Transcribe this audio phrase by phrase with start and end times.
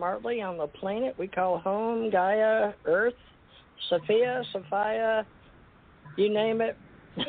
[0.00, 3.12] Smartly on the planet we call home, Gaia, Earth,
[3.90, 5.26] Sophia, Sophia,
[6.16, 6.74] you name it.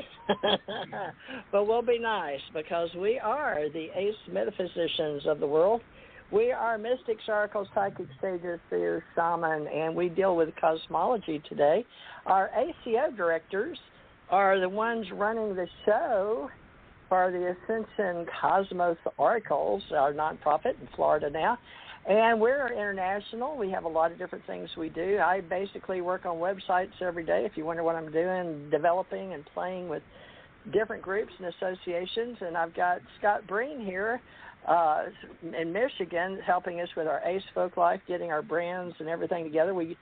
[1.52, 5.82] but we'll be nice because we are the ace metaphysicians of the world.
[6.32, 11.86] We are mystics, oracles, psychic sages, seers, shaman, and we deal with cosmology today.
[12.26, 13.78] Our ACO directors
[14.30, 16.50] are the ones running the show
[17.10, 21.58] for the Ascension Cosmos Oracles, our nonprofit in Florida now.
[22.08, 23.56] And we're international.
[23.58, 25.20] We have a lot of different things we do.
[25.20, 27.46] I basically work on websites every day.
[27.46, 30.02] If you wonder what I'm doing, developing and playing with
[30.74, 32.38] different groups and associations.
[32.42, 34.20] And I've got Scott Breen here
[34.68, 35.06] uh,
[35.60, 39.74] in Michigan helping us with our Ace Folk Life, getting our brands and everything together.
[39.76, 39.96] We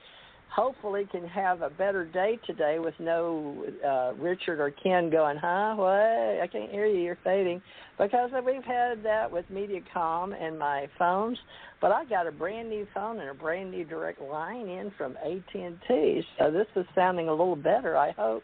[0.53, 5.75] hopefully can have a better day today with no uh, Richard or Ken going, huh?
[5.75, 5.89] What?
[5.91, 6.99] I can't hear you.
[7.01, 7.61] You're fading.
[7.97, 11.37] Because we've had that with MediaCom and my phones,
[11.81, 15.17] but I got a brand new phone and a brand new direct line in from
[15.17, 16.23] AT&T.
[16.37, 18.43] So this is sounding a little better, I hope.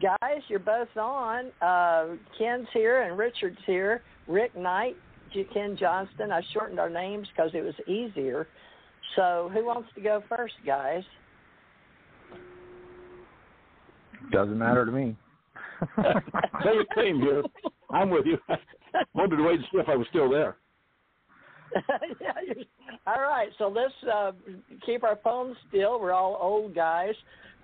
[0.00, 1.46] Guys, you're both on.
[1.60, 4.02] Uh, Ken's here and Richard's here.
[4.28, 4.96] Rick Knight,
[5.52, 6.30] Ken Johnston.
[6.30, 8.46] I shortened our names because it was easier.
[9.16, 11.02] So who wants to go first, guys?
[14.30, 15.16] Doesn't matter to me.
[16.64, 17.42] same, same here.
[17.90, 18.38] I'm with you.
[18.48, 20.56] I wanted to wait and see if I was still there.
[22.20, 22.64] yeah,
[23.06, 24.32] all right, so let's uh,
[24.84, 26.00] keep our phones still.
[26.00, 27.14] We're all old guys.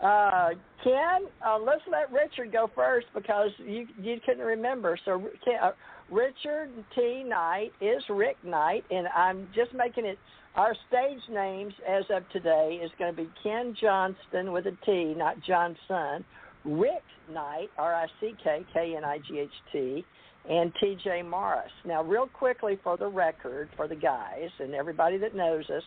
[0.02, 0.50] Uh,
[0.84, 4.98] Ken, uh, let's let Richard go first because you you couldn't remember.
[5.04, 5.72] So Ken, uh,
[6.10, 7.24] Richard T.
[7.26, 10.18] Knight is Rick Knight, and I'm just making it.
[10.54, 15.12] Our stage names as of today is going to be Ken Johnston with a T,
[15.14, 16.24] not Johnson.
[16.66, 20.04] Rick Knight, R-I-C-K, K-N-I-G-H-T,
[20.49, 21.22] and T.J.
[21.22, 21.71] Morris.
[21.84, 25.82] Now, real quickly for the record, for the guys and everybody that knows us,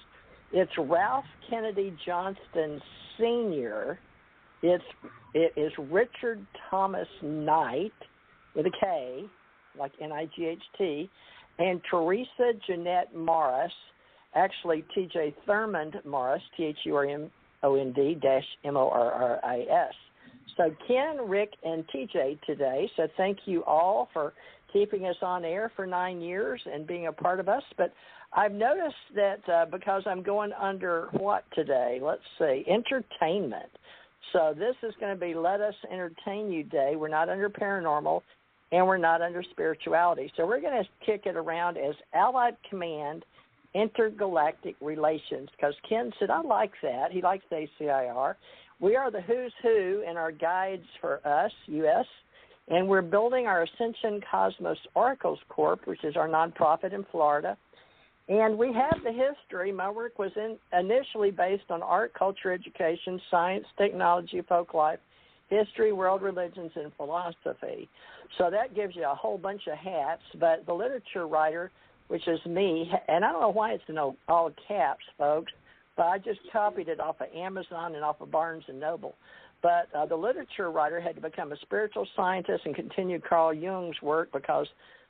[0.52, 2.82] it's Ralph Kennedy Johnston
[3.18, 4.00] Sr.
[4.62, 4.84] It's
[5.34, 7.94] it is Richard Thomas Knight
[8.56, 9.26] with a K,
[9.78, 11.10] like N-I-G-H-T,
[11.60, 13.72] and Teresa Jeanette Morris.
[14.34, 15.36] Actually, T.J.
[15.48, 19.94] Thurmond Morris, T-H-U-R-M-O-N-D dash M-O-R-R-I-S.
[20.58, 22.90] So Ken, Rick, and TJ today.
[22.96, 24.34] So thank you all for
[24.72, 27.64] keeping us on air for nine years and being a part of us.
[27.78, 27.94] But
[28.34, 32.00] I've noticed that uh, because I'm going under what today?
[32.02, 33.70] Let's see, entertainment.
[34.34, 36.94] So this is going to be Let Us Entertain You Day.
[36.96, 38.22] We're not under paranormal
[38.72, 40.32] and we're not under spirituality.
[40.38, 43.26] So we're going to kick it around as Allied Command
[43.74, 47.12] Intergalactic Relations because Ken said, I like that.
[47.12, 48.36] He likes ACIR.
[48.80, 52.06] We are the who's who in our guides for us, U.S.,
[52.70, 57.58] and we're building our Ascension Cosmos Oracles Corp, which is our nonprofit in Florida.
[58.30, 59.72] And we have the history.
[59.72, 65.00] My work was in, initially based on art, culture, education, science, technology, folk life,
[65.50, 67.90] history, world religions, and philosophy.
[68.38, 70.22] So that gives you a whole bunch of hats.
[70.40, 71.72] But the literature writer,
[72.08, 75.52] which is me, and I don't know why it's in all caps, folks,
[76.00, 79.16] but I just copied it off of Amazon and off of Barnes and Noble.
[79.62, 84.02] But uh, the literature writer had to become a spiritual scientist and continue Carl Jung's
[84.02, 84.66] work because,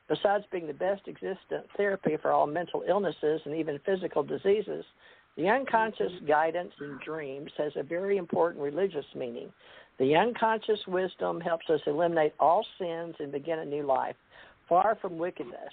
[0.07, 4.83] besides being the best existent therapy for all mental illnesses and even physical diseases,
[5.37, 9.53] the unconscious guidance in dreams has a very important religious meaning.
[9.99, 14.15] The unconscious wisdom helps us eliminate all sins and begin a new life,
[14.67, 15.71] far from wickedness.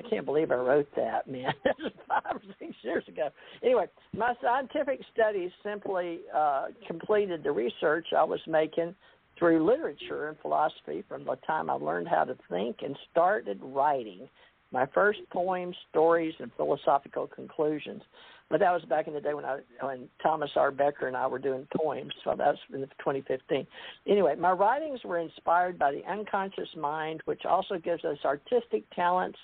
[0.00, 1.52] I can't believe I wrote that, man.
[2.08, 3.28] five or six years ago.
[3.62, 3.86] Anyway,
[4.16, 8.94] my scientific studies simply uh, completed the research I was making
[9.38, 14.28] through literature and philosophy from the time I learned how to think and started writing
[14.72, 18.02] my first poems, stories, and philosophical conclusions.
[18.50, 20.70] But that was back in the day when I when Thomas R.
[20.70, 22.12] Becker and I were doing poems.
[22.24, 23.66] So that was in 2015.
[24.08, 29.38] Anyway, my writings were inspired by the unconscious mind, which also gives us artistic talents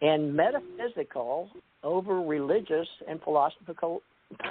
[0.00, 1.50] and metaphysical
[1.82, 4.02] over religious and philosophical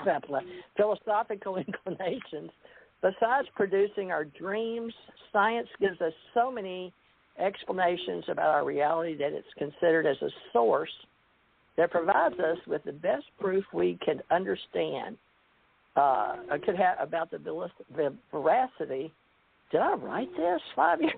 [0.76, 2.50] philosophical inclinations.
[3.02, 4.94] Besides producing our dreams,
[5.32, 6.92] science gives us so many
[7.40, 10.90] explanations about our reality that it's considered as a source
[11.78, 15.16] that provides us with the best proof we can understand
[15.96, 16.36] uh,
[16.66, 17.38] could have about the,
[17.96, 19.12] the veracity.
[19.72, 21.14] Did I write this five years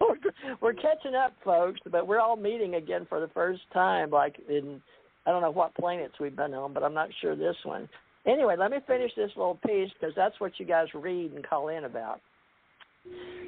[0.60, 4.10] we're catching up, folks, but we're all meeting again for the first time.
[4.10, 4.80] Like in,
[5.26, 7.88] I don't know what planets we've been on, but I'm not sure this one.
[8.26, 11.68] Anyway, let me finish this little piece because that's what you guys read and call
[11.68, 12.20] in about.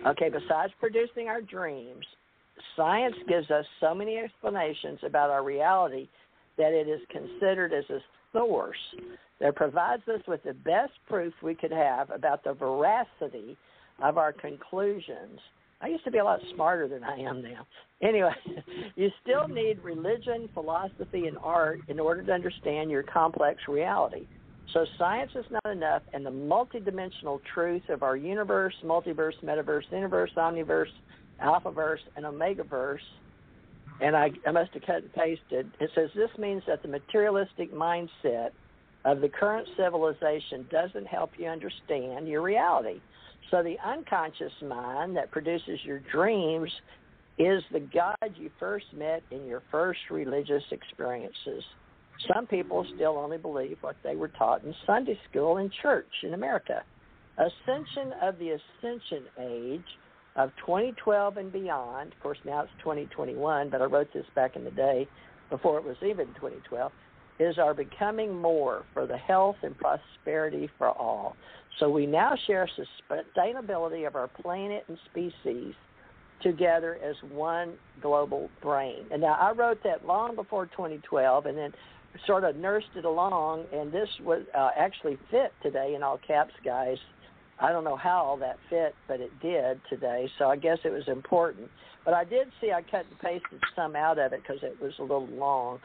[0.07, 2.05] Okay, besides producing our dreams,
[2.77, 6.09] science gives us so many explanations about our reality
[6.57, 7.99] that it is considered as a
[8.33, 8.77] source
[9.41, 13.57] that provides us with the best proof we could have about the veracity
[14.03, 15.39] of our conclusions
[15.83, 17.67] I used to be a lot smarter than I am now.
[18.01, 18.33] Anyway,
[18.97, 24.27] you still need religion, philosophy, and art in order to understand your complex reality.
[24.73, 30.31] So science is not enough, and the multidimensional truth of our universe, multiverse, metaverse, universe,
[30.37, 30.87] omniverse,
[31.43, 32.99] alphaverse, and omegaverse,
[34.01, 37.73] and I, I must have cut and pasted, it says this means that the materialistic
[37.73, 38.51] mindset
[39.05, 43.01] of the current civilization doesn't help you understand your reality.
[43.53, 46.71] So the unconscious mind that produces your dreams
[47.39, 51.63] is the God you first met in your first religious experiences.
[52.35, 56.33] Some people still only believe what they were taught in Sunday school and church in
[56.33, 56.83] America.
[57.37, 59.85] Ascension of the Ascension Age
[60.37, 64.65] of 2012 and beyond, of course now it's 2021, but I wrote this back in
[64.65, 65.07] the day
[65.51, 66.91] before it was even 2012,
[67.39, 71.37] is our becoming more for the health and prosperity for all.
[71.79, 72.69] So we now share
[73.11, 75.75] sustainability of our planet and species
[76.43, 79.05] together as one global brain.
[79.11, 81.73] And now I wrote that long before 2012 and then
[82.27, 86.53] sort of nursed it along and this was uh, actually fit today in all caps
[86.65, 86.99] guys.
[87.61, 90.29] I don't know how all that fit, but it did today.
[90.39, 91.69] So I guess it was important.
[92.05, 94.93] But I did see I cut and pasted some out of it because it was
[94.99, 95.79] a little long,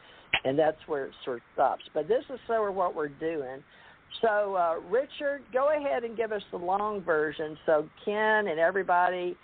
[0.43, 1.83] and that's where it sort of stops.
[1.93, 3.63] But this is sort of what we're doing.
[4.21, 7.57] So, uh, Richard, go ahead and give us the long version.
[7.65, 9.37] So, Ken and everybody,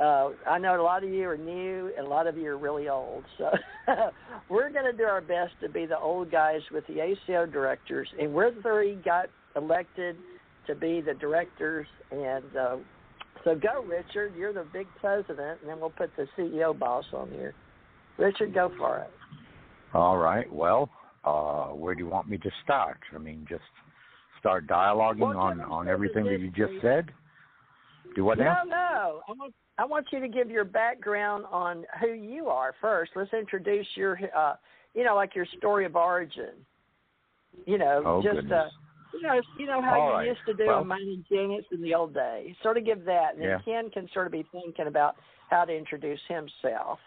[0.00, 2.58] uh, I know a lot of you are new and a lot of you are
[2.58, 3.24] really old.
[3.38, 3.50] So,
[4.48, 8.08] we're going to do our best to be the old guys with the ACO directors.
[8.20, 9.26] And we're three got
[9.56, 10.16] elected
[10.66, 11.86] to be the directors.
[12.10, 12.76] And uh,
[13.44, 14.34] so, go, Richard.
[14.36, 17.54] You're the big president, and then we'll put the CEO boss on here.
[18.18, 19.10] Richard, go for it.
[19.94, 20.50] All right.
[20.52, 20.90] Well,
[21.24, 22.98] uh, where do you want me to start?
[23.14, 23.62] I mean, just
[24.42, 27.10] start dialoguing on on everything that you just said?
[28.16, 28.58] Do what now?
[28.66, 29.48] No, no.
[29.78, 33.12] I want you to give your background on who you are first.
[33.14, 34.54] Let's introduce your, uh,
[34.94, 36.50] you know, like your story of origin.
[37.66, 38.52] You know, oh, just goodness.
[38.52, 40.26] uh, you know, you know how All you right.
[40.26, 42.54] used to do well, in Mining Janets in the old days.
[42.62, 45.16] Sort of give that, and then Ken can sort of be thinking about
[45.50, 46.98] how to introduce himself.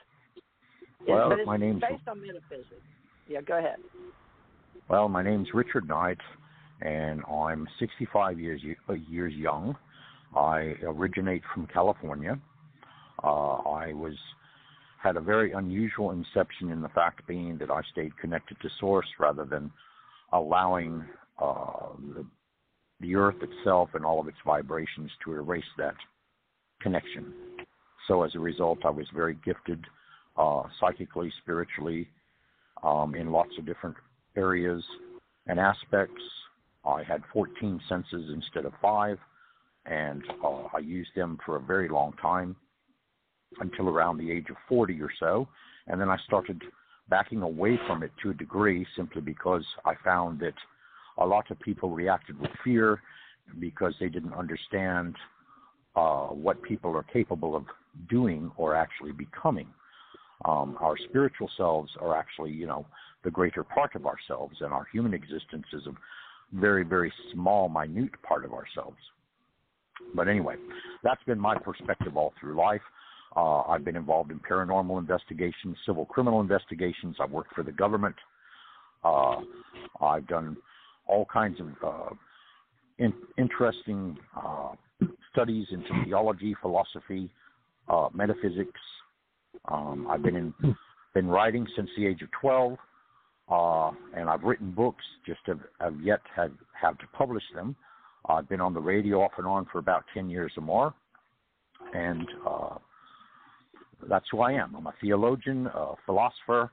[1.08, 2.82] Well, it's my name's- based on metaphysics.
[3.28, 3.78] Yeah, go ahead.
[4.88, 6.20] Well, my name's Richard Knight,
[6.82, 9.76] and I'm 65 years uh, years young.
[10.36, 12.40] I originate from California.
[13.24, 14.16] Uh, I was
[15.02, 19.06] had a very unusual inception in the fact being that I stayed connected to Source
[19.20, 19.72] rather than
[20.34, 21.06] allowing
[21.40, 22.26] uh, the,
[23.02, 25.94] the Earth itself and all of its vibrations to erase that
[26.82, 27.34] connection.
[28.08, 29.86] So as a result, I was very gifted
[30.38, 32.08] uh, psychically, spiritually,
[32.84, 33.96] um, in lots of different
[34.36, 34.84] areas
[35.48, 36.22] and aspects.
[36.86, 39.18] I had 14 senses instead of five,
[39.86, 42.56] and uh, I used them for a very long time
[43.60, 45.48] until around the age of 40 or so.
[45.88, 46.62] And then I started
[47.10, 50.56] backing away from it to a degree simply because I found that
[51.18, 53.02] a lot of people reacted with fear
[53.60, 55.16] because they didn't understand
[55.96, 57.66] uh, what people are capable of
[58.10, 59.68] doing or actually becoming.
[60.44, 62.86] Um, our spiritual selves are actually, you know,
[63.24, 65.84] the greater part of ourselves, and our human existence is
[66.54, 68.98] very, very small, minute part of ourselves.
[70.14, 70.56] But anyway,
[71.04, 72.82] that's been my perspective all through life.
[73.36, 77.18] Uh, I've been involved in paranormal investigations, civil criminal investigations.
[77.20, 78.16] I've worked for the government.
[79.04, 79.42] Uh,
[80.02, 80.58] I've done
[81.08, 82.16] all kinds of uh,
[82.98, 84.70] in, interesting uh,
[85.32, 87.30] studies into theology, philosophy,
[87.90, 88.80] uh, metaphysics.
[89.66, 90.76] Um, I've been in,
[91.14, 92.78] been writing since the age of 12,
[93.50, 95.04] uh, and I've written books.
[95.26, 97.76] Just have, have yet have, have to publish them.
[98.28, 100.94] I've been on the radio off and on for about 10 years or more,
[101.94, 102.78] and uh,
[104.10, 104.76] that's who I am.
[104.76, 106.72] I'm a theologian, a philosopher,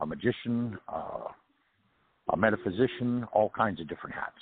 [0.00, 1.28] a magician, uh,
[2.32, 4.32] a metaphysician, all kinds of different hats.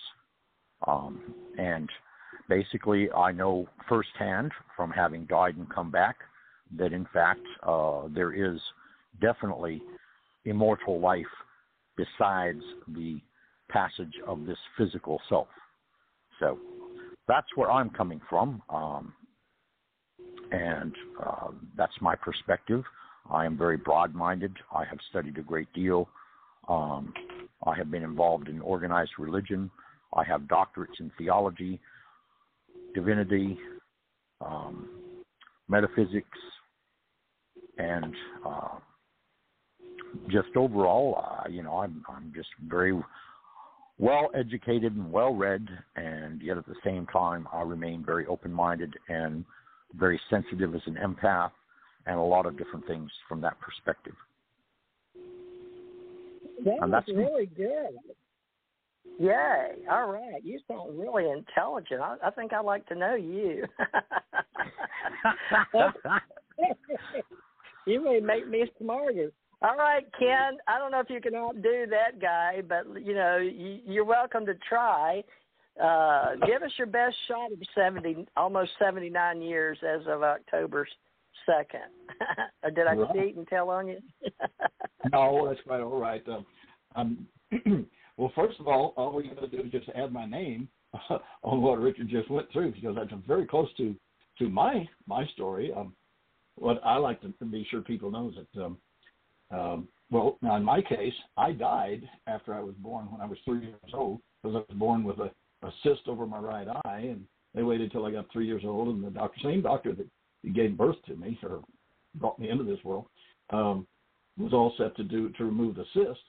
[0.87, 1.89] Um, and
[2.49, 6.17] basically, I know firsthand from having died and come back
[6.79, 8.59] that in fact uh, there is
[9.21, 9.83] definitely
[10.45, 11.25] immortal life
[11.97, 13.21] besides the
[13.69, 15.49] passage of this physical self.
[16.41, 16.59] So
[17.29, 18.63] that's where I'm coming from.
[18.69, 19.13] Um,
[20.51, 20.95] and
[21.25, 22.83] uh, that's my perspective.
[23.31, 24.57] I am very broad minded.
[24.75, 26.09] I have studied a great deal.
[26.69, 27.13] Um,
[27.65, 29.71] I have been involved in organized religion.
[30.15, 31.81] I have doctorates in theology,
[32.95, 33.57] divinity,
[34.45, 34.89] um,
[35.69, 36.39] metaphysics,
[37.79, 38.15] and
[38.47, 38.79] uh,
[40.31, 42.99] just overall, uh, you know, I'm I'm just very
[43.99, 45.67] well educated and well read,
[45.97, 49.45] and yet at the same time, I remain very open minded and
[49.99, 51.53] very sensitive as an empath,
[52.07, 54.15] and a lot of different things from that perspective.
[56.65, 57.99] That and was really good.
[59.19, 59.73] Yay!
[59.91, 62.01] All right, you sound really intelligent.
[62.01, 63.67] I, I think I'd like to know you.
[67.87, 69.31] you may make me smarter.
[69.63, 70.59] All right, Ken.
[70.67, 74.45] I don't know if you can outdo that guy, but you know you, you're welcome
[74.47, 75.23] to try.
[75.83, 80.87] Uh, give us your best shot of seventy, almost seventy nine years as of October
[81.47, 81.81] second.
[82.75, 83.15] Did I right.
[83.15, 83.99] cheat and tell on you?
[85.13, 86.25] no, that's quite all right.
[86.29, 86.47] Um,
[86.97, 87.27] um,
[88.17, 90.69] well, first of all, all we're going to do is just add my name
[91.43, 93.95] on what Richard just went through because that's very close to
[94.39, 95.73] to my my story.
[95.73, 95.95] Um,
[96.57, 98.77] what I like to be sure people know is that um,
[99.53, 103.39] um, well, now in my case, I died after I was born when I was
[103.45, 105.31] three years old because I was born with a,
[105.67, 108.89] a cyst over my right eye, and they waited till I got three years old,
[108.89, 111.63] and the doctor, same doctor that gave birth to me or
[112.17, 113.07] brought me into this world,
[113.51, 113.87] um,
[114.39, 116.21] was all set to do to remove the cyst.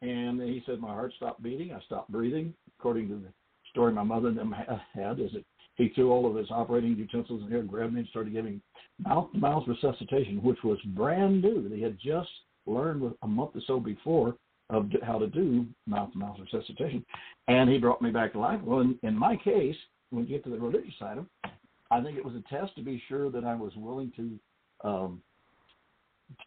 [0.00, 2.54] And he said my heart stopped beating, I stopped breathing.
[2.78, 3.32] According to the
[3.70, 4.54] story my mother and them
[4.94, 5.44] had, is that
[5.74, 8.60] he threw all of his operating utensils in here, grabbed me, and started giving
[8.98, 11.68] mouth-to-mouth resuscitation, which was brand new.
[11.68, 12.28] They had just
[12.68, 14.36] learned a month or so before
[14.70, 17.04] of how to do mouth-to-mouth resuscitation,
[17.48, 18.60] and he brought me back to life.
[18.62, 19.76] Well, in, in my case,
[20.10, 21.50] when you get to the religious side of it,
[21.90, 25.22] I think it was a test to be sure that I was willing to um,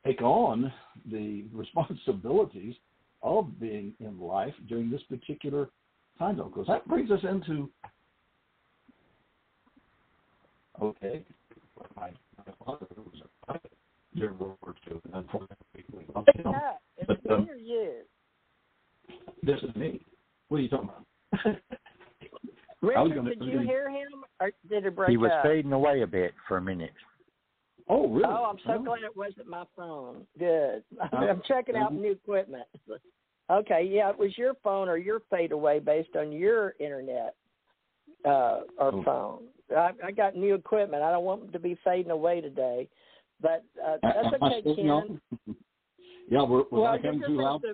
[0.05, 0.71] take on
[1.11, 2.75] the responsibilities
[3.23, 5.69] of being in life during this particular
[6.19, 6.49] time zone.
[6.49, 7.69] Because that brings us into
[10.81, 11.23] okay,
[11.95, 12.09] my,
[12.65, 12.85] father
[14.15, 16.43] a during World War II, and unfortunately we lost him.
[16.45, 17.93] Yeah, it's but, me um, or you?
[19.43, 20.01] This is me.
[20.49, 21.55] What are you talking about?
[22.81, 25.43] Richard, gonna, did you gonna, hear him, or did it break He was up?
[25.43, 26.91] fading away a bit for a minute.
[27.87, 28.25] Oh, really?
[28.27, 28.83] Oh, I'm so oh.
[28.83, 30.25] glad it wasn't my phone.
[30.39, 30.83] Good.
[31.11, 32.63] I'm checking out new equipment.
[33.51, 37.35] Okay, yeah, it was your phone or your fade away based on your internet
[38.25, 39.03] uh, or oh.
[39.03, 39.43] phone.
[39.75, 41.03] I, I got new equipment.
[41.03, 42.87] I don't want them to be fading away today,
[43.41, 45.21] but uh, that's okay, Ken.
[46.29, 47.61] yeah, we're, we're well, not too loud.
[47.61, 47.73] To,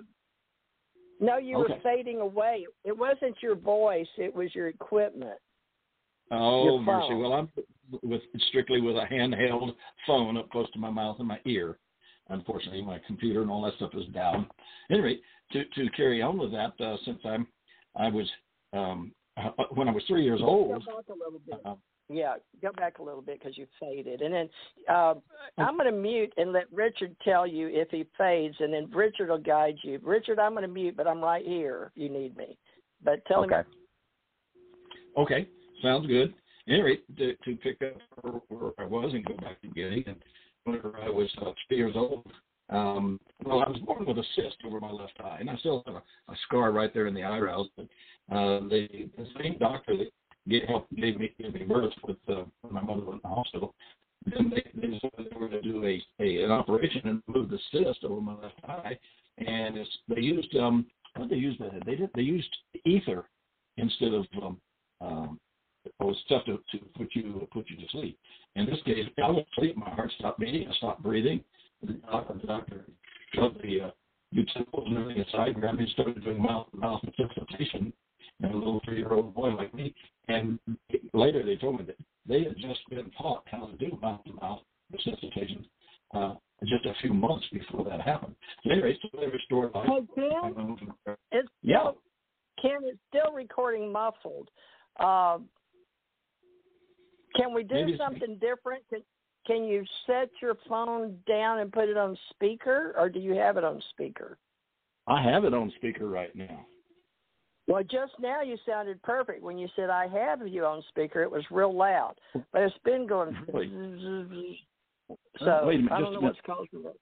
[1.20, 1.74] no, you okay.
[1.74, 2.66] were fading away.
[2.84, 5.38] It wasn't your voice; it was your equipment.
[6.30, 7.14] Oh, mercy!
[7.14, 7.48] Well, I'm
[8.02, 9.74] with strictly with a handheld
[10.06, 11.78] phone up close to my mouth and my ear.
[12.28, 14.46] Unfortunately, my computer and all that stuff is down.
[14.90, 15.18] Anyway,
[15.52, 17.46] to to carry on with that, uh, since I'm
[17.96, 18.28] I was
[18.72, 20.84] um, uh, when I was three years old.
[21.64, 21.74] Uh,
[22.08, 24.48] yeah, go back a little bit because you faded, and then
[24.88, 25.14] uh,
[25.58, 29.28] I'm going to mute and let Richard tell you if he fades, and then Richard
[29.28, 30.00] will guide you.
[30.02, 32.56] Richard, I'm going to mute, but I'm right here if you need me.
[33.04, 33.56] But tell okay.
[33.56, 33.64] him.
[35.16, 35.48] Okay,
[35.82, 36.32] sounds good.
[36.68, 40.16] Anyway, to, to pick up where I was and go back to the beginning, and
[40.64, 42.26] whenever I was uh, three years old,
[42.70, 45.82] um, well, I was born with a cyst over my left eye, and I still
[45.86, 47.68] have a, a scar right there in the eyebrows.
[47.76, 47.86] But
[48.30, 50.10] uh, the, the same doctor that
[50.48, 53.74] gave help gave me gave me birth with uh, my mother was in the hospital.
[54.26, 57.50] Then they, they decided they were going to do a, a an operation and remove
[57.50, 58.98] the cyst over my left eye,
[59.38, 60.86] and it's, they used um
[61.16, 63.24] what they used they did they used ether
[63.76, 64.60] instead of um,
[65.00, 65.40] um
[66.00, 68.18] or stuff to, to put you put you to sleep.
[68.56, 69.76] In this case, I went to sleep.
[69.76, 70.68] My heart stopped beating.
[70.68, 71.42] I stopped breathing.
[71.82, 72.84] The doctor, the doctor
[73.34, 73.90] shoved the uh,
[74.32, 77.92] utensils and everything aside, grabbed me, started doing mouth mouth resuscitation.
[78.40, 79.94] And a little three-year-old boy like me.
[80.28, 80.58] And
[81.12, 84.60] later they told me that they had just been taught how to do mouth-to-mouth
[84.92, 85.66] resuscitation
[86.14, 88.34] uh, just a few months before that happened.
[88.64, 89.88] So anyway, so they restored life.
[89.88, 90.76] Hey, Ken,
[91.32, 91.80] it's yeah.
[91.80, 91.98] Still,
[92.62, 94.50] Ken, it's still recording muffled.
[94.98, 95.38] Uh,
[97.36, 98.82] can we do Maybe something different?
[98.90, 99.02] Can,
[99.46, 103.56] can you set your phone down and put it on speaker, or do you have
[103.56, 104.38] it on speaker?
[105.06, 106.66] I have it on speaker right now.
[107.68, 109.42] Well, just now you sounded perfect.
[109.42, 112.14] When you said I have you on speaker, it was real loud,
[112.52, 113.36] but it's been going.
[113.52, 114.60] Really?
[115.38, 117.00] So Wait a minute, I don't know what's causing it.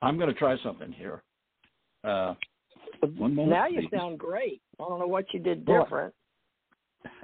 [0.00, 1.24] I'm going to try something here.
[2.04, 2.34] Uh,
[3.16, 3.48] one moment.
[3.48, 3.98] Now you please.
[3.98, 4.62] sound great.
[4.78, 6.14] I don't know what you did different.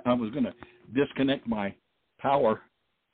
[0.04, 0.52] I was going to
[0.92, 1.72] disconnect my
[2.20, 2.62] power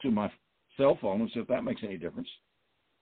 [0.01, 0.33] to my
[0.79, 2.29] cell phone and see if that makes any difference.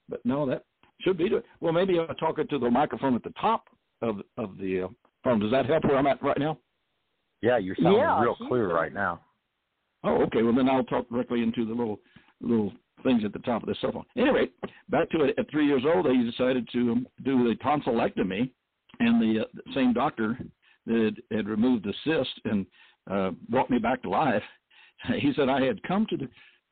[0.09, 0.65] But no, that
[1.01, 1.45] should be it.
[1.61, 3.69] Well, maybe I'll talk it to the microphone at the top
[4.03, 4.89] of of the uh,
[5.25, 5.41] phone.
[5.41, 6.59] Does that help where I'm at right now?
[7.43, 8.77] Yeah, you're sounding Yeah, real clear done.
[8.77, 9.21] right now.
[10.05, 10.43] Oh, okay.
[10.43, 12.01] Well, then I'll talk directly into the little
[12.41, 12.73] little
[13.03, 14.05] things at the top of the cell phone.
[14.17, 14.49] Anyway,
[14.89, 15.35] back to it.
[15.39, 18.51] At three years old, they decided to um, do the tonsillectomy,
[18.99, 20.39] and the, uh, the same doctor
[20.87, 22.67] that had removed the cyst and
[23.11, 24.43] uh, brought me back to life.
[25.19, 26.29] He said I had come to the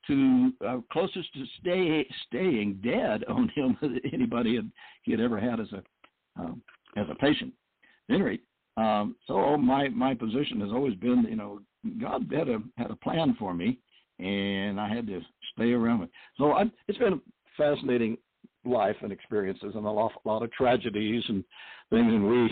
[0.06, 4.70] to uh, closest to stay staying dead on him that anybody had
[5.02, 5.82] he had ever had as a
[6.40, 6.62] um,
[6.96, 7.52] as a patient.
[8.10, 8.38] Anyway,
[8.76, 11.60] um, so my my position has always been, you know,
[12.00, 13.78] God had a had a plan for me,
[14.18, 15.20] and I had to
[15.54, 16.10] stay around it.
[16.36, 17.20] So I, it's been a
[17.56, 18.16] fascinating
[18.64, 21.44] life and experiences, and a lot, a lot of tragedies and
[21.90, 22.12] things.
[22.12, 22.44] And we,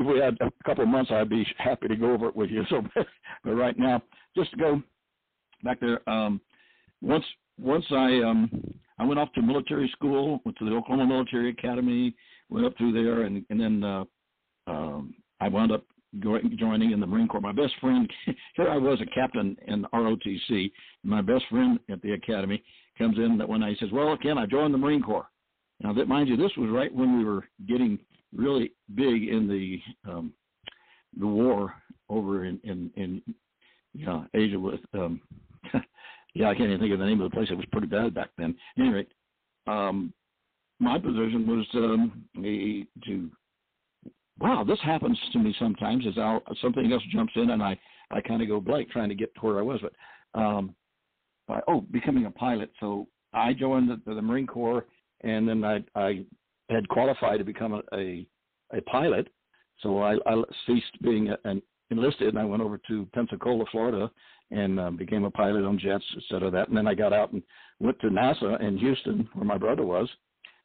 [0.00, 2.50] if we had a couple of months, I'd be happy to go over it with
[2.50, 2.64] you.
[2.70, 2.82] So,
[3.44, 4.02] but right now,
[4.36, 4.82] just to go
[5.62, 6.08] back there.
[6.08, 6.40] Um,
[7.02, 7.24] once
[7.58, 8.50] once I um,
[8.98, 12.14] I went off to military school, went to the Oklahoma Military Academy,
[12.48, 14.04] went up through there, and and then uh,
[14.66, 15.84] um, I wound up
[16.20, 17.40] joining in the Marine Corps.
[17.40, 18.10] My best friend,
[18.56, 20.70] here I was a captain in ROTC.
[21.02, 22.62] My best friend at the academy
[22.98, 23.76] comes in that one night.
[23.78, 25.28] He says, "Well, Ken, I joined the Marine Corps."
[25.80, 27.98] Now, that mind you, this was right when we were getting
[28.34, 30.32] really big in the um,
[31.18, 31.74] the war
[32.08, 33.22] over in in, in
[34.34, 35.20] Asia with um,
[36.34, 37.48] yeah, I can't even think of the name of the place.
[37.50, 38.56] It was pretty bad back then.
[38.78, 39.06] Anyway,
[39.66, 40.12] um,
[40.78, 43.30] my position was um, a, to
[44.38, 46.06] wow, this happens to me sometimes.
[46.06, 47.78] As I'll, something else jumps in and I
[48.10, 49.80] I kind of go blank trying to get to where I was.
[49.80, 50.74] But um,
[51.48, 52.70] I, oh, becoming a pilot.
[52.80, 54.86] So I joined the, the Marine Corps,
[55.22, 56.24] and then I I
[56.70, 58.26] had qualified to become a a,
[58.72, 59.28] a pilot.
[59.80, 64.10] So I, I ceased being an enlisted, and I went over to Pensacola, Florida,
[64.50, 66.50] and uh, became a pilot on jets, et cetera.
[66.50, 67.42] That, and then I got out and
[67.78, 70.08] went to NASA in Houston, where my brother was,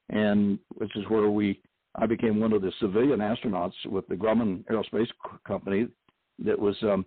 [0.10, 1.62] and which is where we
[1.96, 5.10] I became one of the civilian astronauts with the Grumman Aerospace
[5.46, 5.88] Company
[6.44, 7.06] that was um,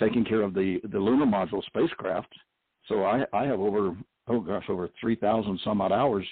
[0.00, 2.32] taking care of the the lunar module spacecraft.
[2.88, 3.94] So I I have over
[4.28, 6.26] oh gosh over three thousand some odd hours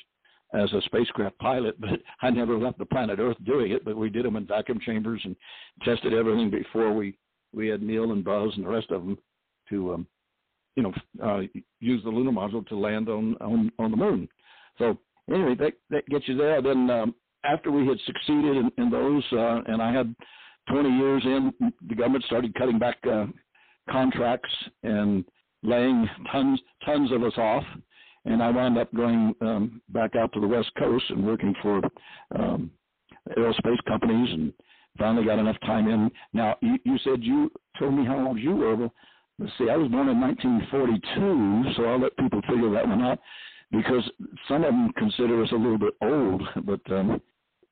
[0.53, 3.85] as a spacecraft pilot, but I never left the planet Earth doing it.
[3.85, 5.37] But we did them in vacuum chambers and
[5.85, 7.17] tested everything before we
[7.53, 9.19] we had Neil and Buzz and the rest of them
[9.69, 10.07] to um,
[10.77, 11.41] you know uh,
[11.81, 14.29] use the lunar module to land on on on the moon.
[14.79, 14.99] So
[15.33, 16.63] anyway, that that gets you there.
[16.63, 20.15] Then um, after we had succeeded in, in those, uh, and I had
[20.71, 21.53] 20 years in,
[21.89, 23.27] the government started cutting back uh,
[23.91, 24.51] contracts
[24.83, 25.25] and
[25.63, 27.65] laying tons tons of us off.
[28.27, 31.81] And I wound up going um, back out to the West Coast and working for
[32.39, 32.71] um,
[33.37, 34.53] aerospace companies, and
[34.99, 36.11] finally got enough time in.
[36.35, 38.77] Now, you, you said you told me how old you were.
[38.77, 38.95] Well,
[39.39, 43.19] let's see, I was born in 1942, so I'll let people figure that one out
[43.73, 44.09] because
[44.49, 47.21] some of them consider us a little bit old, but um,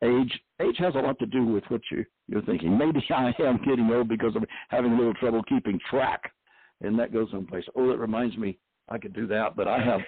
[0.02, 2.76] age age has a lot to do with what you you're thinking.
[2.76, 6.32] Maybe I am getting old because I'm having a little trouble keeping track,
[6.80, 7.64] and that goes someplace.
[7.74, 8.58] Oh, it reminds me
[8.88, 10.00] I could do that, but I have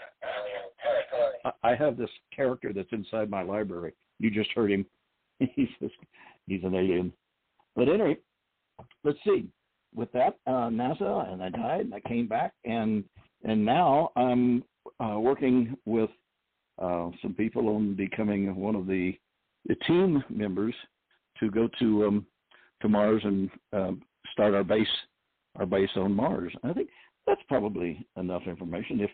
[1.62, 3.94] I- have this character that's inside my library.
[4.18, 4.87] You just heard him.
[5.38, 5.94] he's just,
[6.46, 7.12] he's an alien.
[7.74, 8.18] But anyway,
[9.05, 9.48] let's see.
[9.94, 13.05] With that, uh, NASA, and I died, and I came back, and
[13.42, 14.62] and now I'm
[15.01, 16.11] uh, working with
[16.81, 19.19] uh, some people on becoming one of the,
[19.66, 20.75] the team members
[21.38, 22.27] to go to um,
[22.83, 24.88] to Mars and um, start our base
[25.57, 26.53] are based on Mars.
[26.62, 26.88] I think
[27.27, 29.01] that's probably enough information.
[29.01, 29.11] If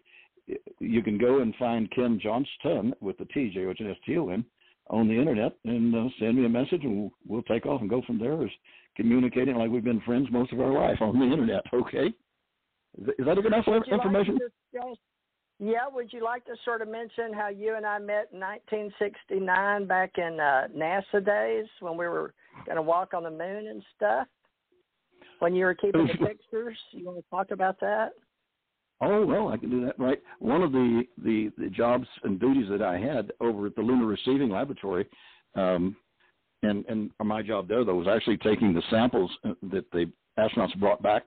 [0.78, 4.16] you can go and find Ken Johnston with the T J H N S T
[4.16, 4.44] O N
[4.88, 7.90] on the internet and uh, send me a message, and we'll, we'll take off and
[7.90, 8.40] go from there.
[8.42, 8.50] As
[8.96, 11.64] communicating like we've been friends most of our life on the internet.
[11.72, 12.06] Okay,
[12.98, 14.38] is, is that enough information?
[14.74, 14.96] Like
[15.58, 19.86] yeah, would you like to sort of mention how you and I met in 1969
[19.86, 22.34] back in uh, NASA days when we were
[22.66, 24.26] going to walk on the moon and stuff?
[25.38, 28.10] When you were keeping the pictures, you want to talk about that?
[29.02, 29.98] Oh well, I can do that.
[29.98, 30.22] Right.
[30.38, 34.06] One of the the, the jobs and duties that I had over at the Lunar
[34.06, 35.06] Receiving Laboratory,
[35.54, 35.94] um,
[36.62, 40.78] and and my job there though was actually taking the samples uh, that the astronauts
[40.80, 41.24] brought back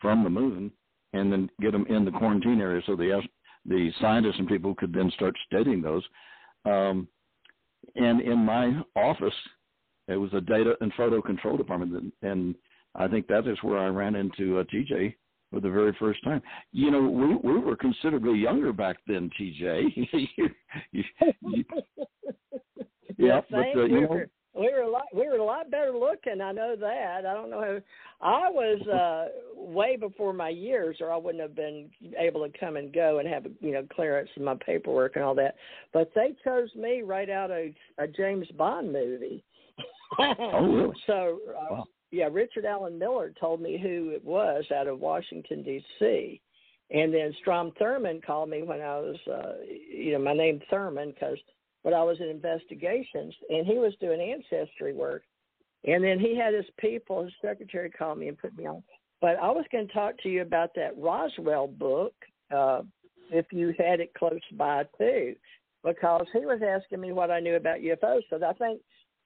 [0.00, 0.70] from the moon,
[1.12, 3.20] and then get them in the quarantine area so the
[3.66, 6.02] the scientists and people could then start studying those.
[6.64, 7.08] Um,
[7.96, 9.34] and in my office,
[10.08, 12.54] it was a data and photo control department, and
[12.94, 15.14] I think that is where I ran into uh, TJ
[15.50, 16.42] for the very first time.
[16.72, 19.92] You know, we we were considerably younger back then, TJ.
[20.12, 20.48] you,
[20.92, 21.04] you,
[21.42, 21.64] you,
[23.18, 24.22] yeah, but uh, you know,
[24.54, 26.40] we were a lot we were a lot better looking.
[26.40, 27.24] I know that.
[27.26, 27.80] I don't know
[28.20, 32.58] how I was uh way before my years, or I wouldn't have been able to
[32.58, 35.56] come and go and have you know clearance and my paperwork and all that.
[35.92, 39.44] But they chose me right out of a James Bond movie.
[40.18, 40.92] oh, really?
[41.06, 45.62] So uh, wow yeah, Richard Allen Miller told me who it was out of Washington
[45.62, 46.40] D.C.
[46.90, 49.52] And then Strom Thurmond called me when I was, uh,
[49.92, 51.36] you know, my name Thurmond because
[51.82, 55.22] when I was in investigations, and he was doing ancestry work.
[55.84, 58.82] And then he had his people, his secretary called me and put me on.
[59.20, 62.14] But I was going to talk to you about that Roswell book,
[62.54, 62.82] uh,
[63.30, 65.34] if you had it close by too,
[65.84, 68.22] because he was asking me what I knew about UFOs.
[68.30, 68.80] So I think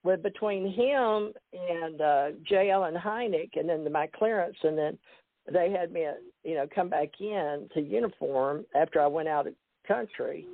[0.04, 2.70] with between him and uh, J.
[2.70, 4.98] Allen Hynek, and then the, my clearance, and then
[5.52, 6.06] they had me,
[6.44, 9.54] you know, come back in to uniform after I went out of
[9.86, 10.46] country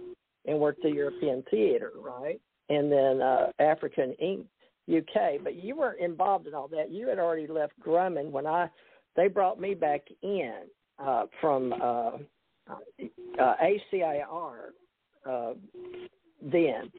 [0.49, 4.45] and worked the European theater, right, and then uh, African Inc.
[4.91, 5.45] UK.
[5.45, 6.91] But you weren't involved in all that.
[6.91, 8.71] You had already left Grumman when I
[9.17, 10.55] they brought me back in
[10.99, 12.13] uh, from uh,
[12.69, 14.71] uh, ACIR
[15.29, 15.53] uh,
[16.41, 16.91] then.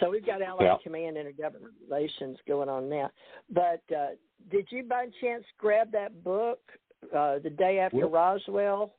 [0.00, 0.76] So we've got Allied yeah.
[0.82, 3.10] Command Intergovernmental Relations going on now.
[3.50, 4.08] But uh,
[4.50, 6.58] did you by chance grab that book
[7.14, 8.94] uh, the day after well, Roswell?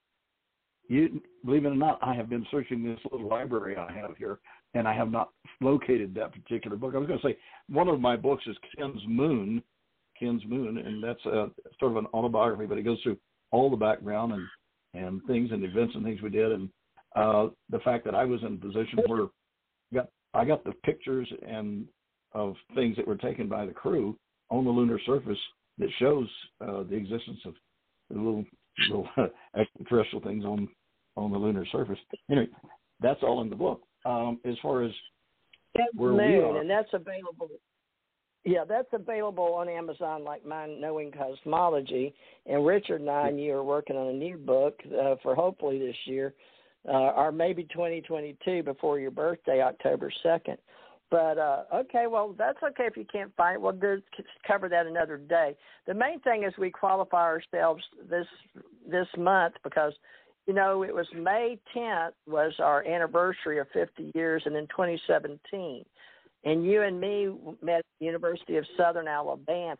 [0.87, 4.39] You believe it or not, I have been searching this little library I have here,
[4.73, 5.29] and I have not
[5.61, 6.93] located that particular book.
[6.95, 7.37] I was going to say
[7.69, 9.63] one of my books is Ken's Moon,
[10.19, 13.17] Ken's Moon, and that's a, sort of an autobiography, but it goes through
[13.51, 14.47] all the background and
[14.95, 16.69] and things and events and things we did, and
[17.15, 19.27] uh, the fact that I was in a position where
[19.93, 21.87] got I got the pictures and
[22.33, 24.17] of things that were taken by the crew
[24.49, 25.37] on the lunar surface
[25.77, 26.27] that shows
[26.61, 27.53] uh, the existence of
[28.09, 28.45] the little
[28.89, 29.07] little
[29.57, 30.67] extraterrestrial things on
[31.15, 31.99] on the lunar surface.
[32.29, 32.47] Anyway,
[32.99, 33.81] that's all in the book.
[34.05, 34.91] Um, as far as
[35.75, 37.49] that's where moon, we are, and that's available.
[38.45, 42.13] Yeah, that's available on Amazon, like mine, Knowing Cosmology.
[42.45, 45.79] And Richard and I and you are working on a new book uh, for hopefully
[45.79, 46.33] this year
[46.87, 50.57] uh, or maybe 2022 before your birthday, October 2nd.
[51.13, 53.61] But uh, okay, well that's okay if you can't find it.
[53.61, 54.01] We'll just
[54.47, 55.55] cover that another day.
[55.85, 58.25] The main thing is we qualify ourselves this
[58.89, 59.93] this month because
[60.47, 65.85] you know it was May 10th was our anniversary of 50 years, and in 2017,
[66.45, 67.29] and you and me
[67.61, 69.77] met at the University of Southern Alabama,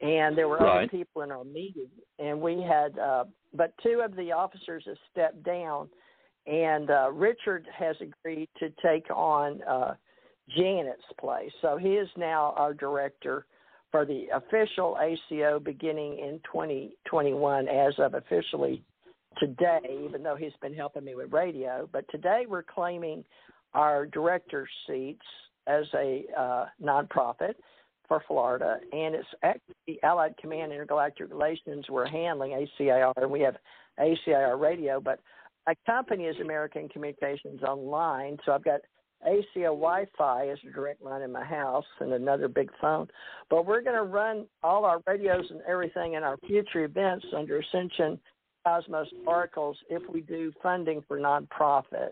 [0.00, 0.84] and there were right.
[0.84, 4.96] other people in our meeting, and we had uh, but two of the officers have
[5.10, 5.88] stepped down
[6.46, 9.94] and uh, Richard has agreed to take on uh,
[10.56, 11.50] Janet's place.
[11.60, 13.46] So he is now our director
[13.90, 18.82] for the official ACO beginning in 2021 as of officially
[19.38, 21.88] today, even though he's been helping me with radio.
[21.92, 23.24] But today we're claiming
[23.74, 25.24] our director seats
[25.66, 27.54] as a uh, nonprofit
[28.08, 33.56] for Florida, and it's actually Allied Command Intergalactic Relations we're handling ACIR, and we have
[33.98, 35.18] ACIR radio, but
[35.66, 38.80] my company is American Communications Online, so I've got
[39.24, 43.08] ACO Wi-Fi is a direct line in my house and another big phone.
[43.50, 47.60] But we're going to run all our radios and everything in our future events under
[47.60, 48.18] Ascension
[48.64, 52.10] Cosmos Oracles if we do funding for nonprofit.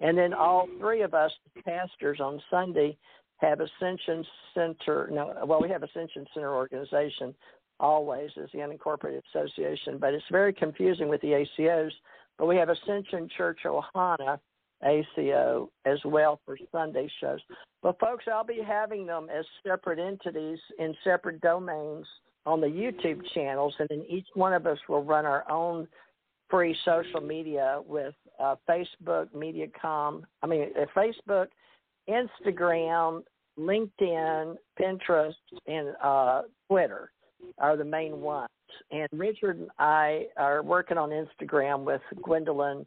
[0.00, 1.32] And then all three of us
[1.64, 2.96] pastors on Sunday
[3.38, 5.08] have Ascension Center.
[5.10, 7.34] No, well, we have Ascension Center organization
[7.80, 11.90] always as the unincorporated association, but it's very confusing with the ACOs
[12.38, 14.38] but we have Ascension Church Ohana
[14.84, 17.40] ACO as well for Sunday shows.
[17.82, 22.06] But folks, I'll be having them as separate entities in separate domains
[22.44, 25.88] on the YouTube channels, and then each one of us will run our own
[26.48, 30.22] free social media with uh, Facebook, MediaCom.
[30.42, 31.48] I mean, uh, Facebook,
[32.08, 33.22] Instagram,
[33.58, 35.34] LinkedIn, Pinterest,
[35.66, 37.10] and uh, Twitter
[37.58, 38.48] are the main ones.
[38.90, 42.86] And Richard and I are working on Instagram with Gwendolyn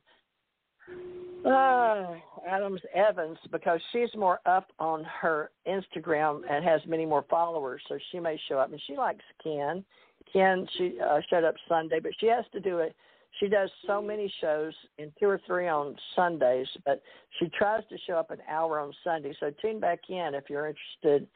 [1.45, 2.15] uh,
[2.47, 7.97] Adams Evans because she's more up on her Instagram and has many more followers, so
[8.12, 8.71] she may show up.
[8.71, 9.84] And she likes Ken.
[10.32, 12.95] Ken, she uh, showed up Sunday, but she has to do it.
[13.39, 17.02] She does so many shows in two or three on Sundays, but
[17.39, 19.34] she tries to show up an hour on Sunday.
[19.39, 21.28] So tune back in if you're interested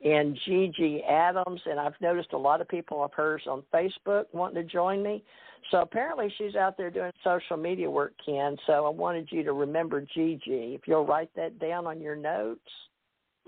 [0.00, 1.60] in Gigi Adams.
[1.66, 5.22] And I've noticed a lot of people of hers on Facebook wanting to join me.
[5.70, 8.56] So apparently she's out there doing social media work, Ken.
[8.66, 10.74] So I wanted you to remember Gigi.
[10.74, 12.60] If you'll write that down on your notes,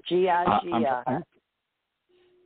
[0.09, 1.19] G I G I.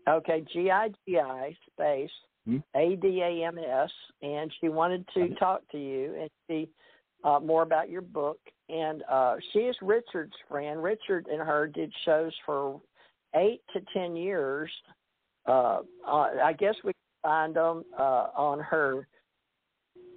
[0.09, 2.11] Okay, G I G I space
[2.45, 2.59] hmm?
[2.75, 6.69] A D A M S, and she wanted to talk to you and see
[7.25, 8.39] uh, more about your book.
[8.69, 10.83] And uh, she is Richard's friend.
[10.83, 12.81] Richard and her did shows for
[13.35, 14.71] eight to ten years.
[15.47, 16.93] Uh, uh, I guess we
[17.23, 19.07] find them uh, on her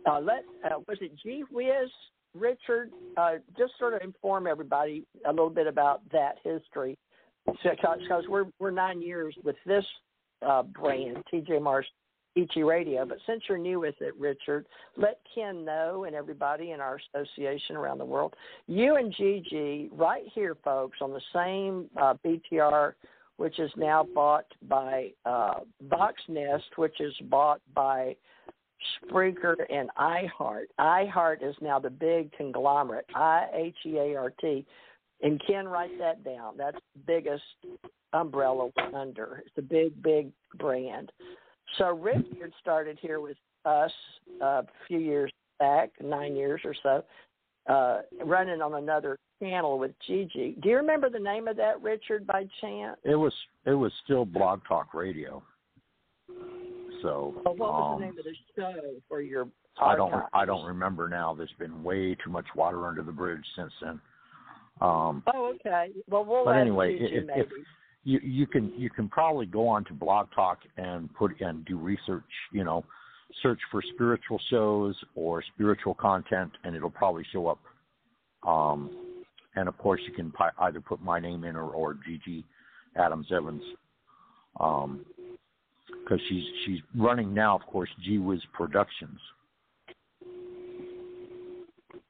[0.05, 1.89] uh, let uh, was it G Wiz
[2.33, 2.91] Richard?
[3.17, 6.97] Uh, just sort of inform everybody a little bit about that history,
[7.45, 9.85] because we're we're nine years with this
[10.45, 11.87] uh, brand, TJ Morris
[12.35, 13.05] ET Radio.
[13.05, 14.65] But since you're new with it, Richard,
[14.97, 18.35] let Ken know and everybody in our association around the world.
[18.67, 22.93] You and Gigi, right here, folks, on the same uh, BTR,
[23.37, 28.15] which is now bought by uh, Voxnest, which is bought by
[29.03, 30.65] Spreaker, and iHeart.
[30.79, 34.65] iHeart is now the big conglomerate, I H E A R T.
[35.21, 36.57] And Ken, write that down.
[36.57, 37.43] That's the biggest
[38.13, 39.43] umbrella under.
[39.45, 41.11] It's a big, big brand.
[41.77, 43.91] So Richard started here with us
[44.41, 47.03] uh, a few years back, nine years or so,
[47.71, 50.55] uh, running on another channel with Gigi.
[50.61, 52.97] Do you remember the name of that, Richard, by chance?
[53.03, 53.33] It was
[53.65, 55.43] it was still Blog Talk Radio.
[57.01, 58.73] So, well, what was um, the name of the show
[59.07, 59.47] for your?
[59.79, 60.13] I don't.
[60.33, 61.33] I don't remember now.
[61.33, 63.99] There's been way too much water under the bridge since then.
[64.81, 65.89] Um, oh, okay.
[66.09, 67.47] Well, we'll but anyway, if, if
[68.05, 71.77] you you can you can probably go on to Blog Talk and put and do
[71.77, 72.23] research.
[72.53, 72.85] You know,
[73.43, 77.59] search for spiritual shows or spiritual content, and it'll probably show up.
[78.47, 79.19] Um,
[79.55, 82.45] and of course, you can either put my name in or, or Gigi
[82.95, 83.63] Adams Evans.
[84.59, 85.05] Um,
[86.03, 89.19] because she's she's running now, of course, G Wiz Productions,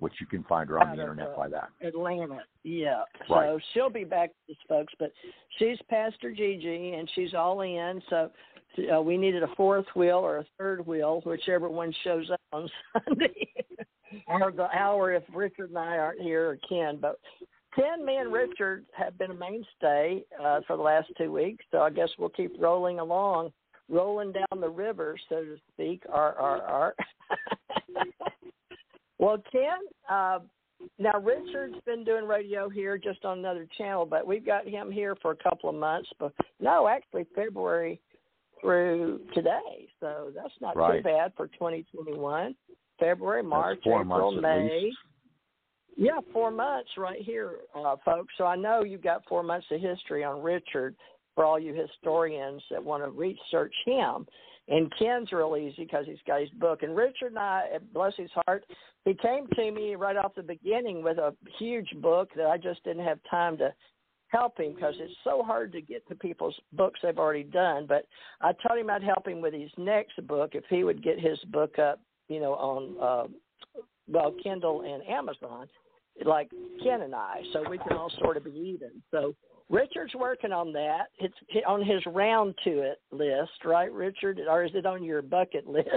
[0.05, 1.69] which you can find her on Out the internet uh, by that.
[1.81, 3.01] Atlanta, yeah.
[3.27, 3.47] Right.
[3.47, 4.93] So she'll be back with us, folks.
[4.99, 5.11] But
[5.57, 7.99] she's Pastor Gigi, and she's all in.
[8.07, 8.29] So
[8.95, 12.69] uh, we needed a fourth wheel or a third wheel, whichever one shows up on
[13.07, 13.47] Sunday,
[14.27, 16.99] or the hour if Richard and I aren't here or Ken.
[17.01, 17.19] But
[17.75, 21.79] Ken, me, and Richard have been a mainstay uh, for the last two weeks, so
[21.79, 23.53] I guess we'll keep rolling along
[23.89, 26.03] rolling down the river, so to speak.
[26.11, 26.95] R R R.
[29.17, 30.39] Well, Ken, uh,
[30.99, 35.15] now Richard's been doing radio here just on another channel, but we've got him here
[35.21, 36.09] for a couple of months.
[36.19, 38.01] But no, actually February
[38.61, 40.97] through today, so that's not right.
[40.97, 42.55] too bad for 2021.
[42.99, 44.91] February, March, April, May.
[45.97, 48.33] Yeah, four months right here, uh, folks.
[48.37, 50.95] So I know you've got four months of history on Richard
[51.35, 54.25] for all you historians that want to research him.
[54.67, 56.81] And Ken's real easy because he's got his book.
[56.81, 58.65] And Richard and I, bless his heart,
[59.03, 62.83] he came to me right off the beginning with a huge book that I just
[62.83, 63.71] didn't have time to
[64.29, 67.85] help him because it's so hard to get to people's books they've already done.
[67.87, 68.07] But
[68.41, 71.37] I told him I'd help him with his next book if he would get his
[71.51, 75.67] book up, you know, on uh, well Kindle and Amazon,
[76.25, 76.49] like
[76.83, 79.01] Ken and I, so we can all sort of be even.
[79.11, 79.35] So
[79.69, 81.07] Richard's working on that.
[81.19, 81.35] It's
[81.67, 84.39] on his round to it list, right, Richard?
[84.47, 85.87] Or is it on your bucket list?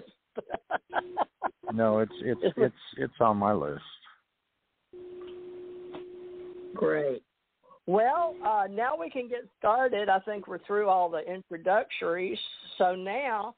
[1.72, 3.82] no, it's it's it's it's on my list.
[6.74, 7.22] Great.
[7.86, 10.08] Well, uh, now we can get started.
[10.08, 12.38] I think we're through all the introductories.
[12.76, 13.54] So now,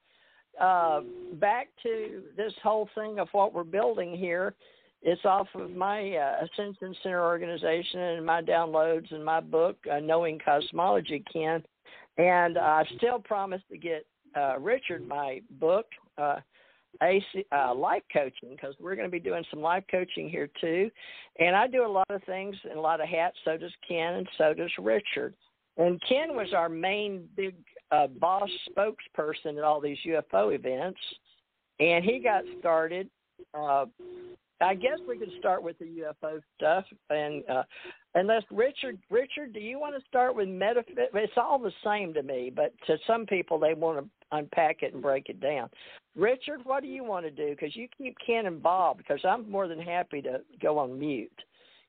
[0.60, 1.00] uh,
[1.34, 4.54] back to this whole thing of what we're building here
[5.02, 9.98] it's off of my uh, Ascension Center organization and my downloads and my book, uh,
[9.98, 11.62] Knowing Cosmology, Ken.
[12.18, 14.04] And I still promise to get
[14.36, 15.86] uh, Richard my book,
[16.18, 16.40] uh,
[17.02, 20.90] AC, uh, life coaching, because we're going to be doing some life coaching here too.
[21.38, 23.36] And I do a lot of things and a lot of hats.
[23.44, 25.34] So does Ken, and so does Richard.
[25.78, 27.54] and Ken was our main big
[27.90, 31.00] uh, boss spokesperson at all these UFO events,
[31.78, 33.08] and he got started.
[33.54, 33.86] Uh,
[34.60, 37.62] I guess we could start with the UFO stuff, and uh,
[38.14, 41.10] unless Richard, Richard, do you want to start with metaphysics?
[41.14, 44.92] It's all the same to me, but to some people they want to unpack it
[44.92, 45.70] and break it down.
[46.14, 47.50] Richard, what do you want to do?
[47.50, 51.32] Because you keep Ken and Bob, because I'm more than happy to go on mute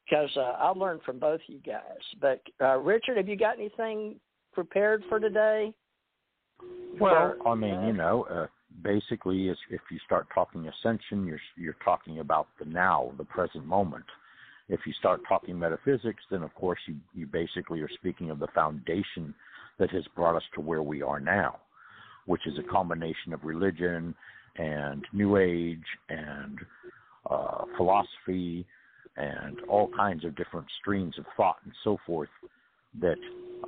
[0.10, 1.82] because uh, I'll learn from both you guys.
[2.20, 4.16] But uh, Richard, have you got anything
[4.54, 5.74] prepared for today?
[7.00, 8.48] Well, I mean, you know,
[8.84, 14.06] basically, if you start talking ascension, you're you're talking about the now, the present moment.
[14.70, 18.48] If you start talking metaphysics, then of course you you basically are speaking of the
[18.56, 19.34] foundation
[19.80, 21.60] that has brought us to where we are now,
[22.26, 24.16] which is a combination of religion
[24.58, 25.80] and New Age
[26.10, 26.60] and
[27.30, 28.66] uh, philosophy
[29.18, 32.30] and all kinds of different streams of thought and so forth
[33.00, 33.18] that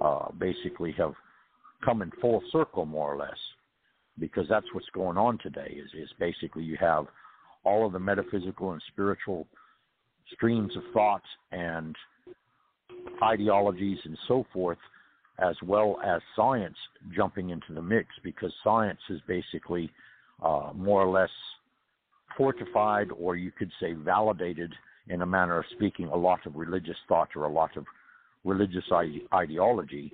[0.01, 1.13] uh, basically have
[1.83, 3.37] come in full circle more or less
[4.19, 7.05] because that's what's going on today is, is basically you have
[7.63, 9.47] all of the metaphysical and spiritual
[10.33, 11.95] streams of thought and
[13.21, 14.77] ideologies and so forth
[15.39, 16.77] as well as science
[17.15, 19.91] jumping into the mix because science is basically
[20.43, 21.29] uh, more or less
[22.37, 24.73] fortified or you could say validated
[25.09, 27.85] in a manner of speaking, a lot of religious thought or a lot of
[28.43, 28.85] religious
[29.33, 30.13] ideology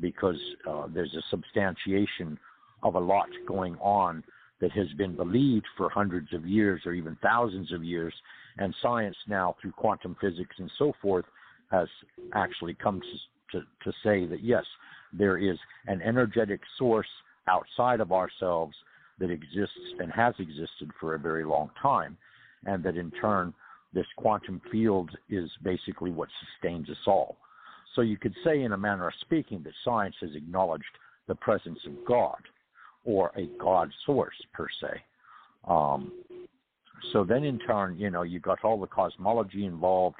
[0.00, 2.38] because uh, there's a substantiation
[2.82, 4.22] of a lot going on
[4.60, 8.14] that has been believed for hundreds of years or even thousands of years.
[8.58, 11.24] And science now, through quantum physics and so forth,
[11.70, 11.88] has
[12.34, 14.64] actually come to, to, to say that yes,
[15.12, 17.06] there is an energetic source
[17.48, 18.74] outside of ourselves
[19.18, 22.16] that exists and has existed for a very long time,
[22.66, 23.52] and that in turn
[23.94, 27.36] this quantum field is basically what sustains us all.
[27.94, 30.84] So you could say, in a manner of speaking, that science has acknowledged
[31.26, 32.36] the presence of God
[33.08, 35.02] or a God source per se.
[35.66, 36.12] Um,
[37.12, 40.16] so then, in turn, you know, you got all the cosmology involved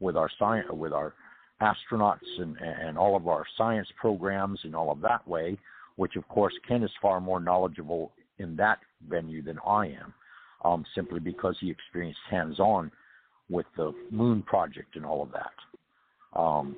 [0.00, 1.12] with our science, with our
[1.60, 5.58] astronauts and, and all of our science programs and all of that way,
[5.96, 10.14] which of course Ken is far more knowledgeable in that venue than I am,
[10.64, 12.90] um, simply because he experienced hands-on
[13.50, 16.38] with the Moon Project and all of that.
[16.40, 16.74] Um,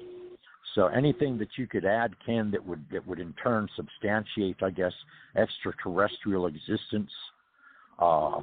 [0.74, 4.70] so anything that you could add, Ken, that would that would in turn substantiate, I
[4.70, 4.92] guess,
[5.36, 7.10] extraterrestrial existence
[7.98, 8.40] uh,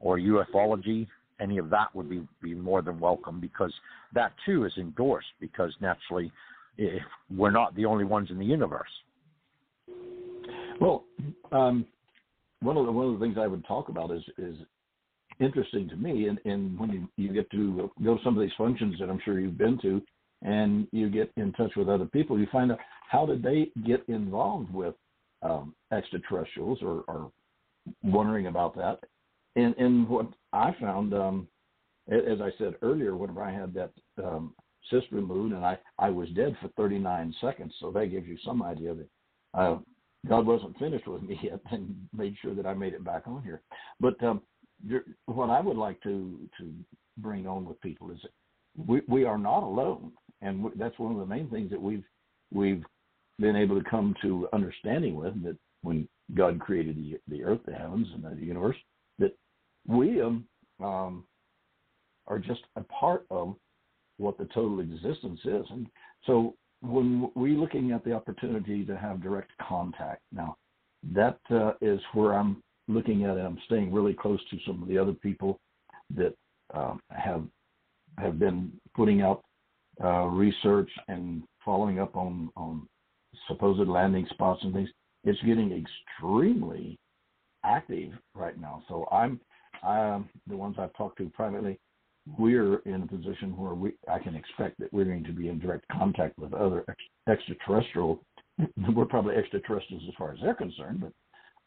[0.00, 1.06] or ufology,
[1.40, 3.72] any of that would be, be more than welcome because
[4.14, 6.30] that too is endorsed because naturally,
[6.78, 7.02] if
[7.34, 8.88] we're not the only ones in the universe.
[10.80, 11.04] Well,
[11.50, 11.84] um,
[12.60, 14.56] one of the one of the things I would talk about is is
[15.40, 16.28] interesting to me.
[16.28, 19.20] And, and when you, you get to go to some of these functions that I'm
[19.24, 20.00] sure you've been to,
[20.42, 22.78] and you get in touch with other people, you find out
[23.08, 24.94] how did they get involved with
[25.42, 27.30] um, extraterrestrials or, or
[28.02, 29.00] wondering about that.
[29.56, 31.48] And, and what I found, um,
[32.10, 34.54] as I said earlier, whenever I had that um,
[34.90, 38.62] cyst removed, and I, I was dead for 39 seconds, so that gives you some
[38.62, 39.08] idea that
[39.54, 39.78] uh,
[40.28, 43.42] God wasn't finished with me yet, and made sure that I made it back on
[43.42, 43.62] here.
[44.00, 44.42] But um,
[45.26, 46.72] what I would like to to
[47.18, 48.18] bring on with people is
[48.76, 52.04] we we are not alone, and that's one of the main things that we've
[52.52, 52.84] we've
[53.38, 57.72] been able to come to understanding with that when God created the the earth, the
[57.72, 58.76] heavens, and the universe,
[59.18, 59.36] that
[59.86, 60.44] we um,
[60.82, 61.24] um
[62.26, 63.56] are just a part of
[64.18, 65.86] what the total existence is, and
[66.26, 70.56] so when we're looking at the opportunity to have direct contact now,
[71.12, 73.40] that uh, is where I'm looking at it.
[73.40, 75.58] I'm staying really close to some of the other people
[76.14, 76.34] that
[76.74, 77.44] um, have
[78.18, 79.42] have been putting out
[80.02, 82.86] uh, research and following up on on
[83.48, 84.88] supposed landing spots and things.
[85.24, 86.98] It's getting extremely
[87.64, 88.82] active right now.
[88.88, 89.40] So I'm
[89.86, 91.78] um, the ones I've talked to privately.
[92.38, 95.58] We're in a position where we I can expect that we're going to be in
[95.58, 98.20] direct contact with other ex- extraterrestrial.
[98.94, 101.02] we're probably extraterrestrials as far as they're concerned,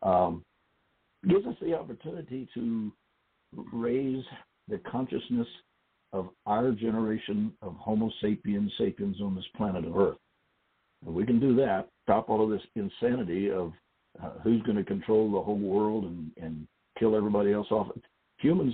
[0.01, 0.43] but um,
[1.27, 2.91] gives us the opportunity to
[3.73, 4.23] raise
[4.67, 5.47] the consciousness
[6.15, 10.17] of our generation of Homo sapiens sapiens on this planet of Earth.
[11.05, 13.73] If we can do that, stop all of this insanity of
[14.23, 16.65] uh, who's going to control the whole world and, and
[16.97, 17.87] kill everybody else off.
[18.37, 18.73] Humans,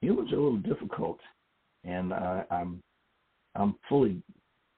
[0.00, 1.18] humans are a little difficult,
[1.84, 2.82] and uh, I'm
[3.54, 4.22] I'm fully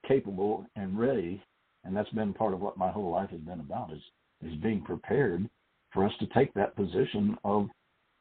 [0.05, 1.41] capable and ready,
[1.85, 4.01] and that's been part of what my whole life has been about is
[4.45, 5.49] is being prepared
[5.93, 7.69] for us to take that position of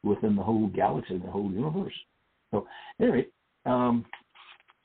[0.05, 1.95] within the whole galaxy, the whole universe.
[2.53, 2.68] So
[3.01, 3.26] anyway,
[3.67, 4.05] um,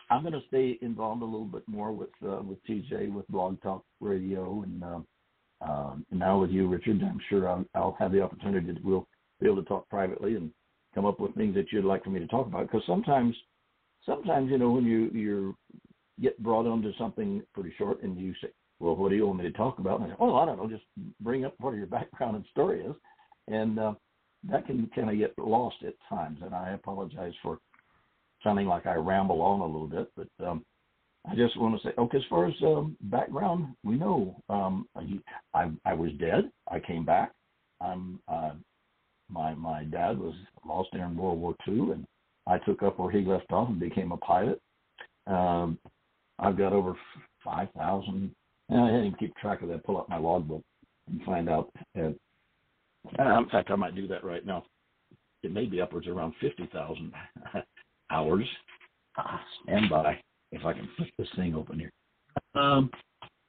[0.09, 3.61] I'm going to stay involved a little bit more with uh, with TJ with Blog
[3.61, 5.07] Talk Radio and um,
[5.61, 7.01] um, and now with you, Richard.
[7.01, 9.07] I'm sure I'll, I'll have the opportunity to we'll
[9.41, 10.51] be able to talk privately and
[10.95, 12.67] come up with things that you'd like for me to talk about.
[12.67, 13.35] Because sometimes,
[14.05, 15.55] sometimes you know when you you
[16.21, 18.49] get brought onto something pretty short and you say,
[18.79, 20.57] "Well, what do you want me to talk about?" And I say, "Oh, I don't
[20.57, 20.69] know.
[20.69, 20.85] Just
[21.19, 22.95] bring up what your background and story is,"
[23.47, 23.93] and uh,
[24.49, 26.39] that can kind of get lost at times.
[26.43, 27.59] And I apologize for
[28.43, 30.63] sounding like I ramble on a little bit, but um,
[31.29, 34.87] I just want to say, okay, as far as um, background, we know um,
[35.53, 36.49] I, I was dead.
[36.71, 37.33] I came back.
[37.81, 38.51] I'm uh,
[39.29, 40.33] my my dad was
[40.65, 42.05] lost during World War II, and
[42.47, 44.61] I took up where he left off and became a pilot.
[45.27, 45.77] Um,
[46.39, 46.95] I've got over
[47.43, 48.31] five thousand.
[48.71, 49.83] I didn't keep track of that.
[49.83, 50.63] Pull up my logbook
[51.09, 51.69] and find out.
[51.97, 52.11] Uh,
[53.19, 54.63] in fact, I might do that right now.
[55.43, 57.11] It may be upwards around fifty thousand
[58.11, 58.45] hours.
[59.17, 60.19] Ah, stand by
[60.51, 61.91] if I can flip this thing open here.
[62.55, 62.89] Um,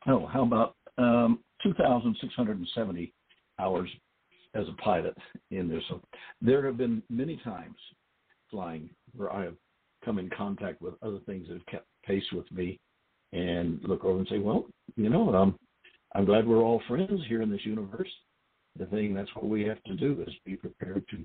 [0.06, 3.12] oh, how about um, 2,670
[3.58, 3.88] hours
[4.54, 5.16] as a pilot
[5.50, 5.80] in there.
[5.88, 6.00] So
[6.40, 7.76] there have been many times
[8.50, 9.56] flying where I have
[10.04, 12.78] come in contact with other things that have kept pace with me
[13.32, 15.58] and look over and say, well, you know, um,
[16.14, 18.08] I'm glad we're all friends here in this universe.
[18.78, 21.18] The thing that's what we have to do is be prepared to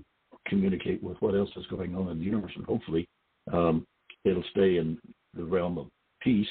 [0.46, 3.08] communicate with what else is going on in the universe, and hopefully
[3.52, 3.86] um,
[4.24, 4.98] it'll stay in
[5.34, 5.86] the realm of
[6.20, 6.46] peace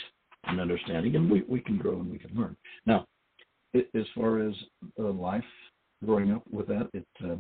[0.46, 2.56] and understanding, and we, we can grow and we can learn.
[2.86, 3.06] Now,
[3.74, 4.54] it, as far as
[5.00, 5.44] uh, life
[6.06, 7.36] growing up with that, it uh,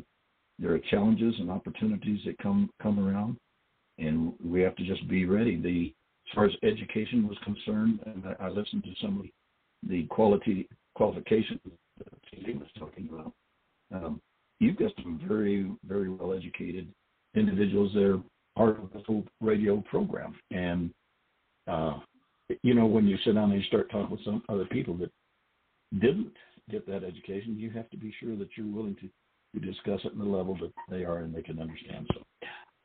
[0.59, 3.37] there are challenges and opportunities that come come around,
[3.97, 5.59] and we have to just be ready.
[5.59, 5.93] The
[6.29, 9.25] as far as education was concerned, and I, I listened to some of
[9.89, 11.59] the quality qualifications
[11.97, 13.33] that TJ was talking about.
[13.93, 14.21] Um,
[14.59, 16.87] you've got some very very well educated
[17.35, 18.17] individuals there
[18.55, 20.91] part of the full radio program, and
[21.67, 21.99] uh,
[22.61, 25.11] you know when you sit down and you start talking with some other people that
[25.99, 26.33] didn't
[26.69, 30.13] get that education, you have to be sure that you're willing to, to discuss it
[30.13, 32.07] in the level that they are and they can understand.
[32.13, 32.21] So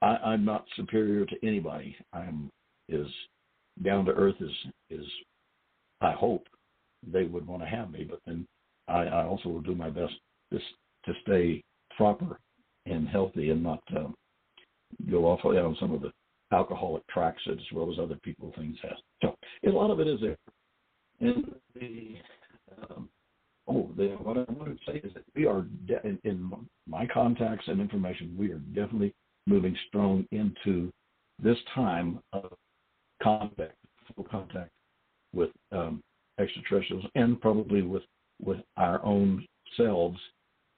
[0.03, 1.97] I, I'm not superior to anybody.
[2.13, 2.51] I'm
[2.93, 3.07] as
[3.85, 5.07] down to earth as is
[6.01, 6.47] I hope
[7.07, 8.47] they would want to have me, but then
[8.89, 10.15] I, I also will do my best
[10.53, 10.59] to
[11.05, 11.63] to stay
[11.97, 12.39] proper
[12.87, 14.15] and healthy and not um,
[15.11, 16.13] go off on some of the
[16.53, 18.97] alcoholic tracks as well as other people things have.
[19.23, 19.37] So
[19.67, 20.37] a lot of it is there.
[21.21, 22.17] And the
[22.91, 23.09] um,
[23.67, 26.51] oh, the, what I want to say is that we are de- in, in
[26.87, 29.15] my contacts and information, we are definitely
[29.47, 30.93] moving strong into
[31.43, 32.53] this time of
[33.23, 33.75] contact,
[34.15, 34.71] full contact
[35.35, 36.03] with um,
[36.39, 38.03] extraterrestrials, and probably with
[38.41, 39.45] with our own
[39.77, 40.19] selves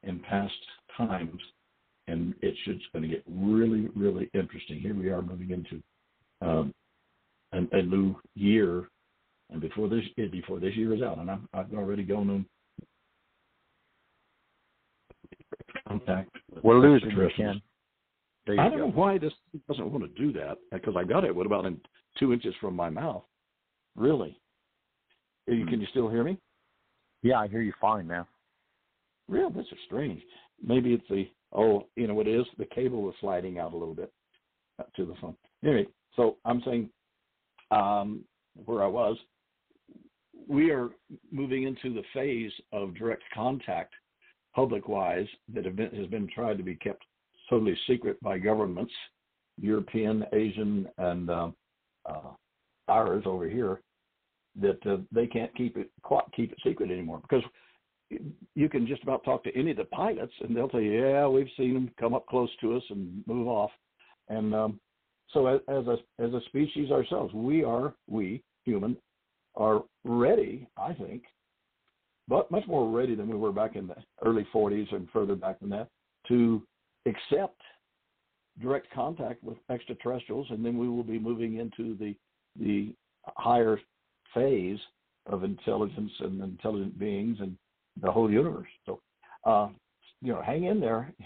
[0.03, 0.53] in past
[0.97, 1.41] times.
[2.09, 4.81] And it's just going to get really, really interesting.
[4.81, 5.83] Here we are moving into
[6.43, 6.75] um,
[7.53, 8.89] a, a new year,
[9.51, 12.47] and before this before this year is out, and I'm, I've already gone on
[15.87, 16.31] contact.
[16.63, 17.61] We're losing you, Ken.
[18.49, 18.79] I don't go.
[18.79, 19.33] know why this
[19.69, 21.35] doesn't want to do that because I got it.
[21.35, 21.81] What about in
[22.19, 23.23] two inches from my mouth?
[23.97, 24.41] Really?
[25.49, 25.69] Hmm.
[25.69, 26.39] Can you still hear me?
[27.23, 28.27] Yeah, I hear you fine now.
[29.29, 30.23] Real, this is strange.
[30.63, 32.47] Maybe it's the oh, you know what it is?
[32.59, 34.13] The cable is sliding out a little bit
[34.79, 35.37] uh, to the phone.
[35.65, 35.87] Anyway,
[36.17, 36.91] so I'm saying
[37.71, 38.25] um,
[38.65, 39.17] where I was,
[40.49, 40.91] we are
[41.31, 43.95] moving into the phase of direct contact
[44.55, 47.05] public wise that been, has been tried to be kept
[47.49, 48.93] totally secret by governments,
[49.61, 51.49] European, Asian, and uh,
[52.09, 52.31] uh,
[52.89, 53.81] ours over here,
[54.61, 55.91] that uh, they can't keep it
[56.35, 57.45] keep it secret anymore because
[58.55, 61.27] you can just about talk to any of the pilots and they'll tell you, yeah,
[61.27, 63.71] we've seen them come up close to us and move off,
[64.29, 64.81] and um,
[65.33, 68.97] so as, as a as a species ourselves, we are we human
[69.57, 71.25] are ready, I think,
[72.29, 75.59] but much more ready than we were back in the early 40s and further back
[75.61, 75.89] than that
[76.29, 76.63] to
[77.07, 77.61] accept
[78.61, 82.15] direct contact with extraterrestrials, and then we will be moving into the
[82.59, 82.93] the
[83.37, 83.79] higher
[84.35, 84.79] phase
[85.27, 87.57] of intelligence and intelligent beings and
[88.01, 88.69] the whole universe.
[88.87, 89.01] So,
[89.45, 89.69] uh,
[90.23, 91.13] you know, hang in there.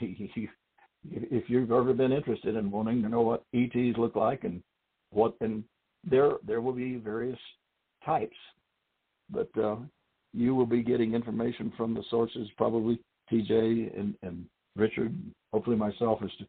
[1.10, 4.62] if you've ever been interested in wanting to know what ETs look like and
[5.10, 5.64] what, and
[6.08, 7.38] there there will be various
[8.04, 8.36] types,
[9.30, 9.76] but uh,
[10.32, 12.98] you will be getting information from the sources, probably
[13.32, 14.44] TJ and, and
[14.76, 15.14] Richard,
[15.52, 16.46] hopefully myself, as to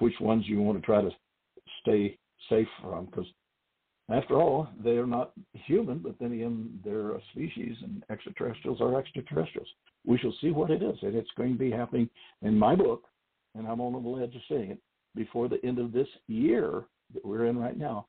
[0.00, 1.10] which ones you want to try to
[1.82, 2.16] stay
[2.48, 3.26] safe from, because
[4.08, 8.98] after all, they are not human, but then again, they're a species, and extraterrestrials are
[8.98, 9.68] extraterrestrials.
[10.04, 12.08] We shall see what it is, and it's going to be happening
[12.42, 13.04] in my book,
[13.56, 14.78] and I'm on the edge of saying it
[15.16, 16.84] before the end of this year
[17.14, 18.06] that we're in right now.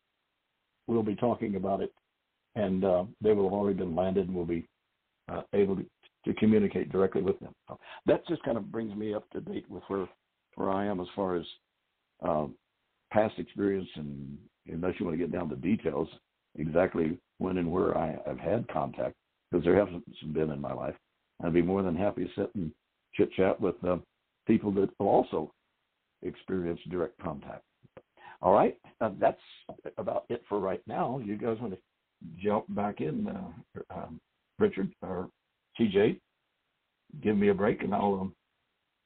[0.87, 1.91] we'll be talking about it,
[2.55, 4.67] and uh, they will have already been landed, and we'll be
[5.29, 5.85] uh, able to,
[6.25, 7.53] to communicate directly with them.
[7.67, 10.07] So that just kind of brings me up to date with where
[10.55, 11.45] where I am as far as
[12.23, 12.55] um,
[13.11, 14.37] past experience, and
[14.71, 16.07] unless you want to get down to details,
[16.57, 19.15] exactly when and where I have had contact,
[19.51, 19.89] because there have
[20.21, 20.95] some been in my life.
[21.43, 22.71] I'd be more than happy to sit and
[23.13, 23.97] chit chat with uh,
[24.45, 25.51] people that will also
[26.23, 27.63] experience direct contact.
[28.41, 29.41] All right, uh, that's
[29.97, 31.19] about it for right now.
[31.23, 31.79] You guys want to
[32.43, 34.19] jump back in, uh, um,
[34.59, 35.29] Richard or
[35.79, 36.19] TJ?
[37.23, 38.35] Give me a break, and I'll um,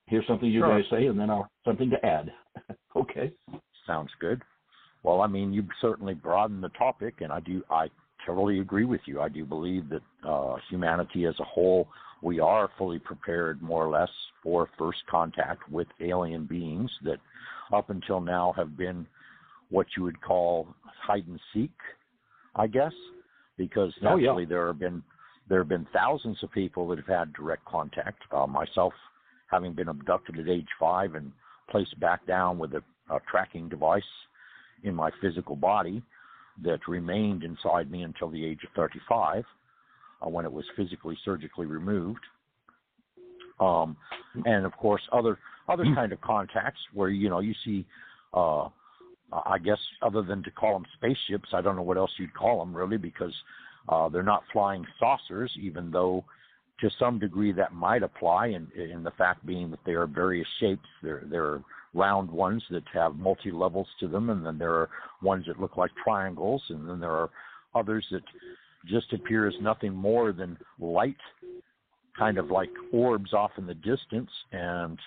[0.08, 0.82] hear something you sure.
[0.82, 2.32] guys say, and then I'll something to add.
[2.96, 3.32] okay.
[3.88, 4.42] Sounds good.
[5.04, 7.64] Well, I mean, you certainly broadened the topic, and I do.
[7.70, 7.88] I
[8.26, 9.22] totally agree with you.
[9.22, 11.88] I do believe that uh, humanity as a whole,
[12.22, 14.10] we are fully prepared, more or less,
[14.44, 17.18] for first contact with alien beings that,
[17.74, 19.08] up until now, have been
[19.70, 20.68] what you would call
[21.02, 21.72] hide and seek,
[22.56, 22.94] I guess,
[23.58, 24.46] because naturally oh, yeah.
[24.50, 25.04] there have been
[25.50, 28.22] there have been thousands of people that have had direct contact.
[28.32, 28.94] Uh, myself,
[29.48, 31.32] having been abducted at age five and
[31.70, 34.04] placed back down with a, a tracking device
[34.84, 36.02] in my physical body
[36.64, 39.44] that remained inside me until the age of 35,
[40.22, 42.22] uh, when it was physically surgically removed.
[43.60, 43.96] Um,
[44.46, 45.38] and of course, other
[45.70, 47.86] other kind of contacts where you know you see
[48.34, 48.70] uh,
[49.32, 52.60] I guess other than to call them spaceships, I don't know what else you'd call
[52.60, 53.34] them really because
[53.90, 56.26] uh, they're not flying saucers, even though
[56.82, 60.48] to some degree that might apply in, in the fact being that they are various
[60.60, 60.88] shapes.
[61.02, 61.64] There, there are
[61.94, 64.90] round ones that have multi levels to them, and then there are
[65.22, 67.30] ones that look like triangles, and then there are
[67.76, 68.24] others that
[68.88, 71.18] just appear as nothing more than light,
[72.18, 74.98] kind of like orbs off in the distance, and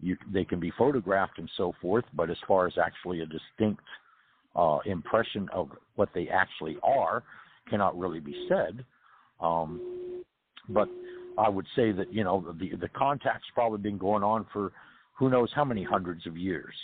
[0.00, 3.84] you, they can be photographed and so forth, but as far as actually a distinct
[4.56, 7.22] uh, impression of what they actually are,
[7.70, 8.84] cannot really be said.
[9.40, 10.24] Um,
[10.68, 10.88] but
[11.38, 14.72] I would say that you know the the contact's probably been going on for
[15.14, 16.74] who knows how many hundreds of years,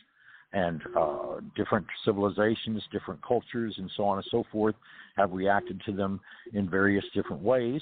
[0.53, 4.75] and uh, different civilizations, different cultures, and so on and so forth
[5.17, 6.21] have reacted to them
[6.55, 7.81] in various different ways.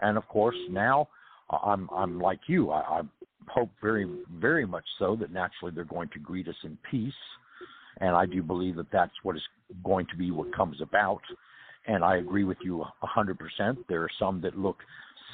[0.00, 1.08] And of course, now
[1.50, 2.70] I'm I'm like you.
[2.70, 3.02] I, I
[3.48, 4.06] hope very,
[4.38, 7.12] very much so that naturally they're going to greet us in peace.
[8.00, 9.42] And I do believe that that's what is
[9.84, 11.22] going to be what comes about.
[11.86, 13.36] And I agree with you 100%.
[13.88, 14.76] There are some that look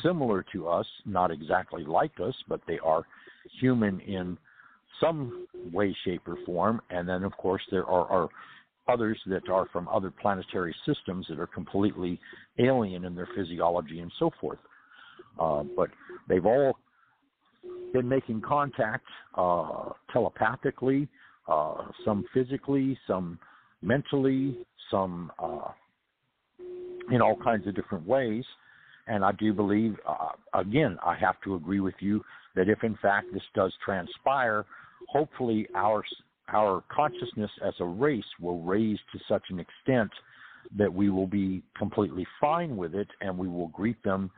[0.03, 3.05] similar to us, not exactly like us, but they are
[3.61, 4.39] human in
[5.01, 6.80] some way, shape, or form.
[6.90, 8.28] And then, of course, there are, are
[8.88, 12.20] others that are from other planetary systems that are completely
[12.59, 14.59] alien in their physiology and so forth.
[15.38, 15.90] Uh, but
[16.28, 16.76] they've all
[17.92, 21.09] been making contact uh, telepathically,
[21.49, 23.38] uh, some physically, some
[23.82, 24.59] mentally,
[24.90, 25.68] some uh,
[27.11, 28.45] in all kinds of different ways.
[29.07, 32.24] And I do believe, uh, again, I have to agree with you
[32.57, 34.64] that if in fact this does transpire,
[35.09, 36.02] hopefully our
[36.48, 40.11] our consciousness as a race will raise to such an extent
[40.76, 44.30] that we will be completely fine with it and we will greet them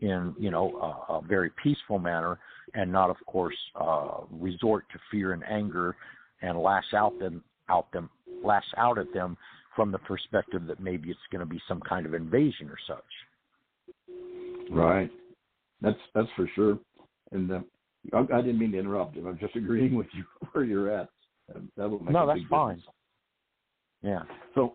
[0.00, 0.72] in you know
[1.08, 2.38] a, a very peaceful manner
[2.74, 5.96] and not of course uh, resort to fear and anger
[6.42, 8.10] and lash out them out them
[8.42, 9.36] lash out at them
[9.74, 13.04] from the perspective that maybe it's going to be some kind of invasion or such.
[14.70, 15.10] Right.
[15.80, 16.78] That's that's for sure.
[17.32, 17.60] And uh,
[18.12, 19.16] I, I, didn't mean to interrupt.
[19.16, 21.08] I'm just agreeing with you where you're at.
[21.76, 22.82] That will make no, that's fine.
[24.02, 24.22] Yeah.
[24.54, 24.74] So,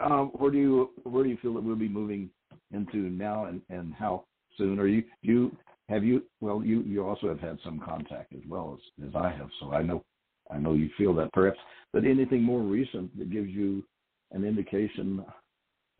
[0.00, 2.30] uh, where do you where do you feel that we'll be moving
[2.72, 4.24] into now, and and how
[4.56, 4.78] soon?
[4.78, 5.56] Are you you
[5.88, 9.30] have you well you you also have had some contact as well as as I
[9.30, 10.04] have, so I know
[10.50, 11.58] I know you feel that perhaps.
[11.92, 13.84] But anything more recent that gives you
[14.32, 15.24] an indication,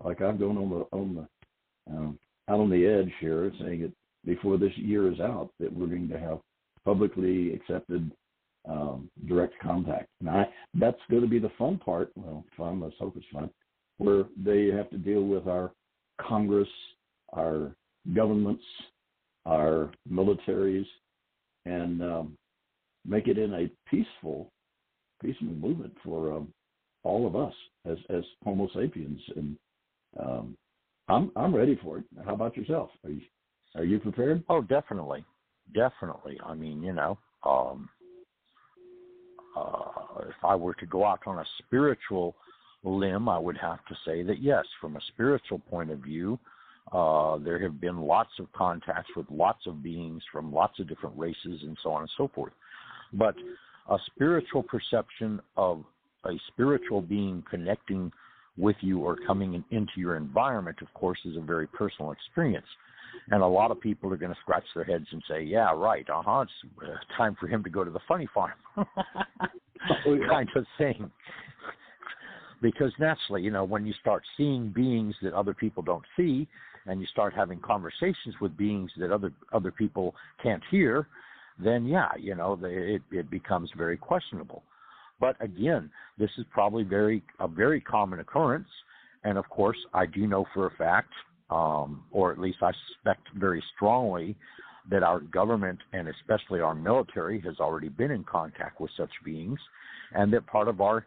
[0.04, 3.92] like I've gone on the on the um, out on the edge here, saying that
[4.24, 6.38] before this year is out, that we're going to have
[6.86, 8.10] publicly accepted
[8.68, 10.08] um, direct contact.
[10.20, 12.10] Now, that's going to be the fun part.
[12.14, 12.80] Well, fun.
[12.80, 13.50] Let's hope it's fun.
[13.98, 15.72] Where they have to deal with our
[16.20, 16.68] Congress,
[17.32, 17.74] our
[18.14, 18.64] governments,
[19.44, 20.86] our militaries,
[21.64, 22.38] and um,
[23.04, 24.50] make it in a peaceful,
[25.22, 26.48] peaceful movement for um,
[27.02, 29.20] all of us as as Homo sapiens.
[29.36, 29.56] And
[30.20, 30.56] um,
[31.08, 32.04] I'm I'm ready for it.
[32.24, 32.90] How about yourself?
[33.04, 33.22] Are you
[33.74, 34.44] are you prepared?
[34.48, 35.24] Oh, definitely,
[35.74, 36.38] definitely.
[36.44, 37.88] I mean, you know, um,
[39.56, 42.36] uh, if I were to go out on a spiritual
[42.84, 46.38] limb, I would have to say that yes, from a spiritual point of view,
[46.92, 51.18] uh, there have been lots of contacts with lots of beings from lots of different
[51.18, 52.52] races and so on and so forth.
[53.12, 53.34] But
[53.88, 55.84] a spiritual perception of
[56.24, 58.12] a spiritual being connecting
[58.58, 62.66] with you or coming in, into your environment, of course, is a very personal experience.
[63.30, 66.08] And a lot of people are going to scratch their heads and say, "Yeah, right.
[66.08, 66.40] Uh huh.
[66.42, 66.52] It's
[66.82, 68.52] uh, time for him to go to the funny farm,"
[70.28, 71.10] kind of thing.
[72.62, 76.46] Because naturally, you know, when you start seeing beings that other people don't see,
[76.86, 81.08] and you start having conversations with beings that other other people can't hear,
[81.58, 84.62] then yeah, you know, it it becomes very questionable.
[85.20, 88.68] But again, this is probably very a very common occurrence,
[89.24, 91.12] and of course, I do know for a fact,
[91.50, 94.36] um, or at least I suspect very strongly,
[94.90, 99.58] that our government and especially our military has already been in contact with such beings,
[100.12, 101.04] and that part of our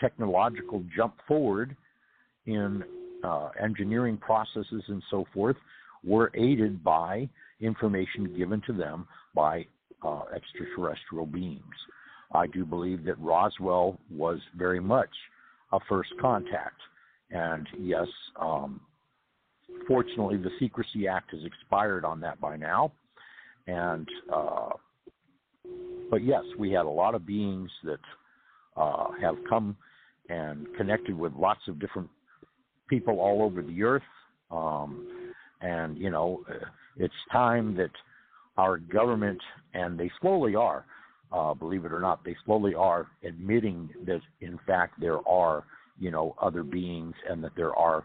[0.00, 1.76] technological jump forward
[2.46, 2.84] in
[3.24, 5.56] uh, engineering processes and so forth
[6.04, 7.28] were aided by
[7.60, 9.66] information given to them by
[10.02, 11.62] uh, extraterrestrial beings.
[12.32, 15.10] I do believe that Roswell was very much
[15.72, 16.80] a first contact.
[17.30, 18.06] And yes,
[18.40, 18.80] um,
[19.86, 22.92] fortunately, the Secrecy Act has expired on that by now.
[23.66, 24.70] And, uh,
[26.10, 28.00] but yes, we had a lot of beings that
[28.76, 29.76] uh, have come
[30.28, 32.08] and connected with lots of different
[32.88, 34.02] people all over the earth.
[34.50, 36.44] Um, and, you know,
[36.96, 37.90] it's time that
[38.56, 39.40] our government,
[39.74, 40.84] and they slowly are,
[41.32, 45.64] uh, believe it or not, they slowly are admitting that, in fact, there are,
[45.98, 48.04] you know, other beings and that there are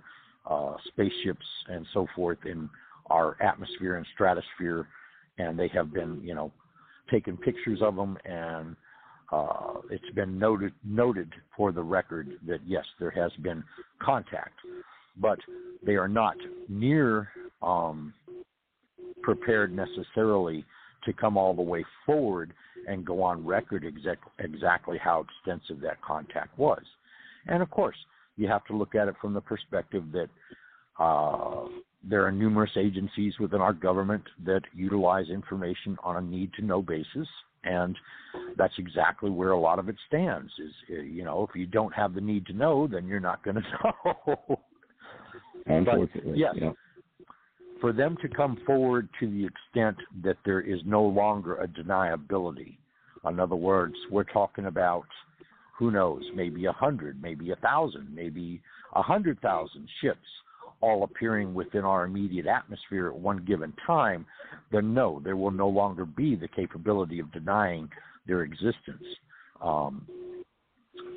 [0.49, 2.69] uh, spaceships and so forth in
[3.07, 4.87] our atmosphere and stratosphere.
[5.37, 6.51] And they have been, you know,
[7.09, 8.75] taking pictures of them and
[9.31, 13.63] uh, it's been noted noted for the record that yes, there has been
[13.99, 14.59] contact,
[15.17, 15.39] but
[15.83, 16.35] they are not
[16.69, 17.29] near
[17.63, 18.13] um,
[19.23, 20.63] prepared necessarily
[21.05, 22.53] to come all the way forward
[22.87, 26.81] and go on record exact, exactly how extensive that contact was.
[27.47, 27.97] And of course,
[28.37, 30.29] you have to look at it from the perspective that
[30.99, 31.65] uh,
[32.03, 36.81] there are numerous agencies within our government that utilize information on a need to know
[36.81, 37.27] basis
[37.63, 37.97] and
[38.57, 41.93] that's exactly where a lot of it stands is uh, you know if you don't
[41.93, 44.59] have the need to know then you're not going to know
[45.65, 46.71] unfortunately yes yeah.
[47.83, 52.77] For them to come forward to the extent that there is no longer a deniability
[53.29, 55.03] in other words we're talking about
[55.77, 58.61] who knows maybe a hundred maybe a thousand maybe
[58.93, 60.25] a hundred thousand ships
[60.79, 64.25] all appearing within our immediate atmosphere at one given time,
[64.69, 67.89] then no, there will no longer be the capability of denying
[68.27, 69.05] their existence.
[69.61, 70.05] Um,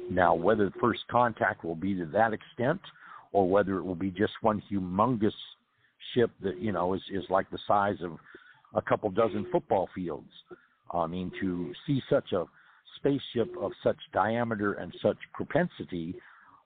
[0.09, 2.81] now, whether the first contact will be to that extent,
[3.33, 5.33] or whether it will be just one humongous
[6.15, 8.19] ship that you know is is like the size of
[8.75, 10.31] a couple dozen football fields.
[10.93, 12.45] I mean, to see such a
[12.97, 16.15] spaceship of such diameter and such propensity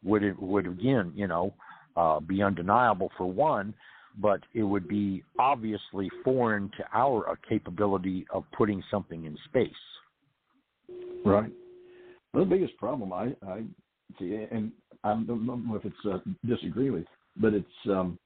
[0.02, 1.54] would it would again, you know,
[1.96, 3.74] uh, be undeniable for one,
[4.18, 9.70] but it would be obviously foreign to our uh, capability of putting something in space.
[11.24, 11.50] Right.
[12.32, 13.62] Well, the biggest problem I, I
[14.18, 14.72] see, and
[15.04, 17.04] I don't know if it's uh, disagree with,
[17.36, 18.18] but it's um,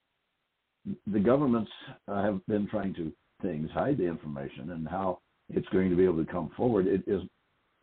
[1.07, 1.71] the governments
[2.07, 3.11] uh, have been trying to
[3.41, 5.19] things hide the information and how
[5.49, 6.87] it's going to be able to come forward.
[6.87, 7.21] It is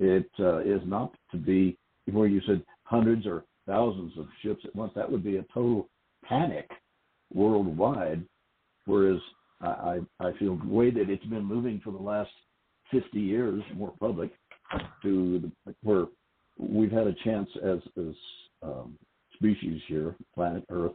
[0.00, 1.76] it uh, is not to be
[2.10, 4.92] where you said hundreds or thousands of ships at once.
[4.96, 5.88] That would be a total
[6.24, 6.68] panic
[7.32, 8.24] worldwide.
[8.86, 9.20] Whereas
[9.60, 12.30] I, I feel the way that it's been moving for the last
[12.90, 14.32] 50 years, more public,
[15.02, 16.06] to the, where
[16.58, 18.14] we've had a chance as as
[18.62, 18.98] um,
[19.34, 20.92] species here, planet Earth,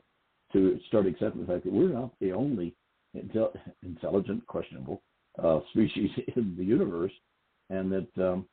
[0.54, 2.74] to start accepting the fact that we're not the only
[3.16, 5.02] intel- intelligent, questionable
[5.44, 7.12] uh, species in the universe,
[7.70, 8.46] and that um,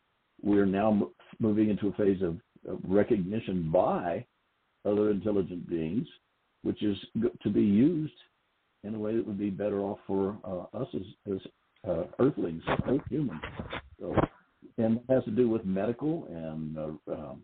[0.42, 2.38] we're now moving into a phase of
[2.86, 4.24] recognition by
[4.84, 6.06] other intelligent beings,
[6.62, 6.96] which is
[7.42, 8.12] to be used
[8.82, 11.40] in a way that would be better off for uh, us as, as
[11.88, 13.40] uh, earthlings, earth humans.
[13.98, 14.14] So,
[14.78, 17.42] and it has to do with medical and uh, um,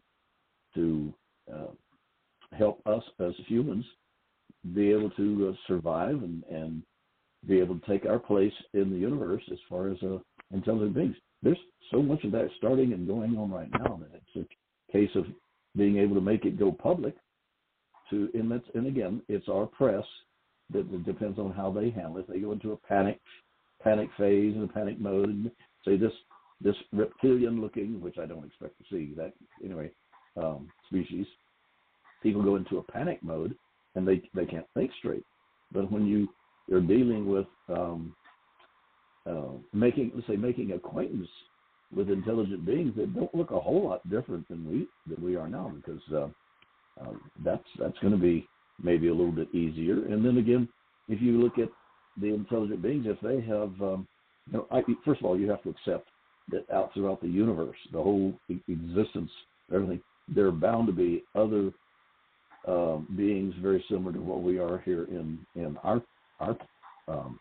[0.75, 1.13] to
[1.53, 1.67] uh,
[2.57, 3.85] help us as humans
[4.75, 6.83] be able to uh, survive and, and
[7.49, 10.19] be able to take our place in the universe as far as uh,
[10.53, 11.17] intelligent beings.
[11.43, 11.59] There's
[11.91, 15.25] so much of that starting and going on right now that it's a case of
[15.77, 17.15] being able to make it go public
[18.11, 20.05] to and that's and again it's our press
[20.73, 22.29] that, that depends on how they handle it.
[22.29, 23.21] They go into a panic
[23.83, 25.51] panic phase and a panic mode and
[25.85, 26.13] say this
[26.61, 29.33] this reptilian looking, which I don't expect to see that
[29.65, 29.91] anyway,
[30.37, 31.27] um, species,
[32.23, 33.55] people go into a panic mode
[33.95, 35.25] and they they can't think straight.
[35.73, 36.29] But when you
[36.69, 38.15] you're dealing with um,
[39.27, 41.29] uh, making let's say making acquaintance
[41.95, 45.49] with intelligent beings that don't look a whole lot different than we than we are
[45.49, 46.29] now because uh,
[47.01, 47.13] uh,
[47.45, 48.47] that's that's going to be
[48.83, 50.07] maybe a little bit easier.
[50.07, 50.69] And then again,
[51.09, 51.69] if you look at
[52.21, 54.07] the intelligent beings, if they have, um,
[54.47, 56.09] you know, I, first of all, you have to accept
[56.51, 59.31] that out throughout the universe, the whole existence,
[59.73, 60.01] everything,
[60.35, 61.73] there are bound to be other
[62.67, 66.03] uh, beings very similar to what we are here in in our
[66.41, 66.57] our
[67.09, 67.39] um,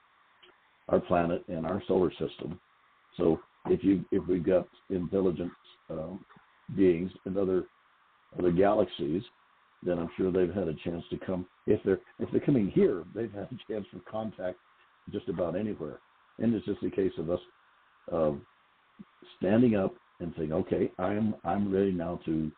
[0.87, 2.59] our planet and our solar system.
[3.17, 5.51] So if you if we've got intelligent
[5.89, 6.23] um,
[6.75, 7.65] beings in other
[8.37, 9.23] other galaxies,
[9.83, 11.45] then I'm sure they've had a chance to come.
[11.67, 14.57] If they're if they're coming here, they've had a chance for contact
[15.11, 15.99] just about anywhere.
[16.37, 17.39] And it's just a case of us
[18.11, 18.31] uh,
[19.37, 22.51] standing up and saying, "Okay, I'm I'm ready now to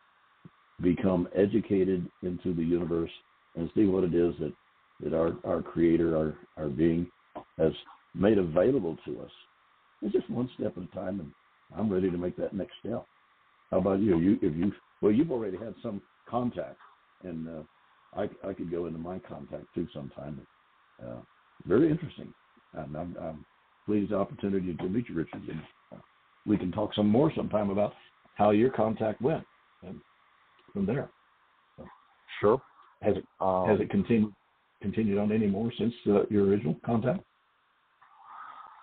[0.81, 3.11] become educated into the universe
[3.55, 4.53] and see what it is that
[5.01, 7.07] that our our Creator, our our being,
[7.57, 7.73] has
[8.13, 9.31] made available to us.
[10.01, 11.31] It's just one step at a time, and
[11.77, 13.05] I'm ready to make that next step.
[13.71, 14.19] How about you?
[14.19, 14.71] You if you
[15.01, 16.77] well, you've already had some contact,
[17.23, 17.63] and uh,
[18.15, 20.41] I I could go into my contact too sometime.
[21.01, 21.17] Uh,
[21.65, 22.33] very interesting.
[22.73, 23.45] And I'm, I'm
[23.85, 25.41] pleased the opportunity to meet you, Richard.
[25.47, 25.61] And
[25.91, 25.97] uh,
[26.45, 27.93] we can talk some more sometime about
[28.35, 29.43] how your contact went,
[29.83, 29.99] and
[30.73, 31.09] from there.
[31.77, 31.85] So,
[32.39, 32.61] sure.
[33.01, 34.33] Has it um, has it continued
[34.81, 37.23] continued on any more since uh, your original contact?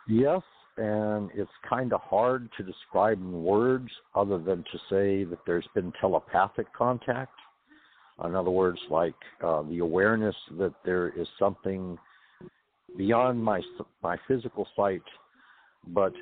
[0.08, 0.42] Yes,
[0.76, 5.66] and it's kind of hard to describe in words other than to say that there's
[5.74, 7.34] been telepathic contact.
[8.24, 9.14] In other words, like
[9.44, 11.96] uh, the awareness that there is something
[12.96, 13.60] beyond my
[14.02, 15.02] my physical sight,
[15.88, 16.12] but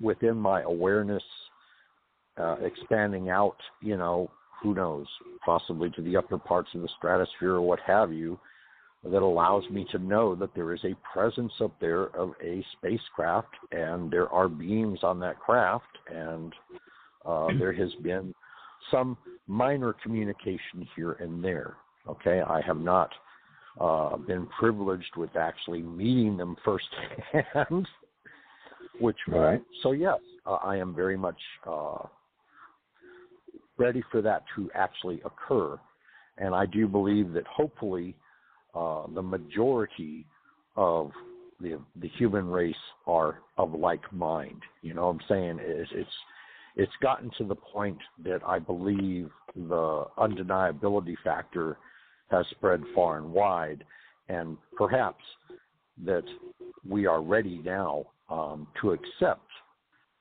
[0.00, 1.22] within my awareness,
[2.36, 3.56] uh, expanding out.
[3.80, 4.30] You know,
[4.62, 5.06] who knows,
[5.44, 8.38] possibly to the upper parts of the stratosphere or what have you,
[9.04, 13.54] that allows me to know that there is a presence up there of a spacecraft
[13.70, 16.52] and there are beings on that craft and
[17.24, 18.34] uh, there has been
[18.90, 21.76] some minor communication here and there.
[22.08, 23.10] Okay, I have not
[23.80, 27.86] uh, been privileged with actually meeting them firsthand.
[29.00, 29.62] Which right.
[29.82, 31.98] so yes, uh, I am very much uh,
[33.78, 35.78] ready for that to actually occur,
[36.38, 38.14] and I do believe that hopefully
[38.74, 40.26] uh, the majority
[40.76, 41.10] of
[41.60, 42.74] the the human race
[43.06, 44.62] are of like mind.
[44.82, 45.58] You know what I'm saying?
[45.60, 46.10] It's, it's
[46.76, 51.76] it's gotten to the point that I believe the undeniability factor
[52.30, 53.84] has spread far and wide,
[54.28, 55.24] and perhaps
[56.04, 56.24] that
[56.88, 59.48] we are ready now um, to accept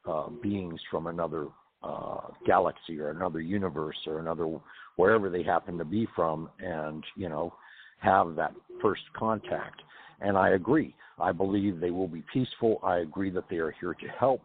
[0.08, 1.48] uh, beings from another
[1.84, 4.48] uh, galaxy or another universe or another
[4.96, 7.54] wherever they happen to be from, and you know
[8.00, 9.82] have that first contact.
[10.20, 10.96] And I agree.
[11.20, 12.80] I believe they will be peaceful.
[12.84, 14.42] I agree that they are here to help.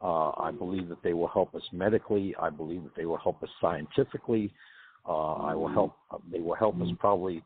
[0.00, 2.34] Uh, I believe that they will help us medically.
[2.40, 4.52] I believe that they will help us scientifically.
[5.08, 5.96] Uh, I will help.
[6.30, 7.42] They will help us probably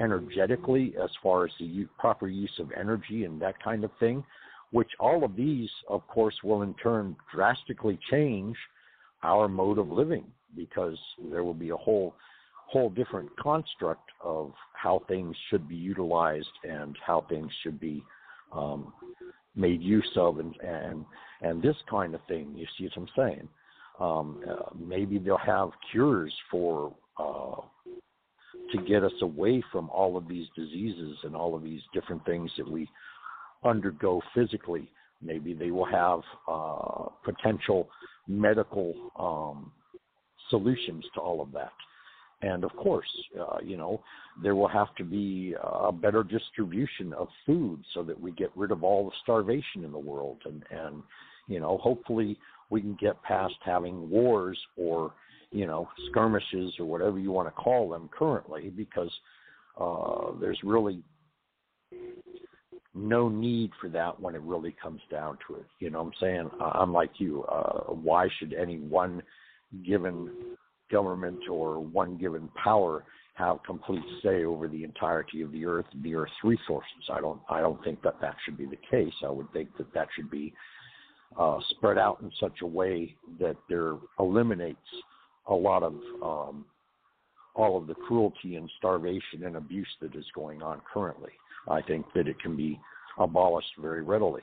[0.00, 4.24] energetically as far as the u- proper use of energy and that kind of thing.
[4.70, 8.56] Which all of these, of course, will in turn drastically change
[9.22, 10.24] our mode of living
[10.56, 10.98] because
[11.30, 12.14] there will be a whole
[12.66, 18.04] whole different construct of how things should be utilized and how things should be
[18.52, 18.92] um,
[19.56, 21.04] made use of and, and
[21.40, 22.52] and this kind of thing.
[22.54, 23.48] You see what I'm saying?
[24.00, 27.62] Um, uh, maybe they'll have cures for uh,
[28.72, 32.50] to get us away from all of these diseases and all of these different things
[32.58, 32.88] that we
[33.64, 34.88] undergo physically.
[35.20, 37.88] Maybe they will have uh, potential
[38.26, 39.72] medical um,
[40.50, 41.72] solutions to all of that.
[42.40, 44.00] And of course, uh, you know,
[44.42, 48.70] there will have to be a better distribution of food so that we get rid
[48.70, 50.38] of all the starvation in the world.
[50.44, 51.02] And, and
[51.48, 52.38] you know, hopefully
[52.70, 55.12] we can get past having wars or,
[55.50, 59.10] you know, skirmishes or whatever you want to call them currently because
[59.80, 61.02] uh, there's really
[62.98, 65.66] no need for that when it really comes down to it.
[65.78, 66.50] You know what I'm saying?
[66.60, 67.44] I'm like you.
[67.44, 69.22] Uh, why should any one
[69.84, 70.30] given
[70.90, 76.14] government or one given power have complete say over the entirety of the earth the
[76.14, 77.08] earth's resources.
[77.10, 79.14] I don't I don't think that that should be the case.
[79.24, 80.52] I would think that that should be
[81.38, 84.78] uh, spread out in such a way that there eliminates
[85.46, 86.64] a lot of um,
[87.54, 91.32] all of the cruelty and starvation and abuse that is going on currently.
[91.68, 92.80] I think that it can be
[93.18, 94.42] abolished very readily.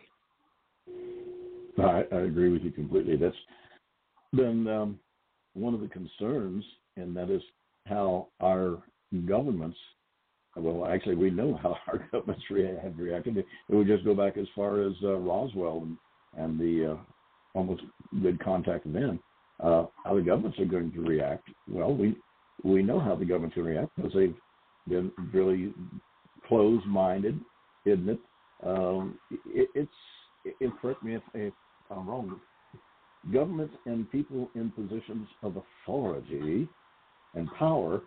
[1.78, 3.16] I, I agree with you completely.
[3.18, 3.36] That's
[4.34, 5.00] been um,
[5.54, 6.64] one of the concerns,
[6.98, 7.42] and that is
[7.88, 8.84] how our
[9.28, 9.78] governments,
[10.56, 12.44] well, actually, we know how our governments
[12.84, 13.38] have reacted.
[13.38, 15.98] It would just go back as far as uh, Roswell and,
[16.38, 16.98] and the uh,
[17.54, 17.84] almost
[18.22, 19.20] good contact then.
[19.64, 21.48] Uh, how the governments are going to react?
[21.70, 22.16] Well, we
[22.64, 24.36] we know how the government's react because they've
[24.88, 25.74] been really
[26.48, 27.40] closed-minded,
[27.86, 28.20] isn't it?
[28.64, 29.92] Um, it it's
[30.46, 31.54] it, correct me if, if
[31.90, 32.40] I'm wrong.
[33.34, 36.68] governments and people in positions of authority
[37.34, 38.02] and power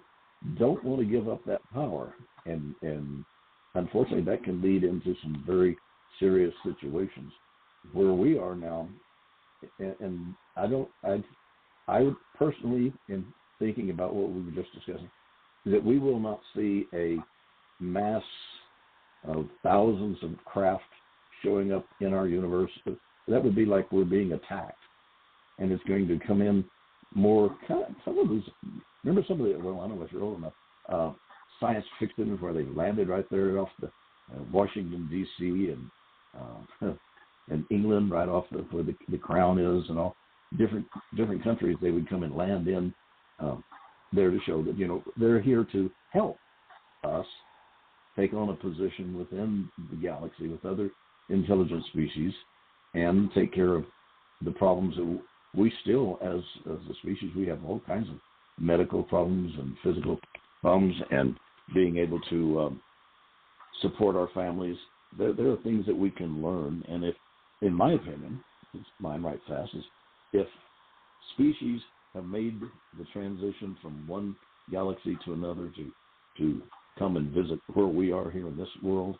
[0.58, 2.14] don't want to give up that power,
[2.46, 3.24] and and
[3.74, 5.76] unfortunately, that can lead into some very
[6.18, 7.32] serious situations.
[7.92, 8.88] Where we are now,
[9.78, 11.22] and, and I don't, I,
[11.88, 13.24] I personally, in
[13.58, 15.10] thinking about what we were just discussing,
[15.66, 17.16] that we will not see a
[17.80, 18.22] mass
[19.26, 20.82] of thousands of craft
[21.42, 22.70] showing up in our universe.
[23.28, 24.78] That would be like we're being attacked,
[25.58, 26.64] and it's going to come in
[27.14, 27.56] more.
[27.66, 28.42] Kind of, some of these.
[29.04, 30.52] Remember some of the well, I don't know if you're old enough.
[30.88, 31.12] Uh,
[31.60, 35.72] science fiction where they landed right there off the uh, Washington D.C.
[35.72, 35.90] and
[36.40, 36.94] uh,
[37.50, 40.16] and England right off the where the, the crown is and all
[40.58, 42.94] different different countries they would come and land in
[43.40, 43.62] um,
[44.12, 46.38] there to show that you know they're here to help
[47.04, 47.26] us
[48.18, 50.90] take on a position within the galaxy with other
[51.30, 52.32] intelligent species
[52.94, 53.84] and take care of
[54.44, 55.20] the problems that
[55.54, 56.40] we still as
[56.70, 58.16] as a species we have all kinds of
[58.58, 60.18] medical problems and physical
[60.60, 61.36] problems and
[61.74, 62.80] being able to um,
[63.82, 64.76] support our families.
[65.16, 66.82] There, there are things that we can learn.
[66.88, 67.14] And if
[67.62, 68.42] in my opinion
[69.00, 69.84] mine right fast is
[70.32, 70.46] if
[71.34, 71.80] species
[72.14, 72.60] have made
[72.98, 74.36] the transition from one
[74.70, 75.90] galaxy to another to
[76.38, 76.62] to
[76.98, 79.16] come and visit where we are here in this world,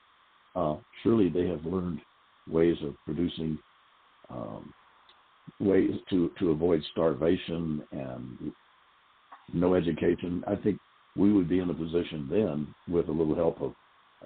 [0.56, 2.00] uh, surely they have learned
[2.48, 3.58] ways of producing
[4.30, 4.72] um,
[5.60, 8.52] ways to to avoid starvation and
[9.52, 10.44] no education.
[10.46, 10.78] I think
[11.16, 13.74] we would be in a position then, with a little help of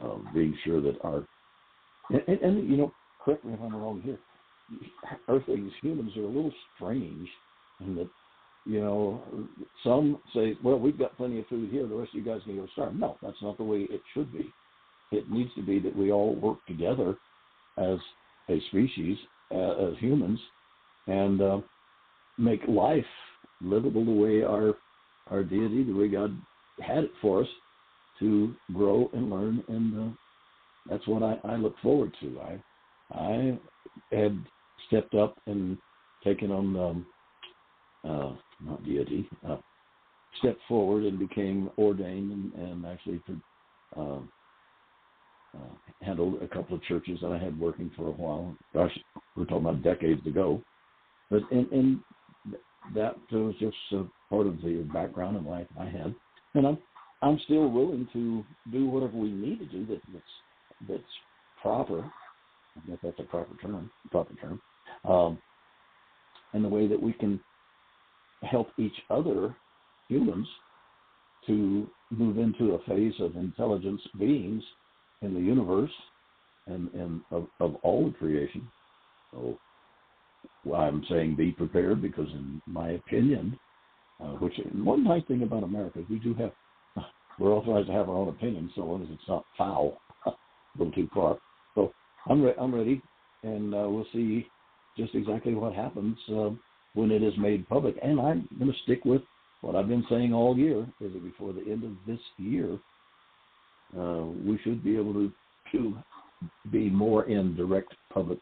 [0.03, 1.27] uh, being sure that our
[2.11, 2.93] and, and, and you know,
[3.25, 4.19] correct me if I'm wrong here.
[5.29, 7.29] Earthlings, humans are a little strange
[7.81, 8.09] in that
[8.65, 9.23] you know,
[9.83, 11.87] some say, well, we've got plenty of food here.
[11.87, 12.95] The rest of you guys can go starve.
[12.95, 14.53] No, that's not the way it should be.
[15.11, 17.17] It needs to be that we all work together
[17.77, 17.99] as
[18.49, 19.19] a species,
[19.51, 20.39] uh, as humans,
[21.07, 21.61] and uh,
[22.39, 23.05] make life
[23.61, 24.75] livable the way our
[25.31, 26.37] our deity, the way God
[26.81, 27.49] had it for us,
[28.19, 29.63] to grow and learn.
[29.69, 30.15] And uh,
[30.89, 32.41] that's what I, I look forward to.
[32.41, 32.63] I
[33.13, 33.59] I
[34.11, 34.39] had
[34.87, 35.77] stepped up and
[36.25, 37.07] taken on um,
[38.05, 38.33] uh,
[38.65, 39.57] not deity, uh,
[40.39, 43.21] stepped forward and became ordained and, and actually
[43.97, 44.19] uh,
[45.55, 48.57] uh, handled a couple of churches that I had working for a while.
[48.73, 48.97] Gosh,
[49.37, 50.63] we're talking about decades ago.
[51.31, 52.01] But and, and
[52.95, 53.77] that was just
[54.29, 56.15] part of the background in life I had,
[56.55, 56.79] and I'm
[57.23, 60.25] I'm still willing to do whatever we need to do that, that's
[60.89, 61.03] that's
[61.61, 62.01] proper.
[62.77, 64.61] I guess that's a proper term, proper term,
[65.05, 65.39] um,
[66.53, 67.41] and the way that we can
[68.43, 69.55] help each other,
[70.09, 70.47] humans,
[71.47, 74.63] to move into a phase of intelligence beings
[75.23, 75.91] in the universe
[76.67, 78.67] and, and of, of all the creation.
[79.33, 79.59] So
[80.65, 83.59] well, I'm saying be prepared because, in my opinion,
[84.21, 86.53] uh, which one nice thing about America is we do have
[87.39, 90.31] we're authorized to have our own opinion so long as it's not foul, a
[90.79, 91.39] little too far.
[91.75, 91.93] So
[92.29, 93.03] I'm re- I'm ready,
[93.43, 94.47] and uh, we'll see
[94.97, 96.17] just exactly what happens.
[96.31, 96.51] Uh,
[96.95, 97.97] when it is made public.
[98.03, 99.23] And I'm going to stick with
[99.61, 102.79] what I've been saying all year: is that before the end of this year,
[103.99, 105.33] uh, we should be able to
[105.73, 105.95] to
[106.71, 108.39] be more in direct public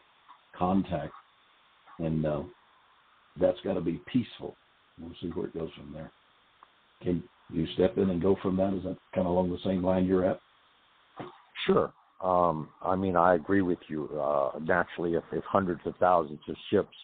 [0.57, 1.13] contact,
[1.99, 2.41] and uh,
[3.39, 4.55] that's got to be peaceful.
[4.99, 6.11] We'll see where it goes from there.
[7.01, 8.73] Can you step in and go from that?
[8.73, 10.39] Is that kind of along the same line you're at?
[11.65, 11.91] Sure.
[12.23, 14.07] Um, I mean, I agree with you.
[14.19, 16.95] Uh, naturally, if, if hundreds of thousands of ships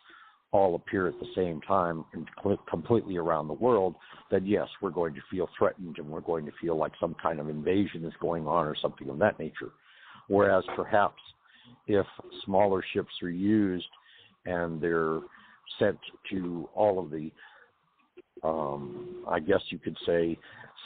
[0.51, 2.27] all appear at the same time and
[2.69, 3.95] completely around the world,
[4.31, 7.39] then yes, we're going to feel threatened and we're going to feel like some kind
[7.39, 9.71] of invasion is going on or something of that nature.
[10.29, 11.21] Whereas perhaps
[11.87, 12.05] if
[12.45, 13.87] smaller ships are used
[14.45, 15.19] and they're
[15.79, 15.99] sent
[16.31, 17.29] to all of the,
[18.43, 20.37] um, I guess you could say,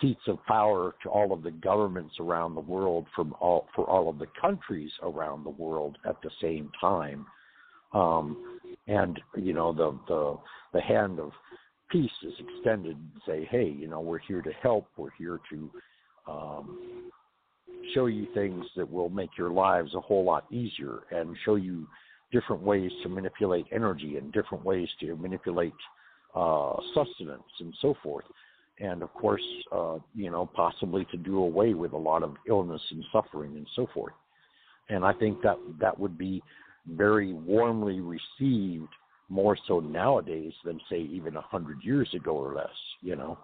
[0.02, 4.10] seats of power to all of the governments around the world from all for all
[4.10, 7.26] of the countries around the world at the same time
[7.94, 10.38] um, and you know the the
[10.74, 11.32] the hand of
[11.90, 12.98] peace is extended.
[13.26, 14.88] Say, hey, you know, we're here to help.
[14.98, 15.72] We're here to
[16.28, 17.12] um,
[17.94, 21.88] show you things that will make your lives a whole lot easier, and show you
[22.32, 25.74] different ways to manipulate energy and different ways to manipulate
[26.36, 28.26] uh, sustenance and so forth.
[28.80, 32.82] And of course, uh, you know, possibly to do away with a lot of illness
[32.92, 34.14] and suffering and so forth.
[34.90, 36.42] And I think that that would be
[36.88, 38.90] very warmly received
[39.30, 42.68] more so nowadays than say even a hundred years ago or less.
[43.02, 43.38] You know,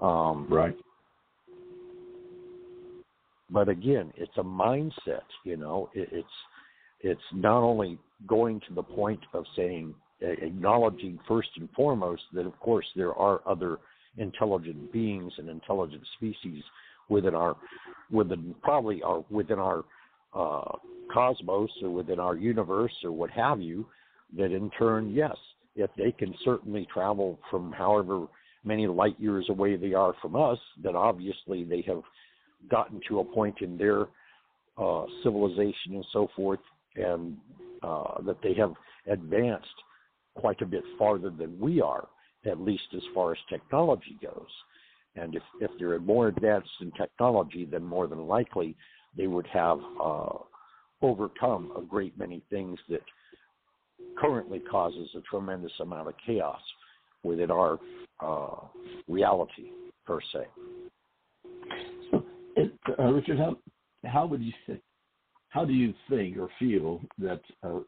[0.00, 0.76] Um, right.
[3.50, 5.22] But again, it's a mindset.
[5.44, 6.28] You know, it, it's
[7.00, 12.58] it's not only going to the point of saying acknowledging first and foremost that of
[12.58, 13.78] course there are other
[14.16, 16.62] intelligent beings and intelligent species
[17.08, 17.56] within our
[18.10, 19.84] within probably our within our
[20.34, 20.72] uh,
[21.12, 23.86] cosmos or within our universe or what have you
[24.36, 25.36] that in turn yes
[25.74, 28.26] if they can certainly travel from however
[28.64, 32.02] many light years away they are from us then obviously they have
[32.70, 34.06] gotten to a point in their
[34.76, 36.60] uh, civilization and so forth
[36.96, 37.36] and
[37.82, 38.72] uh, that they have
[39.10, 39.66] advanced
[40.34, 42.08] quite a bit farther than we are
[42.46, 44.46] at least as far as technology goes.
[45.16, 48.76] And if, if they're more advanced in technology, then more than likely
[49.18, 50.38] they would have uh,
[51.02, 53.02] overcome a great many things that
[54.16, 56.60] currently causes a tremendous amount of chaos
[57.24, 57.78] within our
[58.20, 58.64] uh,
[59.08, 59.70] reality
[60.06, 60.44] per se.
[62.10, 62.24] So,
[62.98, 63.56] uh, Richard, how
[64.06, 64.80] how would you say,
[65.50, 67.80] how do you think or feel that uh,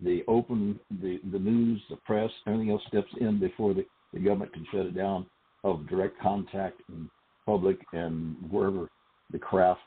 [0.00, 4.52] the open the the news, the press, everything else steps in before the the government
[4.52, 5.26] can shut it down
[5.64, 7.10] of direct contact in
[7.46, 8.88] public and wherever
[9.32, 9.80] the craft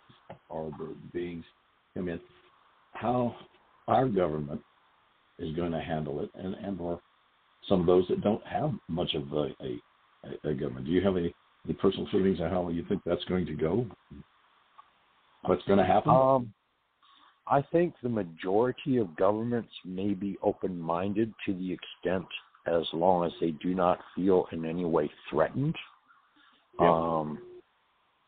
[0.50, 1.46] or the beings
[1.94, 2.20] come in,
[2.94, 3.36] how
[3.88, 4.62] our government
[5.40, 7.00] is going to handle it and, and or
[7.68, 10.86] some of those that don't have much of a, a, a government.
[10.86, 11.34] Do you have any,
[11.66, 13.86] any personal feelings on how you think that's going to go?
[15.44, 16.12] What's going to happen?
[16.12, 16.54] Um,
[17.48, 22.26] I think the majority of governments may be open minded to the extent
[22.66, 25.76] as long as they do not feel in any way threatened.
[26.80, 26.90] Yeah.
[26.90, 27.40] Um,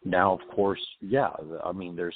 [0.06, 1.30] now, of course, yeah,
[1.64, 2.16] I mean, there's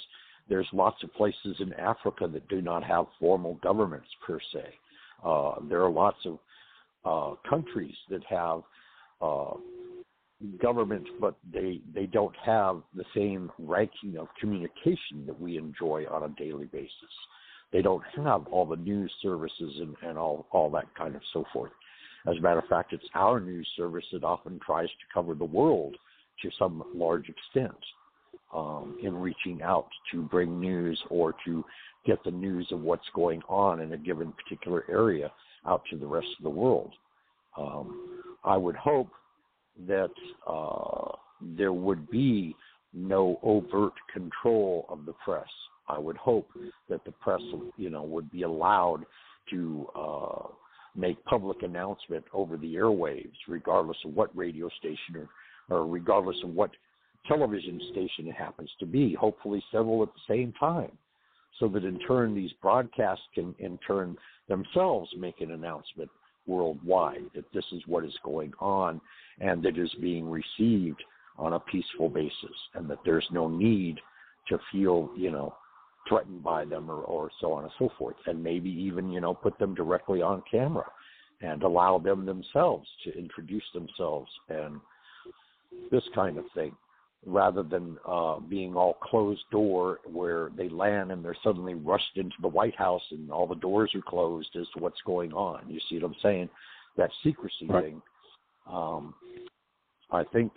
[0.49, 4.65] there's lots of places in Africa that do not have formal governments per se.
[5.23, 6.39] Uh, there are lots of
[7.05, 8.61] uh, countries that have
[9.21, 9.53] uh,
[10.61, 16.23] governments, but they they don't have the same ranking of communication that we enjoy on
[16.23, 16.91] a daily basis.
[17.71, 21.45] They don't have all the news services and, and all all that kind of so
[21.53, 21.71] forth.
[22.27, 25.43] As a matter of fact, it's our news service that often tries to cover the
[25.43, 25.95] world
[26.41, 27.77] to some large extent
[28.53, 31.63] um, in reaching out to bring news or to
[32.05, 35.31] get the news of what's going on in a given particular area
[35.65, 36.91] out to the rest of the world.
[37.57, 39.09] Um, I would hope
[39.87, 40.11] that
[40.47, 42.55] uh, there would be
[42.93, 45.47] no overt control of the press.
[45.87, 46.47] I would hope
[46.89, 47.41] that the press,
[47.77, 49.05] you know, would be allowed
[49.49, 50.47] to uh,
[50.95, 55.29] make public announcement over the airwaves, regardless of what radio station or,
[55.69, 56.71] or regardless of what
[57.27, 60.91] television station it happens to be, hopefully several at the same time,
[61.59, 64.17] so that in turn these broadcasts can in turn
[64.49, 66.09] themselves make an announcement
[66.45, 68.99] worldwide that this is what is going on
[69.39, 71.01] and that is being received
[71.37, 73.99] on a peaceful basis and that there's no need
[74.49, 75.55] to feel, you know,
[76.07, 78.15] threatened by them or, or so on and so forth.
[78.25, 80.85] And maybe even, you know, put them directly on camera
[81.41, 84.79] and allow them themselves to introduce themselves and
[85.91, 86.75] this kind of thing
[87.25, 92.35] rather than uh, being all closed door where they land and they're suddenly rushed into
[92.41, 95.69] the White House and all the doors are closed as to what's going on.
[95.69, 96.49] You see what I'm saying?
[96.97, 97.83] That secrecy right.
[97.83, 98.01] thing.
[98.69, 99.13] Um,
[100.11, 100.51] I think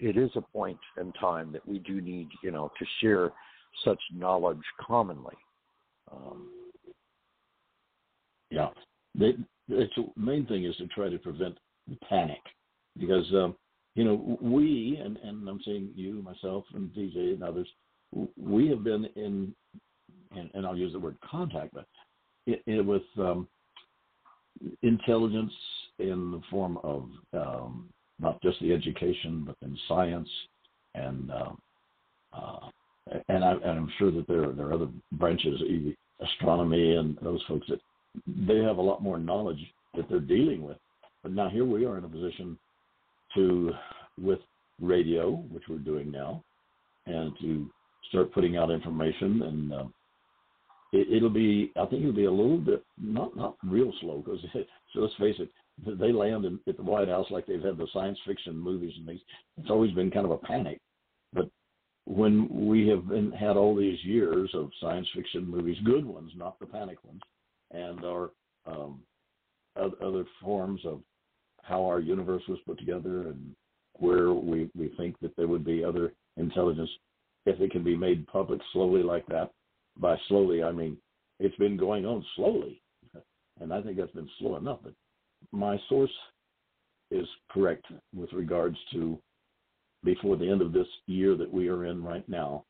[0.00, 3.30] it is a point in time that we do need, you know, to share
[3.84, 5.36] such knowledge commonly.
[6.10, 6.50] Um,
[8.50, 8.70] yeah,
[9.16, 9.34] they,
[9.68, 11.56] it's the main thing is to try to prevent
[12.08, 12.40] panic
[12.98, 13.54] because um,
[13.94, 17.68] you know we and and I'm saying you, myself, and DJ and others,
[18.36, 19.54] we have been in,
[20.36, 21.86] and, and I'll use the word contact, but
[22.46, 23.48] it, it, with um,
[24.82, 25.52] intelligence
[25.98, 27.88] in the form of um,
[28.18, 30.28] not just the education, but in science
[30.94, 31.52] and uh,
[32.32, 32.68] uh,
[33.28, 35.60] and, I, I'm sure that there are, there are other branches,
[36.20, 37.80] astronomy and those folks that
[38.46, 39.60] they have a lot more knowledge
[39.96, 40.76] that they're dealing with.
[41.22, 42.58] But now here we are in a position
[43.34, 43.72] to,
[44.20, 44.40] with
[44.80, 46.42] radio, which we're doing now,
[47.06, 47.70] and to
[48.08, 49.42] start putting out information.
[49.42, 49.84] And uh,
[50.92, 54.40] it, will be, I think it'll be a little bit not not real slow because
[54.92, 55.50] so let's face it,
[55.98, 59.06] they land in, at the White House like they've had the science fiction movies and
[59.06, 59.20] things.
[59.58, 60.80] It's always been kind of a panic.
[61.32, 61.48] But
[62.06, 66.58] when we have been, had all these years of science fiction movies, good ones, not
[66.58, 67.20] the panic ones,
[67.70, 68.30] and our
[68.66, 69.00] um,
[69.76, 71.00] other forms of
[71.70, 73.54] how our universe was put together and
[73.94, 76.90] where we, we think that there would be other intelligence
[77.46, 79.50] if it can be made public slowly like that.
[79.96, 80.96] By slowly, I mean
[81.38, 82.82] it's been going on slowly,
[83.60, 84.80] and I think that's been slow enough.
[84.82, 84.92] But
[85.52, 86.10] my source
[87.10, 89.18] is correct with regards to
[90.04, 92.64] before the end of this year that we are in right now,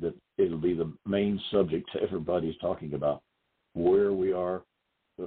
[0.00, 3.22] that it'll be the main subject everybody's talking about
[3.74, 4.62] where we are,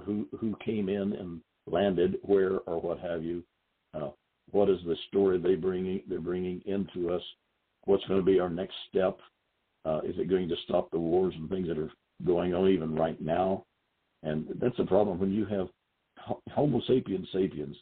[0.05, 1.41] who who came in and
[1.72, 3.43] landed where or what have you.
[3.93, 4.09] Uh,
[4.51, 7.22] what is the story they bringing they're bringing into us?
[7.86, 9.17] What's going to be our next step?
[9.86, 11.91] Uh, is it going to stop the wars and things that are
[12.26, 13.63] going on even right now?
[14.24, 15.67] And that's a problem when you have
[16.51, 17.76] Homo sapiens sapiens,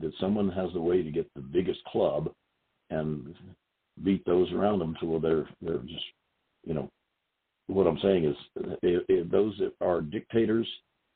[0.00, 2.30] that someone has the way to get the biggest club
[2.90, 3.34] and
[4.04, 6.04] beat those around them to where they're they're just
[6.64, 6.88] you know
[7.66, 8.36] what I'm saying is
[8.82, 10.66] if, if those that are dictators,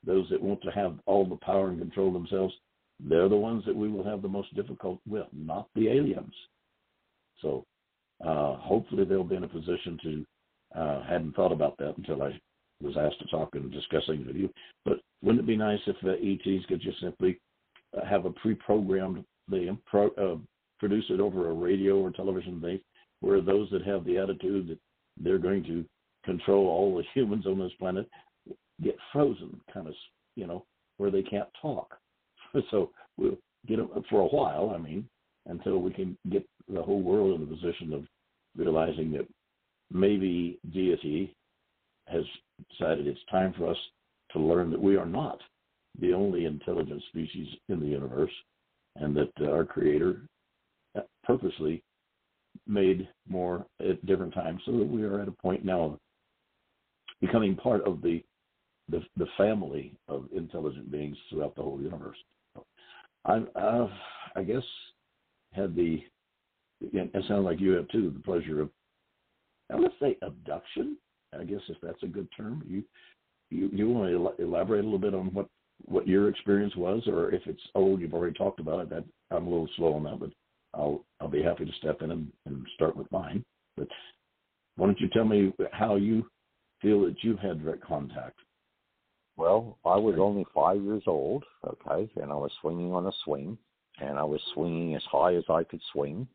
[0.05, 2.53] those that want to have all the power and control themselves,
[2.99, 6.33] they're the ones that we will have the most difficult with, not the aliens.
[7.41, 7.65] So
[8.25, 10.25] uh, hopefully they'll be in a position to.
[10.75, 12.37] Uh, hadn't thought about that until I
[12.81, 14.49] was asked to talk and discussing with you.
[14.83, 17.39] But wouldn't it be nice if the ETs could just simply
[17.95, 20.35] uh, have a pre-programmed, they uh,
[20.79, 22.79] produce it over a radio or television thing,
[23.21, 24.79] where those that have the attitude that
[25.17, 25.85] they're going to
[26.25, 28.09] control all the humans on this planet
[28.83, 29.93] get frozen, kind of,
[30.35, 30.65] you know,
[30.97, 31.95] where they can't talk.
[32.71, 34.73] so we'll get them for a while.
[34.75, 35.07] I mean,
[35.47, 38.03] until we can get the whole world in the position of
[38.55, 39.27] realizing that
[39.91, 41.33] maybe deity
[42.07, 42.23] has
[42.71, 43.77] decided it's time for us
[44.31, 45.39] to learn that we are not
[45.99, 48.31] the only intelligent species in the universe,
[48.97, 50.21] and that uh, our Creator
[51.23, 51.81] purposely
[52.67, 55.99] made more at different times, so that we are at a point now of
[57.21, 58.21] becoming part of the
[58.89, 62.17] the, the family of intelligent beings throughout the whole universe.
[63.25, 63.89] I, I've,
[64.35, 64.63] I guess,
[65.53, 66.03] had the
[66.81, 68.69] it sounds like you have too the pleasure of
[69.69, 70.97] now let's say abduction.
[71.37, 72.83] I guess if that's a good term, you
[73.49, 75.47] you you want to elaborate a little bit on what
[75.85, 78.89] what your experience was, or if it's old, you've already talked about it.
[78.89, 80.31] That I'm a little slow on that, but
[80.73, 83.43] I'll I'll be happy to step in and, and start with mine.
[83.75, 83.87] But
[84.75, 86.25] why don't you tell me how you
[86.81, 88.39] feel that you've had direct contact?
[89.37, 93.57] Well, I was only five years old, okay, and I was swinging on a swing,
[93.99, 96.25] and I was swinging as high as I could swing,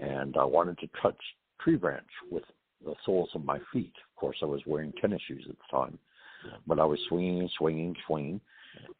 [0.00, 1.18] and I wanted to touch
[1.60, 2.44] tree branch with
[2.82, 3.92] the soles of my feet.
[3.96, 5.98] Of course, I was wearing tennis shoes at the time,
[6.66, 8.40] but I was swinging, swinging, swinging,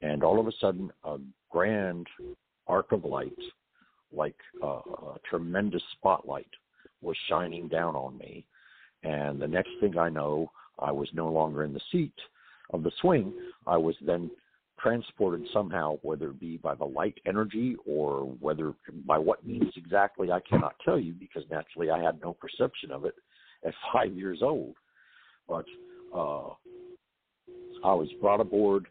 [0.02, 1.16] and all of a sudden, a
[1.50, 2.06] grand
[2.66, 3.32] arc of light,
[4.12, 6.50] like a, a tremendous spotlight,
[7.00, 8.44] was shining down on me.
[9.02, 12.14] And the next thing I know, I was no longer in the seat
[12.70, 13.32] of the swing.
[13.66, 14.30] I was then
[14.78, 18.74] transported somehow, whether it be by the light energy or whether
[19.06, 23.04] by what means exactly, I cannot tell you because naturally I had no perception of
[23.04, 23.14] it
[23.64, 24.74] at five years old.
[25.48, 25.64] But
[26.14, 26.50] uh,
[27.84, 28.86] I was brought aboard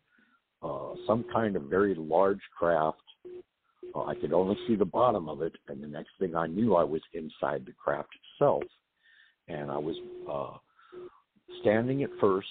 [0.64, 3.02] uh, some kind of very large craft.
[3.96, 6.76] Uh, I could only see the bottom of it, and the next thing I knew,
[6.76, 8.64] I was inside the craft itself.
[9.48, 9.96] And I was
[10.30, 10.58] uh,
[11.62, 12.48] standing at first,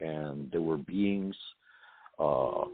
[0.00, 1.36] and there were beings.
[2.18, 2.64] Uh,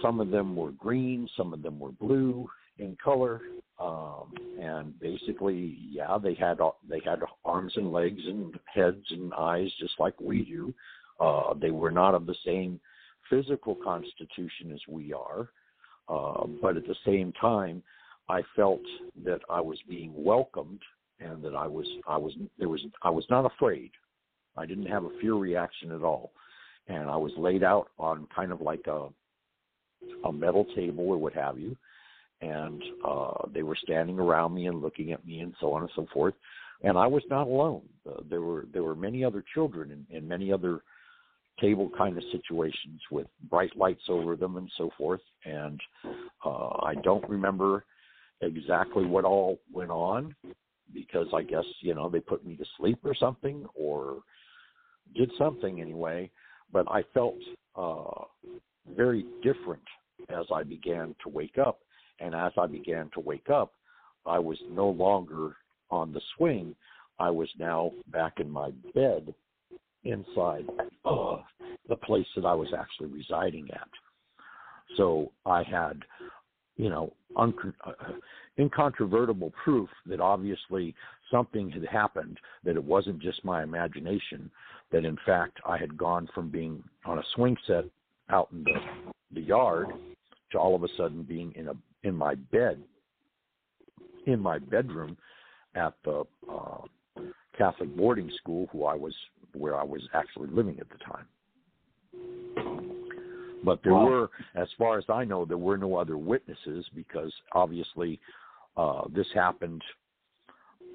[0.00, 3.40] some of them were green, some of them were blue in color,
[3.78, 9.70] um, and basically, yeah, they had they had arms and legs and heads and eyes
[9.78, 10.74] just like we do.
[11.20, 12.80] Uh, they were not of the same
[13.30, 15.48] physical constitution as we are,
[16.08, 17.82] uh, but at the same time,
[18.28, 18.82] I felt
[19.24, 20.80] that I was being welcomed
[21.20, 23.90] and that I was I was there was I was not afraid.
[24.56, 26.32] I didn't have a fear reaction at all,
[26.88, 29.08] and I was laid out on kind of like a
[30.24, 31.76] a metal table or what have you,
[32.40, 35.90] and uh, they were standing around me and looking at me and so on and
[35.94, 36.34] so forth.
[36.82, 37.82] And I was not alone.
[38.08, 40.82] Uh, there were there were many other children and, and many other
[41.60, 45.20] table kind of situations with bright lights over them and so forth.
[45.44, 45.80] And
[46.44, 47.84] uh, I don't remember
[48.40, 50.34] exactly what all went on
[50.92, 54.18] because I guess you know they put me to sleep or something or
[55.14, 56.30] did something anyway.
[56.72, 57.36] But I felt
[57.76, 58.24] uh,
[58.96, 59.82] very different
[60.30, 61.80] as I began to wake up.
[62.20, 63.72] And as I began to wake up,
[64.26, 65.56] I was no longer
[65.90, 66.74] on the swing.
[67.18, 69.34] I was now back in my bed
[70.04, 70.66] inside
[71.04, 71.36] uh,
[71.88, 73.88] the place that I was actually residing at.
[74.96, 76.02] So I had,
[76.76, 77.92] you know, un- uh,
[78.58, 80.94] incontrovertible proof that obviously
[81.30, 84.50] something had happened, that it wasn't just my imagination,
[84.90, 87.84] that in fact I had gone from being on a swing set
[88.30, 88.80] out in the,
[89.34, 89.88] the yard
[90.52, 91.74] to all of a sudden being in a
[92.04, 92.82] in my bed
[94.26, 95.16] in my bedroom
[95.74, 96.78] at the uh,
[97.56, 99.14] Catholic boarding school, who I was
[99.54, 101.26] where I was actually living at the time.
[103.64, 104.08] But there wow.
[104.08, 108.20] were, as far as I know, there were no other witnesses because obviously
[108.74, 109.82] Uh, this happened.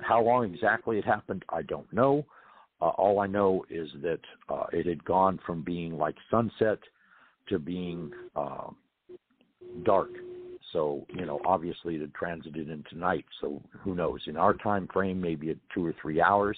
[0.02, 2.26] How long exactly it happened, I don't know.
[2.82, 6.80] Uh, all I know is that uh, it had gone from being like sunset
[7.50, 8.70] to being uh,
[9.84, 10.10] dark.
[10.74, 13.26] So you know, obviously it had transited into night.
[13.42, 14.22] So who knows?
[14.26, 16.58] In our time frame, maybe at two or three hours.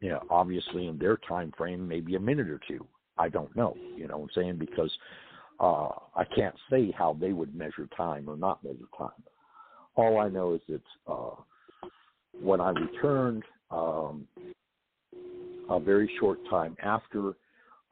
[0.00, 2.84] You know, obviously in their time frame, maybe a minute or two.
[3.18, 3.76] I don't know.
[3.96, 4.56] You know what I'm saying?
[4.58, 4.90] Because
[5.60, 9.10] uh, I can't say how they would measure time or not measure time.
[9.96, 11.34] All I know is that uh,
[12.40, 14.26] when I returned, um,
[15.68, 17.34] a very short time after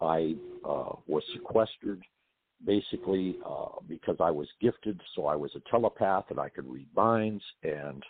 [0.01, 0.35] I
[0.65, 2.03] uh, was sequestered,
[2.67, 6.89] basically uh, because I was gifted, so I was a telepath and I could read
[6.97, 8.03] minds and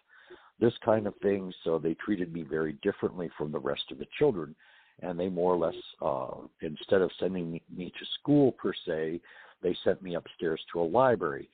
[0.61, 1.53] this kind of thing.
[1.65, 4.55] So they treated me very differently from the rest of the children.
[5.01, 9.21] And they more or less, uh, instead of sending me, me to school per se,
[9.63, 11.49] they sent me upstairs to a library.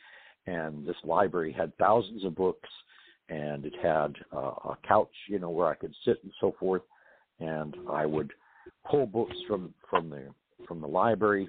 [0.47, 2.69] And this library had thousands of books
[3.29, 6.83] and it had uh, a couch, you know, where I could sit and so forth.
[7.41, 8.33] And I would
[8.89, 10.27] pull books from from the
[10.69, 11.49] from the library,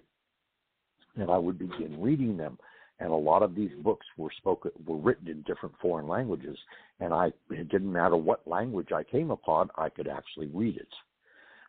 [1.15, 2.57] and I would begin reading them.
[2.99, 6.57] And a lot of these books were spoken were written in different foreign languages,
[6.99, 10.88] and I it didn't matter what language I came upon, I could actually read it.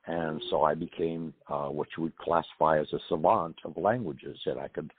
[0.06, 4.58] And so I became uh, what you would classify as a savant of languages, and
[4.60, 4.92] I could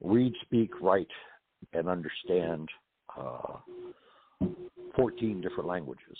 [0.00, 1.08] read, speak, write,
[1.72, 2.68] and understand
[3.16, 3.58] uh,
[4.94, 6.16] 14 different languages.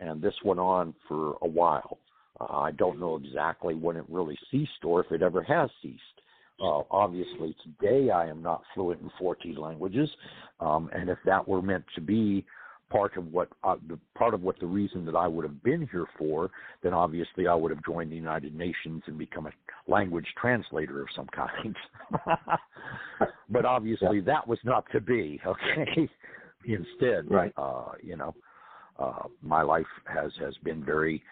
[0.00, 1.98] And this went on for a while.
[2.40, 6.02] Uh, I don't know exactly when it really ceased or if it ever has ceased.
[6.60, 10.08] Uh, obviously, today I am not fluent in 14 languages,
[10.60, 12.44] um, and if that were meant to be
[12.92, 15.88] part of what uh, the part of what the reason that I would have been
[15.90, 16.50] here for,
[16.82, 21.08] then obviously I would have joined the United Nations and become a language translator of
[21.16, 21.74] some kind.
[23.50, 24.24] but obviously yeah.
[24.26, 25.40] that was not to be.
[25.52, 26.08] Okay,
[26.66, 27.52] instead, right?
[27.56, 28.34] Uh, you know,
[28.98, 31.22] uh, my life has has been very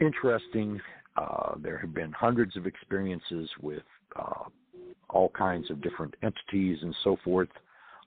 [0.00, 0.80] interesting.
[1.16, 3.82] Uh, there have been hundreds of experiences with
[4.16, 4.44] uh,
[5.10, 7.48] all kinds of different entities and so forth,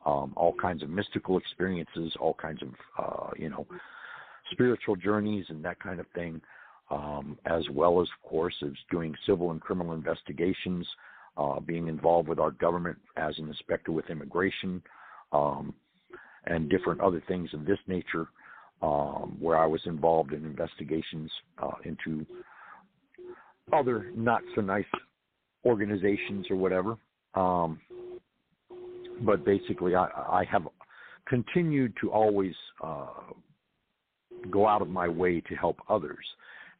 [0.07, 3.67] um, all kinds of mystical experiences, all kinds of, uh, you know,
[4.51, 6.41] spiritual journeys and that kind of thing,
[6.89, 10.87] um, as well as, of course, as doing civil and criminal investigations,
[11.35, 14.81] uh, being involved with our government as an inspector with immigration,
[15.33, 15.73] um,
[16.45, 18.27] and different other things of this nature
[18.81, 21.29] um, where I was involved in investigations
[21.61, 22.25] uh, into
[23.73, 24.85] other not so nice
[25.65, 26.95] organizations or whatever.
[27.33, 27.81] Um,
[29.21, 30.67] but basically, I, I have
[31.27, 32.53] continued to always
[32.83, 33.07] uh,
[34.49, 36.25] go out of my way to help others.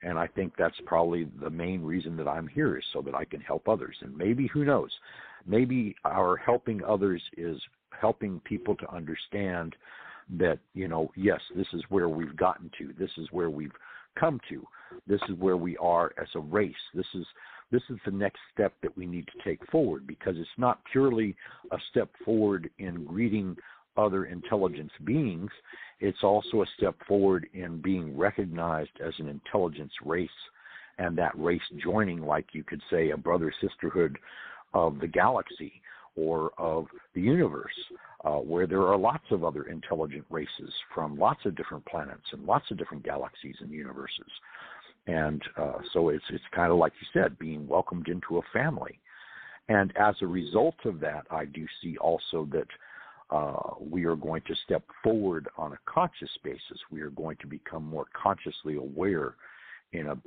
[0.04, 3.26] And I think that's probably the main reason that I'm here is so that I
[3.26, 3.96] can help others.
[4.02, 4.92] And maybe, who knows,
[5.48, 7.60] maybe our helping others is
[8.00, 9.76] helping people to understand
[10.38, 13.72] that you know yes this is where we've gotten to this is where we've
[14.20, 14.66] come to
[15.08, 17.26] this is where we are as a race this is
[17.72, 21.36] this is the next step that we need to take forward because it's not purely
[21.72, 23.56] a step forward in greeting
[23.98, 25.50] other intelligence beings
[26.00, 30.30] it's also a step forward in being recognized as an intelligence race
[31.00, 34.18] and that race joining like you could say a brother sisterhood
[34.74, 35.82] of the galaxy
[36.16, 37.72] or of the universe,
[38.26, 42.44] uh, where there are lots of other intelligent races from lots of different planets and
[42.46, 44.26] lots of different galaxies and universes.
[45.08, 49.00] And uh, so it's it's kind of like you said, being welcomed into a family.
[49.70, 52.68] And as a result of that, I do see also that
[53.30, 56.80] uh, we are going to step forward on a conscious basis.
[56.92, 59.36] We are going to become more consciously aware
[59.92, 60.18] in a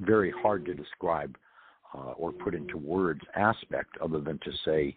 [0.00, 1.36] very hard to describe
[1.94, 4.94] uh, or put into words aspect other than to say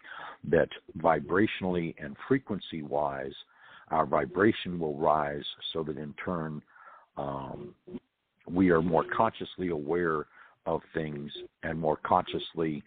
[0.50, 0.68] that
[0.98, 3.34] vibrationally and frequency wise,
[3.90, 6.60] our vibration will rise so that in turn
[7.16, 7.74] um,
[8.50, 10.26] we are more consciously aware
[10.66, 11.30] of things
[11.62, 12.82] and more consciously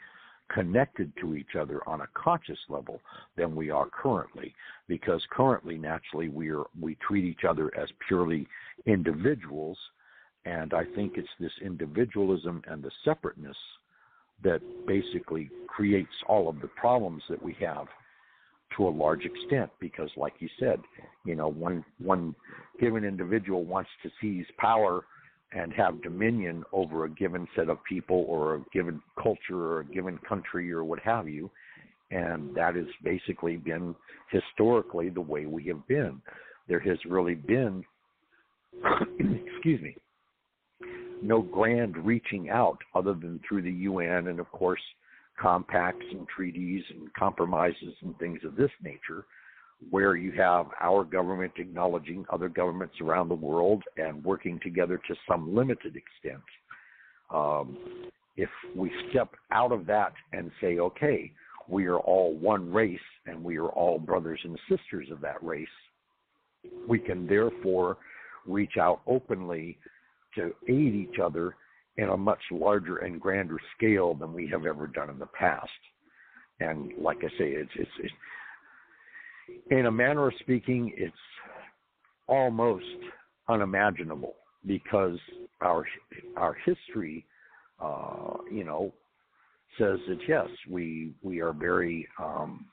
[0.53, 2.99] connected to each other on a conscious level
[3.37, 4.53] than we are currently.
[4.87, 8.47] Because currently naturally we are we treat each other as purely
[8.85, 9.77] individuals
[10.45, 13.57] and i think it's this individualism and the separateness
[14.43, 17.85] that basically creates all of the problems that we have
[18.75, 19.69] to a large extent.
[19.79, 20.79] Because like you said
[21.25, 22.35] you know one one
[22.79, 25.05] given individual wants to seize power
[25.53, 29.85] and have dominion over a given set of people or a given culture or a
[29.85, 31.49] given country or what have you.
[32.09, 33.95] And that has basically been
[34.31, 36.21] historically the way we have been.
[36.67, 37.83] There has really been
[39.19, 39.95] excuse me
[41.21, 44.81] no grand reaching out other than through the UN and, of course,
[45.39, 49.25] compacts and treaties and compromises and things of this nature,
[49.89, 55.15] where you have our government acknowledging other governments around the world and working together to
[55.27, 56.43] some limited extent.
[57.33, 57.77] Um,
[58.37, 61.31] if we step out of that and say, okay,
[61.67, 65.67] we are all one race and we are all brothers and sisters of that race,
[66.87, 67.97] we can therefore
[68.45, 69.77] reach out openly
[70.35, 71.55] to aid each other
[71.97, 75.69] in a much larger and grander scale than we have ever done in the past.
[76.59, 78.13] And like I say, it's, it's, it's
[79.69, 81.13] in a manner of speaking, it's
[82.27, 82.85] almost
[83.47, 85.17] unimaginable because
[85.61, 85.85] our
[86.37, 87.25] our history,
[87.79, 88.93] uh, you know,
[89.77, 92.65] says that yes, we we are very um,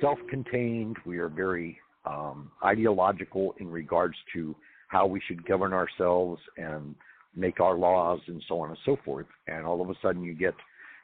[0.00, 0.96] self-contained.
[1.06, 4.54] We are very um, ideological in regards to
[4.88, 6.94] how we should govern ourselves and
[7.34, 9.26] make our laws and so on and so forth.
[9.46, 10.54] And all of a sudden, you get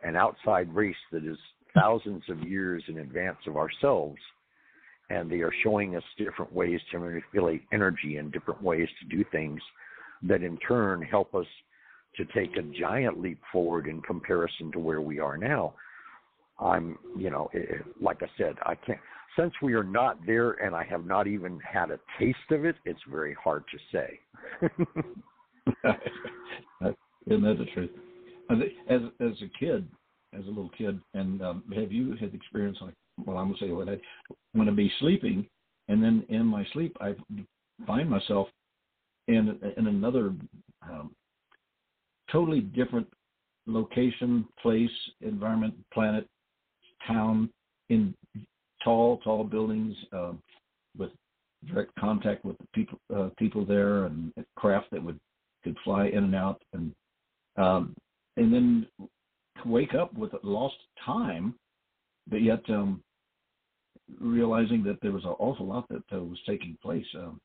[0.03, 1.39] an outside race that is
[1.75, 4.19] thousands of years in advance of ourselves,
[5.11, 9.25] and they are showing us different ways to manipulate energy and different ways to do
[9.31, 9.61] things
[10.23, 11.47] that in turn help us
[12.17, 15.75] to take a giant leap forward in comparison to where we are now.
[16.59, 17.49] I'm, you know,
[18.01, 18.99] like I said, I can't,
[19.39, 22.75] since we are not there and I have not even had a taste of it,
[22.85, 24.19] it's very hard to say.
[27.31, 27.91] Isn't that the truth?
[28.51, 29.87] As as a kid,
[30.39, 32.95] as a little kid, and um, have you had experience like?
[33.25, 33.99] Well, I'm gonna say what I
[34.55, 35.47] want to be sleeping,
[35.89, 37.15] and then in my sleep I
[37.87, 38.49] find myself
[39.27, 40.33] in in another
[40.83, 41.11] um,
[42.31, 43.07] totally different
[43.67, 44.91] location, place,
[45.21, 46.27] environment, planet,
[47.07, 47.51] town,
[47.91, 48.15] in
[48.83, 50.33] tall, tall buildings uh,
[50.97, 51.11] with
[51.67, 55.19] direct contact with the people uh, people there, and craft that would
[55.65, 56.93] could fly in and out, and
[57.57, 57.95] um,
[58.37, 58.87] and then
[59.65, 61.55] wake up with lost time,
[62.29, 63.03] but yet um,
[64.21, 67.07] realizing that there was an awful lot that uh, was taking place.
[67.15, 67.41] Um,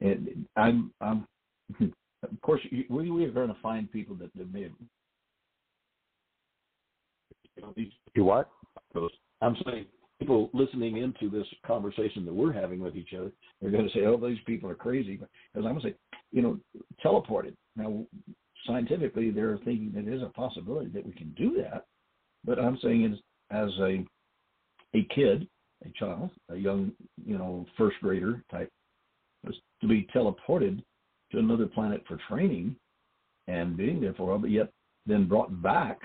[0.00, 1.26] and I'm, I'm,
[1.80, 4.72] of course, we we are going to find people that, that may have.
[8.14, 8.50] Do what?
[9.40, 9.86] I'm saying
[10.18, 13.30] people listening into this conversation that we're having with each other
[13.60, 15.94] they're going to say, "Oh, these people are crazy," because I'm going to say,
[16.32, 16.58] you know,
[17.04, 17.54] teleported.
[17.76, 18.04] Now,
[18.66, 21.86] scientifically they're thinking that there's a possibility that we can do that.
[22.44, 23.18] But I'm saying is
[23.50, 24.04] as a
[24.94, 25.48] a kid,
[25.84, 26.92] a child, a young,
[27.26, 28.70] you know, first grader type,
[29.44, 30.82] was to be teleported
[31.32, 32.76] to another planet for training
[33.48, 34.70] and being there for a while, but yet
[35.06, 35.98] then brought back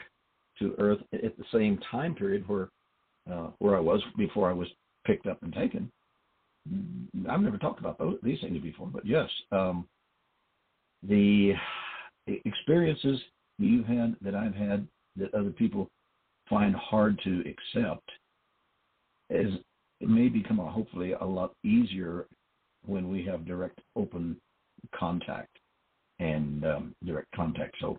[0.58, 2.70] to Earth at the same time period where
[3.32, 4.68] uh, where I was before I was
[5.06, 5.92] picked up and taken.
[7.30, 9.88] I've never talked about those, these things before, but yes, um,
[11.08, 11.54] the
[12.46, 13.20] experiences
[13.58, 14.88] you've had that I've had
[15.18, 15.90] that other people
[16.50, 18.10] find hard to accept
[19.30, 19.54] is
[20.00, 22.26] it may become a, hopefully a lot easier
[22.86, 24.38] when we have direct open
[24.96, 25.58] contact
[26.20, 27.76] and um, direct contact.
[27.80, 27.98] So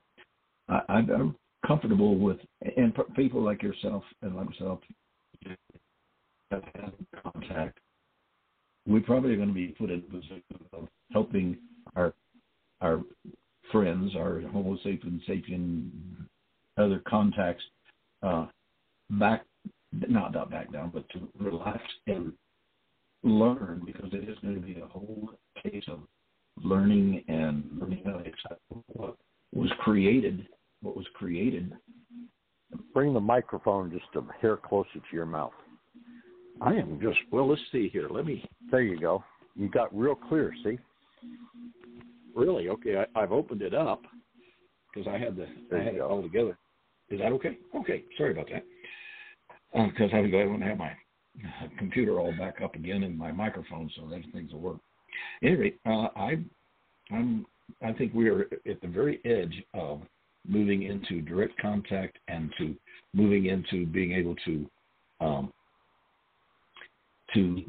[0.68, 1.36] I, I'm
[1.66, 2.38] comfortable with
[2.76, 4.80] and people like yourself and like myself
[6.50, 6.92] have had
[7.22, 7.78] contact.
[8.86, 10.42] We probably are going to be put in a position
[10.72, 11.58] of helping
[11.96, 12.14] our
[12.80, 13.02] our
[13.72, 15.90] friends, our Homo sapien sapien
[16.76, 17.62] other contacts
[18.22, 18.46] uh,
[19.10, 19.44] back,
[19.92, 22.32] not not back down, but to relax and
[23.22, 25.30] learn because it is going to be a whole
[25.62, 26.00] case of
[26.62, 29.16] learning and learning how to accept what
[29.54, 30.46] was created,
[30.82, 31.72] what was created.
[32.94, 35.52] Bring the microphone just a hair closer to your mouth.
[36.60, 37.48] I am just well.
[37.48, 38.08] Let's see here.
[38.10, 38.44] Let me.
[38.70, 39.24] There you go.
[39.56, 40.52] You got real clear.
[40.62, 40.78] See.
[42.40, 42.70] Really?
[42.70, 44.00] Okay, I, have opened it up
[44.94, 45.46] because I had the
[45.76, 46.56] I had it all together.
[47.10, 47.58] Is that okay?
[47.76, 48.64] Okay, sorry about that.
[49.74, 50.92] Because uh, I want to have my
[51.78, 54.78] computer all back up again and my microphone so that things will work.
[55.42, 56.38] Anyway, uh, I
[57.10, 57.44] I'm
[57.84, 60.00] I think we are at the very edge of
[60.48, 62.74] moving into direct contact and to
[63.12, 64.66] moving into being able to
[65.20, 65.52] um,
[67.34, 67.62] to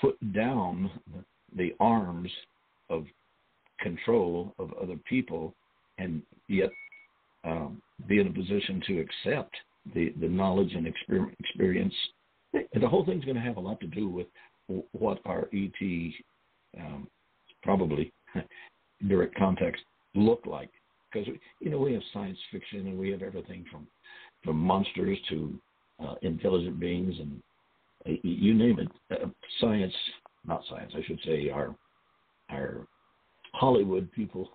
[0.00, 0.90] put down
[1.54, 2.30] the arms
[2.88, 3.04] of
[3.84, 5.54] control of other people
[5.98, 6.70] and yet
[7.44, 9.54] um, be in a position to accept
[9.94, 10.86] the, the knowledge and
[11.38, 11.94] experience.
[12.52, 14.26] The whole thing's going to have a lot to do with
[14.92, 16.12] what our ET
[16.80, 17.06] um,
[17.62, 18.12] probably
[19.08, 19.82] direct context
[20.14, 20.70] look like.
[21.12, 21.28] Because
[21.60, 23.86] you know we have science fiction and we have everything from
[24.42, 25.60] from monsters to
[26.04, 27.40] uh, intelligent beings and
[28.06, 28.88] uh, you name it.
[29.12, 29.28] Uh,
[29.60, 29.94] science,
[30.44, 31.74] not science, I should say, our
[32.50, 32.86] our
[33.54, 34.50] Hollywood people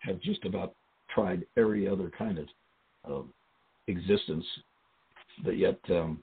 [0.00, 0.74] have just about
[1.14, 2.46] tried every other kind of
[3.10, 3.26] uh,
[3.86, 4.44] existence,
[5.44, 6.22] but yet um,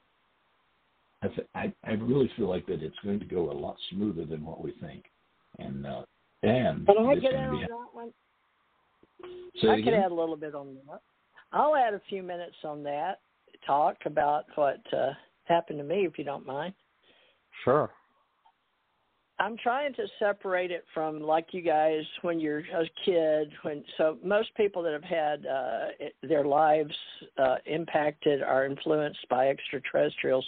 [1.22, 4.24] I, th- I I really feel like that it's going to go a lot smoother
[4.24, 5.04] than what we think,
[5.58, 6.02] and uh,
[6.42, 8.12] and but I it's get gonna be- on that one.
[9.60, 11.00] Say I could add a little bit on that.
[11.52, 13.20] I'll add a few minutes on that.
[13.66, 15.10] Talk about what uh,
[15.44, 16.72] happened to me, if you don't mind.
[17.64, 17.90] Sure.
[19.40, 23.50] I'm trying to separate it from like you guys when you're a kid.
[23.62, 25.86] When so most people that have had uh,
[26.22, 26.94] their lives
[27.38, 30.44] uh, impacted are influenced by extraterrestrials.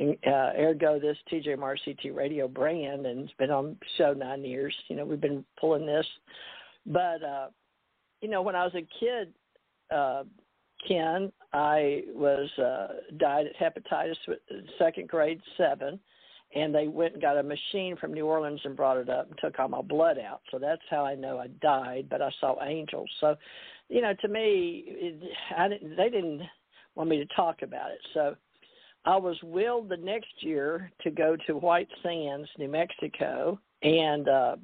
[0.00, 4.74] Uh, ergo, this TJ TJMRCT radio brand, and it's been on show nine years.
[4.88, 6.06] You know, we've been pulling this,
[6.86, 7.48] but uh,
[8.22, 9.34] you know, when I was a kid,
[9.90, 10.22] uh,
[10.86, 14.14] Ken, I was uh, died at hepatitis
[14.78, 15.98] second grade seven
[16.54, 19.38] and they went and got a machine from New Orleans and brought it up and
[19.38, 20.40] took all my blood out.
[20.50, 22.08] So that's how I know I died.
[22.10, 23.08] But I saw angels.
[23.20, 23.36] So,
[23.88, 25.22] you know, to me, it,
[25.56, 25.96] I didn't.
[25.96, 26.42] They didn't
[26.94, 28.00] want me to talk about it.
[28.14, 28.36] So,
[29.04, 34.56] I was willed the next year to go to White Sands, New Mexico, and uh,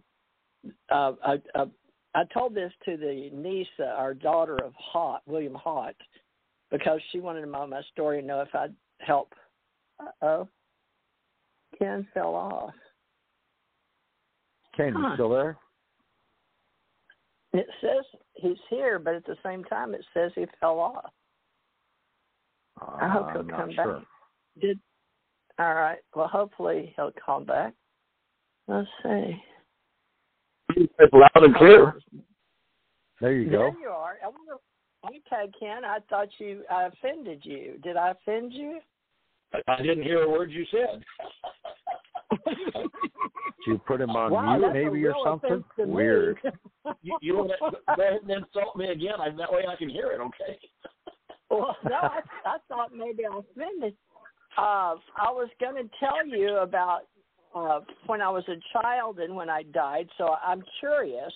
[0.91, 1.65] uh, I, I,
[2.15, 5.95] I told this to the niece, uh, our daughter of Haut, William Haut,
[6.71, 9.33] because she wanted to know my story and know if I'd help.
[10.01, 10.49] Uh oh.
[11.79, 12.75] Ken fell off.
[14.77, 15.57] Ken, you still there?
[17.53, 18.05] It says
[18.35, 21.11] he's here, but at the same time, it says he fell off.
[22.79, 23.95] I hope uh, he'll I'm not come sure.
[23.95, 24.03] back.
[24.61, 24.79] Did
[25.59, 25.99] all right.
[26.15, 27.73] Well, hopefully he'll come back.
[28.69, 29.43] Let's see.
[30.77, 31.95] It's loud and clear.
[33.21, 33.71] There you go.
[33.71, 34.17] There you are.
[34.23, 34.57] I wonder,
[35.07, 35.85] okay, Ken.
[35.85, 37.79] I thought you I offended you.
[37.83, 38.81] Did I offend you?
[39.69, 41.03] I didn't hear a word you said.
[43.67, 45.51] Did you put him on wow, mute maybe or something?
[45.51, 45.93] offense to me.
[45.93, 46.39] Weird.
[47.03, 49.15] you, you want to go ahead and insult me again?
[49.21, 50.21] I, that way I can hear it.
[50.21, 50.59] Okay.
[51.49, 53.95] Well, no, I, I thought maybe I offended.
[54.59, 57.03] Uh, I was going to tell you about
[57.55, 60.09] uh, when I was a child and when I died.
[60.19, 61.33] So I'm curious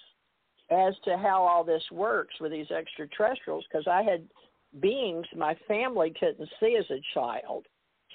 [0.69, 4.29] as to how all this works with these extraterrestrials because I had
[4.81, 7.67] beings my family couldn't see as a child.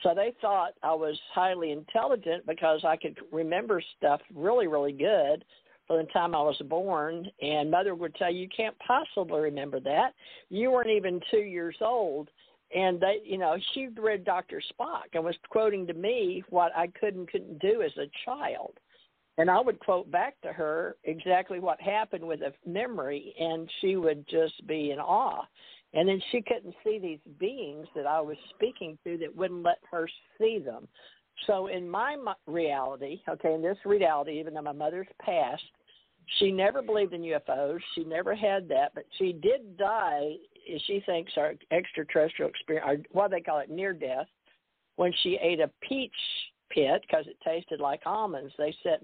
[0.06, 5.44] So they thought I was highly intelligent because I could remember stuff really, really good
[5.88, 7.27] from the time I was born.
[7.41, 10.14] And mother would tell you, you can't possibly remember that.
[10.49, 12.30] You weren't even two years old.
[12.76, 14.61] And they, you know, she read Dr.
[14.72, 18.73] Spock and was quoting to me what I could and couldn't do as a child.
[19.40, 23.95] And I would quote back to her exactly what happened with a memory, and she
[23.95, 25.45] would just be in awe.
[25.96, 29.80] And then she couldn't see these beings that I was speaking to that wouldn't let
[29.90, 30.08] her
[30.38, 30.88] see them.
[31.48, 32.16] So in my
[32.48, 35.64] reality, okay, in this reality, even though my mother's passed,
[36.40, 37.80] she never believed in UFOs.
[37.94, 40.34] She never had that, but she did die.
[40.86, 44.28] She thinks our extraterrestrial experience, or what they call it, near death,
[44.96, 46.12] when she ate a peach
[46.72, 48.54] pit because it tasted like almonds.
[48.58, 49.00] They said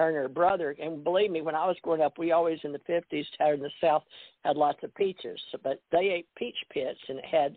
[0.00, 2.72] her and her brother, and believe me, when I was growing up, we always in
[2.72, 4.02] the fifties, out in the South,
[4.44, 5.40] had lots of peaches.
[5.62, 7.56] But they ate peach pits, and it had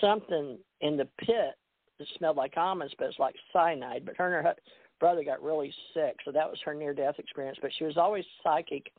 [0.00, 1.56] something in the pit
[1.98, 4.04] that smelled like almonds, but it's like cyanide.
[4.04, 4.54] But her and her
[5.00, 7.58] brother got really sick, so that was her near-death experience.
[7.60, 8.92] But she was always psychic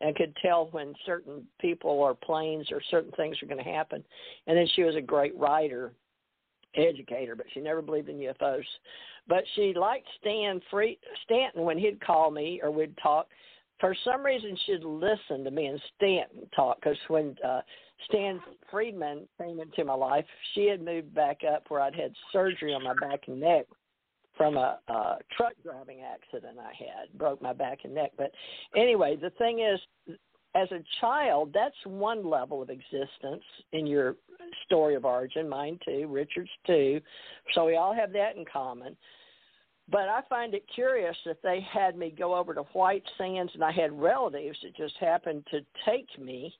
[0.00, 4.02] and could tell when certain people or planes or certain things were going to happen.
[4.46, 5.92] And then she was a great writer,
[6.74, 8.64] educator, but she never believed in UFOs.
[9.28, 13.28] But she liked Stan Free Stanton when he'd call me or we'd talk.
[13.78, 17.60] For some reason, she'd listen to me and Stanton talk because when uh,
[18.08, 18.40] Stan
[18.70, 20.24] Friedman came into my life,
[20.54, 23.66] she had moved back up where I'd had surgery on my back and neck
[24.36, 28.12] from a, a truck driving accident I had, broke my back and neck.
[28.16, 28.32] But
[28.76, 30.16] anyway, the thing is,
[30.54, 33.42] as a child, that's one level of existence
[33.72, 34.16] in your
[34.66, 35.48] story of origin.
[35.48, 37.00] Mine too, Richard's too.
[37.54, 38.96] So we all have that in common.
[39.90, 43.64] But I find it curious that they had me go over to White Sands, and
[43.64, 46.54] I had relatives that just happened to take me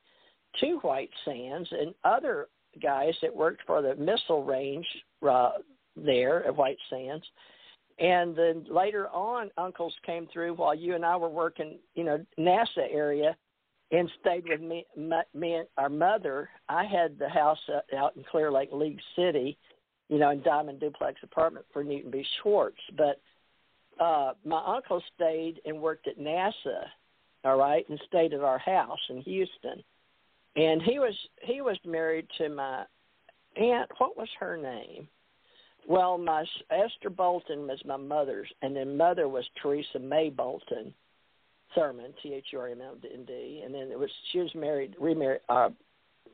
[0.61, 2.49] to White Sands, and other
[2.83, 4.87] guys that worked for the missile range
[5.27, 5.53] uh,
[5.97, 7.25] there at White Sands.
[7.99, 12.25] And then later on, uncles came through while you and I were working, you know,
[12.39, 13.37] NASA area,
[13.93, 16.49] and stayed with me, me, me and our mother.
[16.69, 19.59] I had the house uh, out in Clear Lake, League City,
[20.09, 22.25] you know, in Diamond Duplex apartment for Newton B.
[22.41, 22.81] Schwartz.
[22.97, 23.21] But
[24.03, 26.87] uh, my uncle stayed and worked at NASA,
[27.45, 29.85] all right, and stayed at our house in Houston.
[30.57, 32.85] And he was he was married to my
[33.57, 33.91] aunt.
[33.99, 35.09] What was her name?
[35.87, 40.95] Well, my Esther Bolton was my mother's, and then mother was Teresa May Bolton
[41.75, 44.95] Thurman, T H U R M N D, and then it was she was married,
[45.01, 45.41] remarried.
[45.49, 45.71] Uh,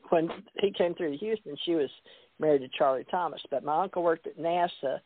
[0.09, 0.29] when
[0.59, 1.89] he came through to Houston, she was
[2.39, 3.41] married to Charlie Thomas.
[3.51, 4.99] But my uncle worked at NASA,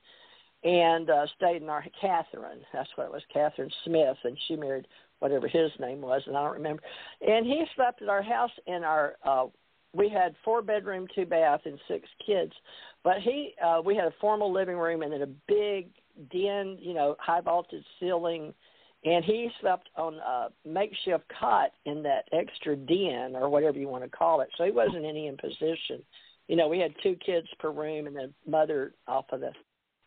[0.64, 2.62] and uh, stayed in our Catherine.
[2.72, 4.88] That's what it was, Catherine Smith, and she married
[5.20, 6.84] whatever his name was, and I don't remember.
[7.26, 9.16] And he slept at our house in our.
[9.24, 9.48] uh
[9.94, 12.54] We had four bedroom, two bath, and six kids,
[13.04, 15.90] but he uh we had a formal living room and then a big
[16.32, 18.54] den, you know, high voltage ceiling.
[19.06, 24.04] And he slept on a makeshift cot in that extra den or whatever you want
[24.04, 24.50] to call it.
[24.58, 26.02] So he wasn't any in position.
[26.48, 29.52] You know, we had two kids per room and then mother off of the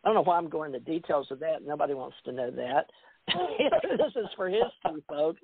[0.06, 1.66] I don't know why I'm going into details of that.
[1.66, 2.86] Nobody wants to know that.
[3.98, 5.40] this is for history, folks.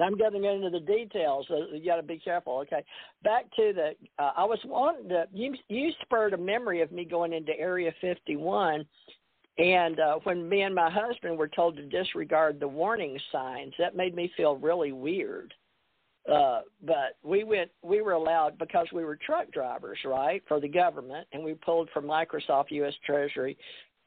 [0.00, 2.58] I'm getting into the details, so you got to be careful.
[2.60, 2.84] Okay,
[3.22, 3.90] back to the.
[4.18, 5.26] Uh, I was wanting to.
[5.32, 8.86] You you spurred a memory of me going into Area 51,
[9.58, 13.96] and uh, when me and my husband were told to disregard the warning signs, that
[13.96, 15.54] made me feel really weird.
[16.30, 17.70] Uh, but we went.
[17.82, 21.88] We were allowed because we were truck drivers, right, for the government, and we pulled
[21.94, 22.94] from Microsoft U.S.
[23.04, 23.56] Treasury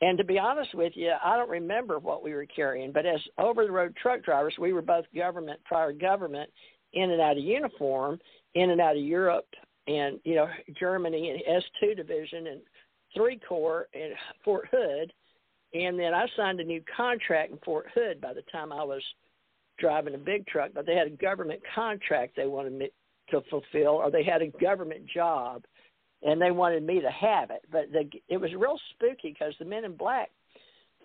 [0.01, 2.91] and to be honest with you, I don't remember what we were carrying.
[2.91, 6.49] But as over the road truck drivers, we were both government, prior government,
[6.93, 8.19] in and out of uniform,
[8.55, 9.47] in and out of Europe,
[9.88, 10.47] and you know
[10.80, 12.61] Germany and S two division and
[13.15, 14.11] three corps in
[14.43, 15.11] Fort Hood,
[15.73, 19.03] and then I signed a new contract in Fort Hood by the time I was
[19.79, 20.71] driving a big truck.
[20.73, 22.89] But they had a government contract they wanted me
[23.29, 25.63] to fulfill, or they had a government job
[26.21, 27.63] and they wanted me to have it.
[27.71, 30.29] But the, it was real spooky because the men in black,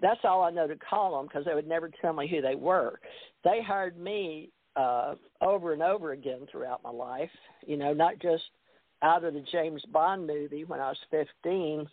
[0.03, 2.57] that's all I know to call them because they would never tell me who they
[2.57, 2.99] were.
[3.45, 7.31] They hired me uh, over and over again throughout my life,
[7.65, 8.43] you know, not just
[9.03, 11.87] out of the James Bond movie when I was 15,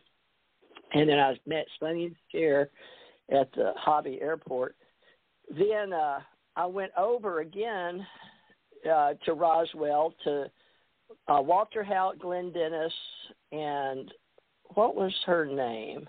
[0.93, 2.69] and then I met Sonny Cher
[3.31, 4.76] at the Hobby Airport.
[5.49, 6.19] Then uh,
[6.55, 8.05] I went over again
[8.91, 10.51] uh, to Roswell to
[11.27, 12.93] uh, Walter Haut, Glenn Dennis,
[13.51, 14.11] and
[14.73, 16.07] what was her name?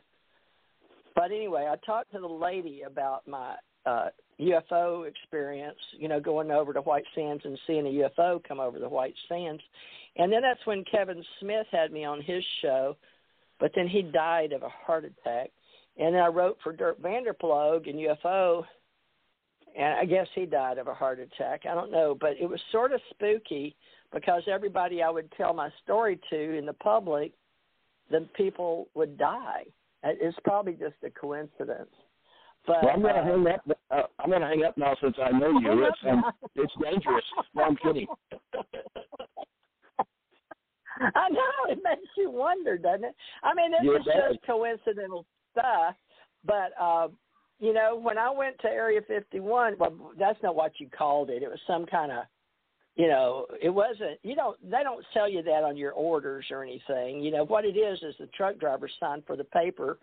[1.14, 4.09] But anyway, I talked to the lady about my uh,
[4.40, 8.78] UFO experience, you know, going over to White Sands and seeing a UFO come over
[8.78, 9.62] the White Sands.
[10.16, 12.96] And then that's when Kevin Smith had me on his show,
[13.62, 15.52] but then he died of a heart attack.
[15.97, 18.64] And then I wrote for Dirk van der Ploeg and UFO,
[19.78, 21.62] and I guess he died of a heart attack.
[21.70, 23.76] I don't know, but it was sort of spooky
[24.12, 27.34] because everybody I would tell my story to in the public,
[28.10, 29.62] the people would die.
[30.02, 31.94] It's probably just a coincidence.
[32.66, 33.78] But well, I'm gonna uh, hang up.
[33.93, 35.86] Uh, I'm gonna hang up now since I know you.
[35.89, 36.24] It's um,
[36.56, 37.24] it's dangerous.
[37.55, 38.09] No, I'm kidding.
[41.15, 43.15] I know it makes you wonder, doesn't it?
[43.43, 45.95] I mean, it's yeah, just coincidental stuff,
[46.45, 47.09] but uh,
[47.59, 51.43] you know, when I went to Area 51, well, that's not what you called it.
[51.43, 52.24] It was some kind of
[52.95, 56.62] you know, it wasn't, you know, they don't sell you that on your orders or
[56.62, 57.23] anything.
[57.23, 59.99] You know, what it is is the truck driver signed for the paper,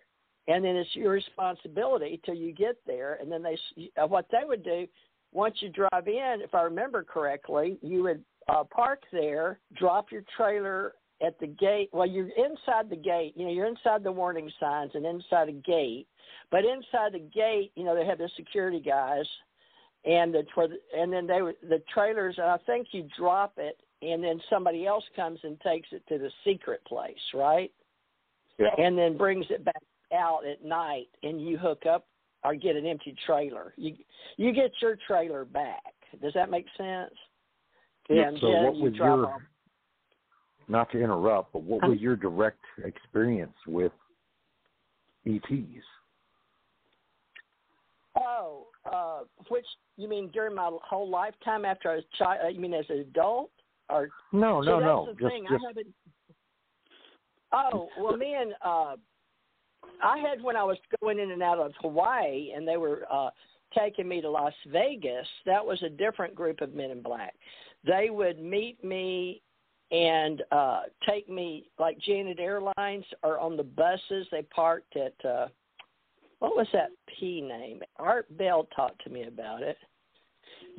[0.47, 3.19] and then it's your responsibility till you get there.
[3.21, 3.57] And then they,
[4.07, 4.87] what they would do,
[5.31, 10.23] once you drive in, if I remember correctly, you would uh, park there, drop your
[10.35, 10.93] trailer
[11.25, 11.89] at the gate.
[11.91, 13.33] Well, you're inside the gate.
[13.35, 16.07] You know, you're inside the warning signs and inside a gate.
[16.51, 19.25] But inside the gate, you know, they have the security guys
[20.05, 20.43] and the
[20.97, 22.35] and then they the trailers.
[22.37, 26.17] And I think you drop it, and then somebody else comes and takes it to
[26.17, 27.71] the secret place, right?
[28.57, 28.67] Yeah.
[28.77, 29.81] And then brings it back
[30.13, 32.07] out at night, and you hook up
[32.43, 33.73] or get an empty trailer.
[33.77, 33.95] You
[34.37, 35.83] you get your trailer back.
[36.21, 37.13] Does that make sense?
[38.09, 38.29] Yeah.
[38.29, 39.41] And so what you was your off.
[40.67, 43.91] not to interrupt, but what was your direct experience with
[45.27, 45.85] ETs?
[48.17, 49.19] Oh, uh,
[49.49, 49.65] which
[49.97, 52.39] you mean during my whole lifetime after I was child?
[52.43, 53.51] Uh, you mean as an adult
[53.89, 54.09] or?
[54.31, 55.05] No, no, that's no.
[55.05, 55.45] The Just, thing.
[55.49, 55.93] just I haven't.
[57.51, 58.95] Oh well, me and uh,
[60.03, 63.29] I had when I was going in and out of Hawaii, and they were uh,
[63.77, 65.27] taking me to Las Vegas.
[65.45, 67.33] That was a different group of men in black.
[67.85, 69.41] They would meet me
[69.91, 75.47] and uh take me like Janet Airlines or on the buses they parked at uh
[76.39, 77.81] what was that P name?
[77.97, 79.77] Art Bell talked to me about it.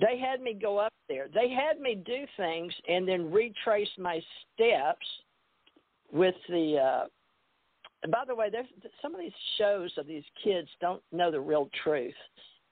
[0.00, 1.28] They had me go up there.
[1.32, 4.22] They had me do things and then retrace my
[4.54, 5.06] steps
[6.12, 6.78] with the.
[6.78, 7.04] uh
[8.10, 8.66] by the way, there's
[9.02, 12.14] some of these shows of these kids don't know the real truth,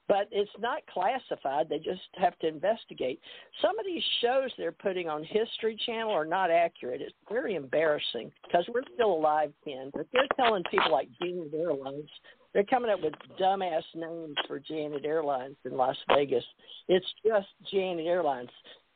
[0.09, 1.69] but it's not classified.
[1.69, 3.21] They just have to investigate.
[3.61, 7.01] Some of these shows they're putting on History Channel are not accurate.
[7.01, 9.91] It's very embarrassing because we're still alive, Ken.
[9.93, 12.09] But they're telling people like Janet Airlines
[12.53, 16.43] they're coming up with dumbass names for Janet Airlines in Las Vegas.
[16.87, 18.49] It's just Janet Airlines.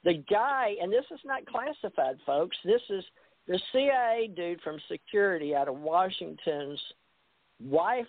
[0.03, 2.57] The guy, and this is not classified, folks.
[2.65, 3.03] This is
[3.47, 6.81] the CIA dude from security out of Washington's
[7.61, 8.07] wife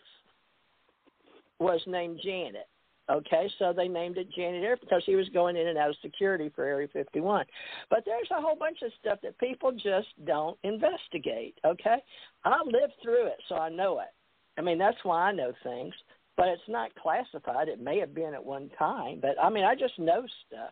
[1.59, 2.67] was named Janet.
[3.11, 5.97] Okay, so they named it Janet Air because he was going in and out of
[6.01, 7.45] security for Area 51.
[7.91, 11.59] But there's a whole bunch of stuff that people just don't investigate.
[11.67, 11.97] Okay,
[12.45, 14.09] I lived through it, so I know it.
[14.57, 15.93] I mean, that's why I know things,
[16.37, 17.69] but it's not classified.
[17.69, 20.71] It may have been at one time, but I mean, I just know stuff.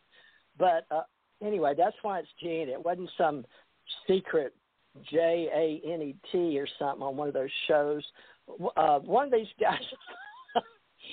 [0.58, 1.02] But uh,
[1.44, 2.70] anyway, that's why it's Janet.
[2.70, 3.44] It wasn't some
[4.08, 4.54] secret
[5.10, 8.02] J A N E T or something on one of those shows.
[8.76, 9.80] Uh, one of these guys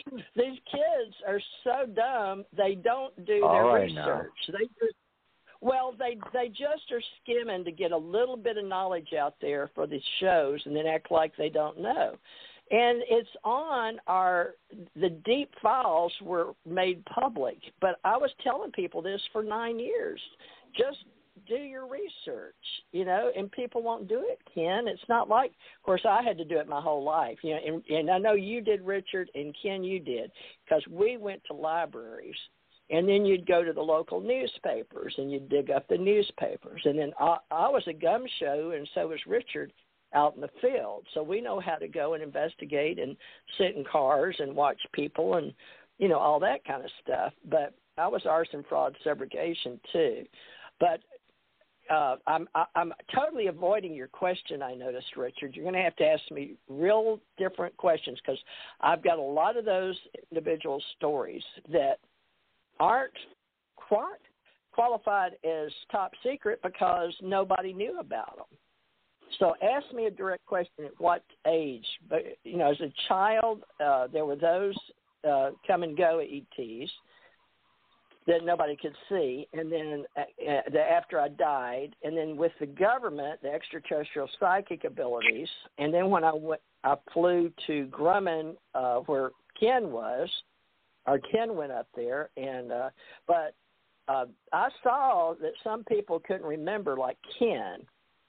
[0.35, 3.95] these kids are so dumb they don't do All their right research.
[4.47, 4.53] now.
[4.57, 4.95] They just
[5.61, 9.69] well, they they just are skimming to get a little bit of knowledge out there
[9.76, 12.15] for these shows and then act like they don't know.
[12.71, 14.51] And it's on our
[14.95, 20.21] the deep files were made public, but I was telling people this for 9 years.
[20.77, 20.99] Just
[21.47, 22.55] do your research,
[22.91, 24.87] you know, and people won't do it, Ken.
[24.87, 27.59] It's not like, of course, I had to do it my whole life, you know,
[27.65, 30.31] and, and I know you did, Richard, and Ken, you did,
[30.63, 32.35] because we went to libraries,
[32.89, 36.97] and then you'd go to the local newspapers and you'd dig up the newspapers, and
[36.97, 39.71] then I, I was a gum show, and so was Richard
[40.13, 43.15] out in the field, so we know how to go and investigate and
[43.57, 45.53] sit in cars and watch people and
[45.99, 47.73] you know all that kind of stuff, but.
[47.97, 50.23] I was arson, fraud, subrogation too,
[50.79, 51.01] but
[51.89, 54.61] uh, I'm I'm totally avoiding your question.
[54.61, 55.55] I noticed, Richard.
[55.55, 58.39] You're going to have to ask me real different questions because
[58.81, 59.95] I've got a lot of those
[60.31, 61.99] individual stories that
[62.79, 63.13] aren't
[63.75, 64.19] quite
[64.71, 68.45] qualified as top secret because nobody knew about them.
[69.39, 71.85] So ask me a direct question: At what age?
[72.09, 74.75] But you know, as a child, uh, there were those
[75.27, 76.91] uh, come and go ETs
[78.30, 82.68] that nobody could see, and then uh, uh, after I died, and then with the
[82.68, 85.47] government, the extraterrestrial psychic abilities,
[85.80, 90.30] and then when I went, I flew to Grumman, uh, where Ken was,
[91.07, 92.89] or Ken went up there, and uh,
[93.27, 93.56] but
[94.07, 97.80] uh, I saw that some people couldn't remember, like Ken.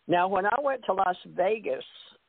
[0.09, 1.85] Now, when I went to Las Vegas,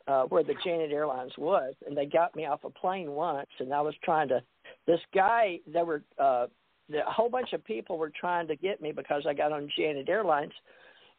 [0.07, 3.73] uh, where the Janet Airlines was, and they got me off a plane once, and
[3.73, 4.43] I was trying to.
[4.87, 6.47] This guy, they were uh,
[6.95, 10.09] a whole bunch of people were trying to get me because I got on Janet
[10.09, 10.53] Airlines,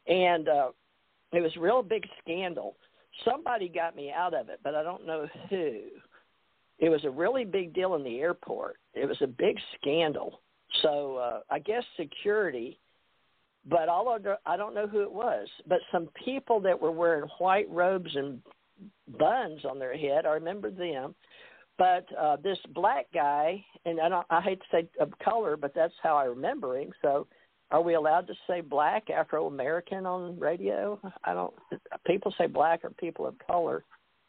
[0.07, 0.69] and uh,
[1.33, 2.77] it was a real big scandal.
[3.25, 5.81] Somebody got me out of it, but I don't know who.
[6.79, 8.77] It was a really big deal in the airport.
[8.95, 10.41] It was a big scandal.
[10.83, 12.79] So uh, I guess security,
[13.69, 17.71] but although I don't know who it was, but some people that were wearing white
[17.71, 18.41] robes and
[19.19, 21.15] buns on their head, I remember them
[21.83, 25.75] but uh, this black guy, and I, don't, I hate to say of color, but
[25.75, 26.93] that's how I remember him.
[27.03, 27.27] So,
[27.73, 31.01] are we allowed to say black, Afro American on radio?
[31.25, 31.53] I don't.
[32.07, 33.83] People say black or people of color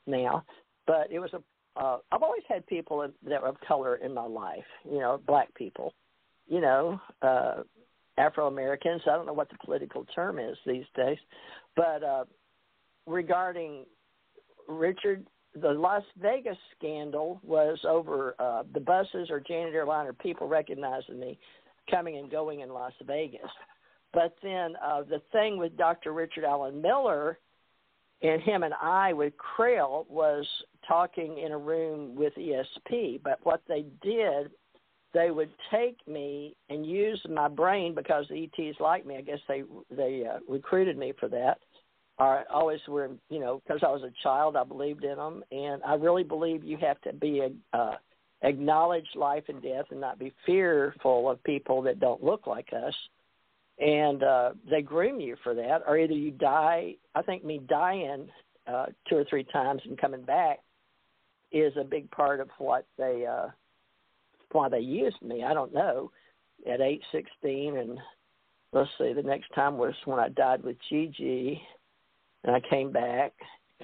[0.07, 0.43] now,
[0.87, 1.43] but it was a.
[1.79, 4.65] Uh, I've always had people that were of color in my life.
[4.83, 5.93] You know, black people.
[6.47, 7.57] You know, uh,
[8.17, 9.03] Afro Americans.
[9.05, 11.19] I don't know what the political term is these days,
[11.75, 12.23] but uh,
[13.05, 13.85] regarding
[14.67, 20.47] Richard the Las Vegas scandal was over uh, the buses or Janet Airline or people
[20.47, 21.37] recognizing me
[21.89, 23.41] coming and going in Las Vegas.
[24.13, 26.13] But then uh, the thing with Dr.
[26.13, 27.39] Richard Alan Miller
[28.21, 30.45] and him and I with Crail was
[30.87, 33.21] talking in a room with ESP.
[33.23, 34.51] But what they did,
[35.13, 39.17] they would take me and use my brain because the ETs like me.
[39.17, 41.59] I guess they they uh, recruited me for that
[42.19, 45.81] I always were, you know, because I was a child, I believed in them, and
[45.83, 47.95] I really believe you have to be a, uh,
[48.43, 52.93] acknowledge life and death and not be fearful of people that don't look like us.
[53.79, 56.95] And uh, they groom you for that, or either you die.
[57.15, 58.27] I think me dying
[58.67, 60.59] uh, two or three times and coming back
[61.51, 63.47] is a big part of what they uh,
[64.51, 65.43] why they used me.
[65.43, 66.11] I don't know.
[66.71, 67.97] At eight sixteen, and
[68.71, 71.61] let's see, the next time was when I died with Gigi
[72.43, 73.33] and I came back.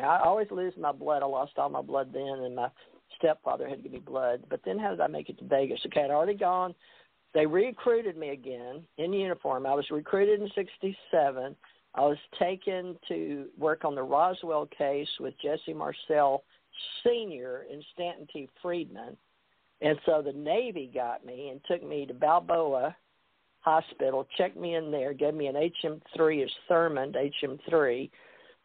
[0.01, 1.23] I always lose my blood.
[1.23, 2.69] I lost all my blood then, and my
[3.17, 4.43] stepfather had to give me blood.
[4.49, 5.79] But then, how did I make it to Vegas?
[5.85, 6.73] Okay, I'd already gone.
[7.33, 9.65] They recruited me again in uniform.
[9.65, 11.55] I was recruited in '67.
[11.95, 16.43] I was taken to work on the Roswell case with Jesse Marcel
[17.03, 17.65] Sr.
[17.71, 18.47] and Stanton T.
[18.61, 19.17] Friedman.
[19.81, 22.95] And so the Navy got me and took me to Balboa
[23.61, 28.09] Hospital, checked me in there, gave me an HM3 as Thurmond, HM3,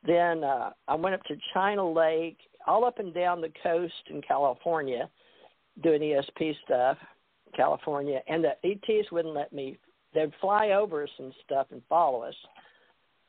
[0.07, 4.21] then uh, I went up to China Lake, all up and down the coast in
[4.23, 5.09] California,
[5.83, 6.99] doing ESP stuff,
[7.57, 9.79] California, and the ETs wouldn't let me.
[10.13, 12.35] They'd fly over us and stuff and follow us,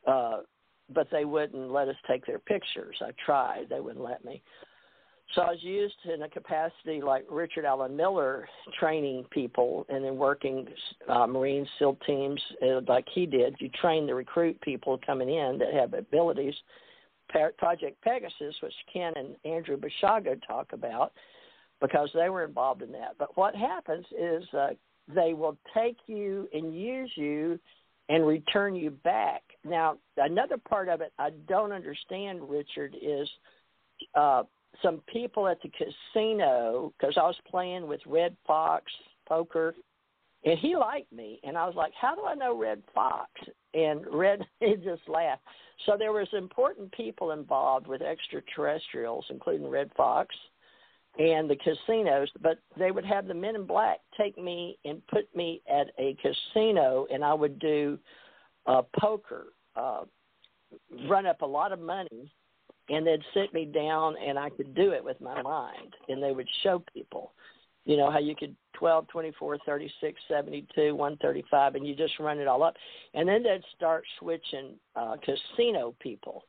[0.06, 0.38] uh,
[0.92, 2.96] but they wouldn't let us take their pictures.
[3.00, 4.42] I tried; they wouldn't let me.
[5.34, 8.48] So I was used in a capacity like Richard Alan Miller,
[8.78, 10.66] training people and then working
[11.08, 13.56] uh, Marine SEAL teams uh, like he did.
[13.58, 16.54] You train the recruit people coming in that have abilities.
[17.58, 21.12] Project Pegasus, which Ken and Andrew Basiago talk about,
[21.80, 23.16] because they were involved in that.
[23.18, 24.68] But what happens is uh,
[25.12, 27.58] they will take you and use you
[28.08, 29.42] and return you back.
[29.64, 33.28] Now, another part of it I don't understand, Richard, is
[34.14, 34.44] uh,
[34.82, 38.90] some people at the casino because I was playing with Redd Foxx
[39.28, 39.74] poker,
[40.44, 43.30] and he liked me, and I was like, "How do I know Redd Foxx?"
[43.74, 45.42] And Redd he just laughed.
[45.84, 50.34] So there was important people involved with extraterrestrials, including Redd Foxx
[51.18, 55.34] and the casinos, but they would have the men in black take me and put
[55.34, 57.98] me at a casino, and I would do
[58.66, 59.46] uh, poker,
[59.76, 60.02] uh,
[61.08, 62.30] run up a lot of money
[62.88, 66.32] and they'd sit me down and I could do it with my mind and they
[66.32, 67.32] would show people
[67.86, 72.48] you know how you could 12 24 36 72 135 and you just run it
[72.48, 72.74] all up.
[73.14, 76.44] And then they'd start switching uh casino people.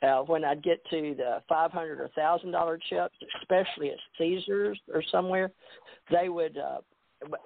[0.00, 5.02] Uh when I'd get to the 500 or 1000 dollar chips especially at Caesars or
[5.10, 5.50] somewhere
[6.10, 6.78] they would uh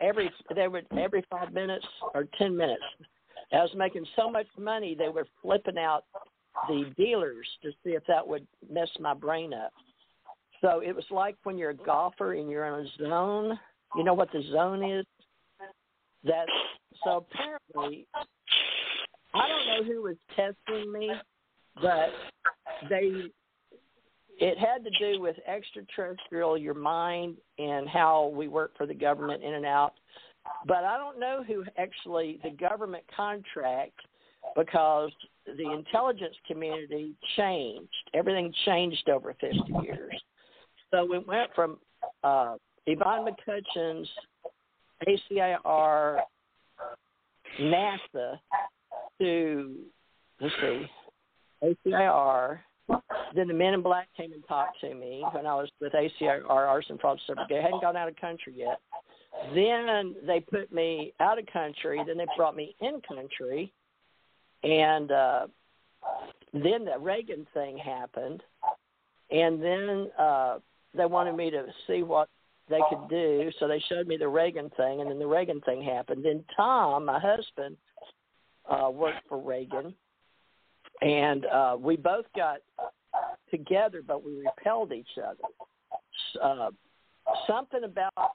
[0.02, 2.82] every they would every 5 minutes or 10 minutes
[3.52, 6.04] I was making so much money they were flipping out
[6.68, 9.72] the dealers to see if that would mess my brain up.
[10.60, 13.58] So it was like when you're a golfer and you're in a zone.
[13.96, 15.06] You know what the zone is?
[16.24, 16.46] That
[17.04, 18.06] so apparently,
[19.34, 21.10] I don't know who was testing me,
[21.76, 22.10] but
[22.90, 23.30] they
[24.38, 29.42] it had to do with extraterrestrial, your mind, and how we work for the government
[29.42, 29.94] in and out.
[30.66, 34.00] But I don't know who actually the government contract
[34.56, 35.10] because
[35.46, 37.88] the intelligence community changed.
[38.14, 40.22] Everything changed over 50 years.
[40.90, 41.78] So we went from
[42.24, 42.56] uh,
[42.86, 44.08] Yvonne McCutcheon's
[45.06, 46.18] ACIR,
[47.60, 48.38] NASA
[49.20, 49.76] to,
[50.40, 50.86] let's see,
[51.62, 52.58] ACIR.
[53.34, 56.42] Then the Men in Black came and talked to me when I was with ACIR,
[56.48, 57.58] Arson Fraud Certificate.
[57.58, 58.80] I hadn't gone out of country yet.
[59.54, 62.02] Then they put me out of country.
[62.04, 63.72] Then they brought me in country
[64.62, 65.46] and uh,
[66.52, 68.42] then the Reagan thing happened,
[69.30, 70.58] and then uh,
[70.94, 72.28] they wanted me to see what
[72.68, 73.50] they could do.
[73.58, 76.24] So they showed me the Reagan thing, and then the Reagan thing happened.
[76.24, 77.76] Then Tom, my husband,
[78.68, 79.94] uh, worked for Reagan,
[81.02, 82.58] and uh, we both got
[83.50, 85.44] together, but we repelled each other.
[86.40, 86.70] Uh,
[87.46, 88.32] something about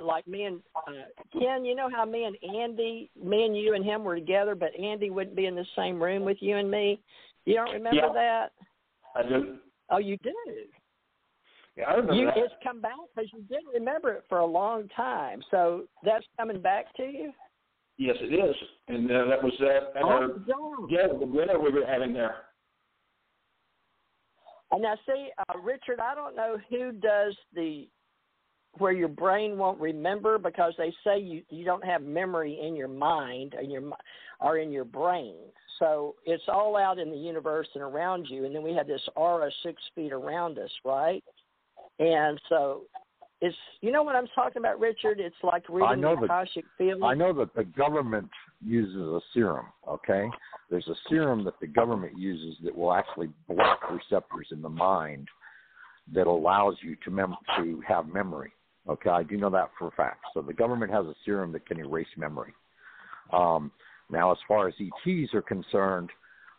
[0.00, 0.92] like me and uh,
[1.32, 4.78] Ken, you know how me and Andy, me and you and him were together, but
[4.78, 7.00] Andy wouldn't be in the same room with you and me.
[7.44, 8.52] You don't remember yeah, that?
[9.16, 9.56] I do.
[9.90, 10.32] Oh, you do.
[11.76, 12.36] Yeah, I remember you, that.
[12.36, 15.42] It's come back because you didn't remember it for a long time.
[15.50, 17.32] So that's coming back to you.
[17.96, 18.56] Yes, it is,
[18.88, 20.90] and uh, that was uh, at oh, our, don't.
[20.90, 22.36] yeah the dinner we were having there.
[24.72, 27.86] And now, see, uh, Richard, I don't know who does the
[28.78, 32.88] where your brain won't remember because they say you you don't have memory in your
[32.88, 33.82] mind and your
[34.40, 35.36] or in your brain.
[35.78, 39.02] So it's all out in the universe and around you, and then we have this
[39.16, 41.22] aura six feet around us, right?
[41.98, 42.82] And so
[43.40, 45.20] it's you know what I'm talking about, Richard.
[45.20, 47.02] It's like reading I know the Akashic field.
[47.02, 48.30] I know that the government
[48.64, 49.66] uses a serum.
[49.88, 50.28] Okay,
[50.70, 55.28] there's a serum that the government uses that will actually block receptors in the mind
[56.12, 58.52] that allows you to mem- to have memory.
[58.88, 60.20] Okay, I do know that for a fact.
[60.34, 62.52] So the government has a serum that can erase memory.
[63.32, 63.70] Um,
[64.10, 66.10] now, as far as ETs are concerned,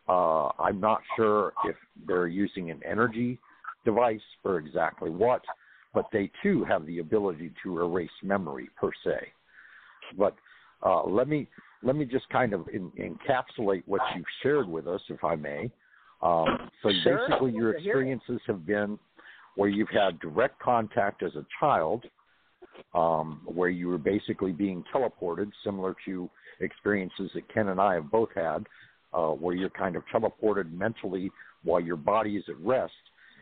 [0.10, 1.76] uh, I'm not sure if
[2.07, 3.39] they're using an energy
[3.85, 5.41] device or exactly what,
[5.93, 9.27] but they too have the ability to erase memory per se.
[10.18, 10.35] But
[10.84, 11.47] uh, let me
[11.84, 15.69] let me just kind of in, encapsulate what you've shared with us, if I may.
[16.22, 17.27] Um, so sure.
[17.27, 18.97] basically, your experiences have been
[19.56, 22.06] where you've had direct contact as a child,
[22.93, 26.30] um, where you were basically being teleported, similar to
[26.60, 28.65] experiences that Ken and I have both had,
[29.14, 31.31] uh, where you're kind of teleported mentally
[31.64, 32.93] while your body is at rest.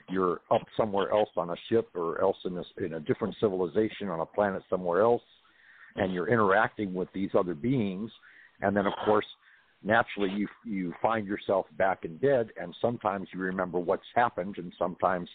[0.09, 4.09] You're up somewhere else on a ship or else in a, in a different civilization
[4.09, 5.21] on a planet somewhere else,
[5.95, 8.11] and you're interacting with these other beings.
[8.61, 9.25] And then, of course,
[9.83, 14.73] naturally you you find yourself back in bed, and sometimes you remember what's happened, and
[14.77, 15.29] sometimes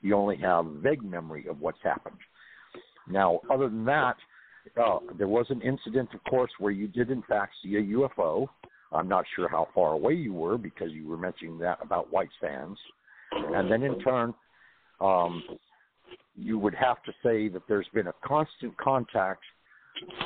[0.00, 2.16] you only have vague memory of what's happened.
[3.08, 4.16] Now, other than that,
[4.82, 8.46] uh, there was an incident, of course, where you did in fact see a UFO.
[8.92, 12.30] I'm not sure how far away you were because you were mentioning that about white
[12.40, 12.78] sands.
[13.32, 14.32] And then in turn,
[15.00, 15.42] um,
[16.36, 19.42] you would have to say that there's been a constant contact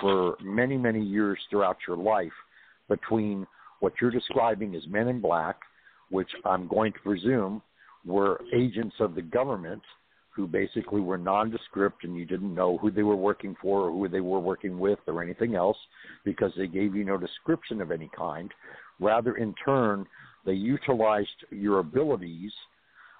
[0.00, 2.32] for many, many years throughout your life
[2.88, 3.46] between
[3.80, 5.56] what you're describing as men in black,
[6.10, 7.62] which I'm going to presume
[8.04, 9.82] were agents of the government
[10.38, 14.08] who basically were nondescript and you didn't know who they were working for or who
[14.08, 15.76] they were working with or anything else
[16.24, 18.52] because they gave you no description of any kind.
[19.00, 20.06] Rather, in turn,
[20.46, 22.52] they utilized your abilities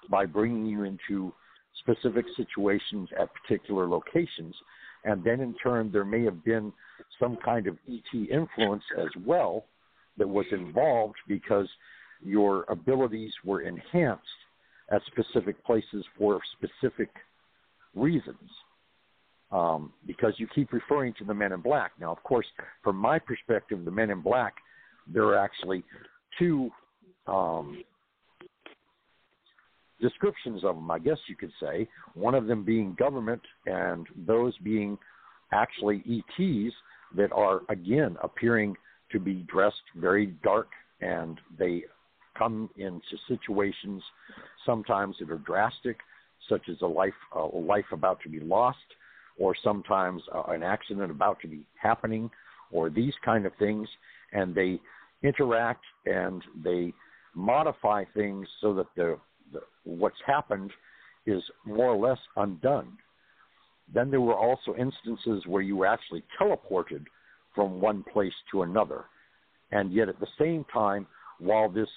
[0.09, 1.33] by bringing you into
[1.81, 4.55] specific situations at particular locations.
[5.03, 6.71] And then, in turn, there may have been
[7.19, 9.65] some kind of ET influence as well
[10.17, 11.67] that was involved because
[12.23, 14.23] your abilities were enhanced
[14.91, 17.09] at specific places for specific
[17.95, 18.37] reasons.
[19.51, 21.93] Um, because you keep referring to the men in black.
[21.99, 22.45] Now, of course,
[22.83, 24.53] from my perspective, the men in black,
[25.11, 25.83] there are actually
[26.37, 26.69] two
[27.25, 27.83] um,
[29.99, 31.87] descriptions of them, I guess you could say.
[32.13, 34.99] One of them being government, and those being
[35.51, 36.73] actually ETs
[37.15, 38.75] that are, again, appearing
[39.11, 40.67] to be dressed very dark
[41.01, 41.83] and they
[42.37, 44.03] come into situations
[44.65, 45.97] sometimes that are drastic,
[46.47, 48.77] such as a life a life about to be lost,
[49.37, 52.29] or sometimes uh, an accident about to be happening,
[52.71, 53.87] or these kind of things,
[54.33, 54.79] and they
[55.23, 56.93] interact and they
[57.35, 59.17] modify things so that the,
[59.53, 60.71] the what's happened
[61.25, 62.97] is more or less undone.
[63.93, 67.05] Then there were also instances where you were actually teleported
[67.55, 69.05] from one place to another.
[69.71, 71.07] And yet at the same time,
[71.39, 71.89] while this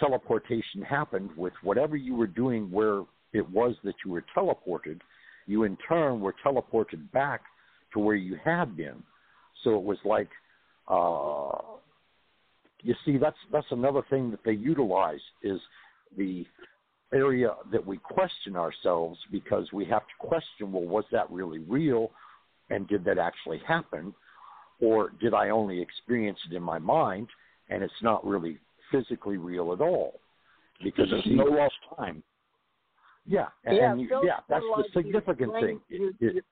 [0.00, 3.02] teleportation happened with whatever you were doing where
[3.32, 5.00] it was that you were teleported,
[5.46, 7.42] you in turn were teleported back
[7.92, 9.02] to where you had been.
[9.62, 10.28] So it was like,
[10.88, 11.76] uh,
[12.82, 15.60] you see, that's that's another thing that they utilize is
[16.16, 16.46] the
[17.12, 22.10] area that we question ourselves because we have to question, well, was that really real,
[22.70, 24.14] and did that actually happen,
[24.80, 27.28] or did I only experience it in my mind
[27.70, 28.58] and it's not really
[28.90, 30.20] physically real at all
[30.82, 32.22] because there's no lost time.
[33.26, 35.80] Yeah, and, yeah, and you, yeah, that's the significant thing.
[35.88, 36.44] You, it,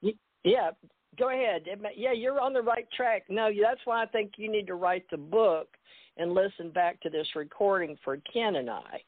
[0.00, 0.12] you,
[0.44, 0.70] yeah,
[1.18, 1.64] go ahead.
[1.96, 3.24] Yeah, you're on the right track.
[3.28, 5.68] No, that's why I think you need to write the book
[6.16, 9.02] and listen back to this recording for Ken and I,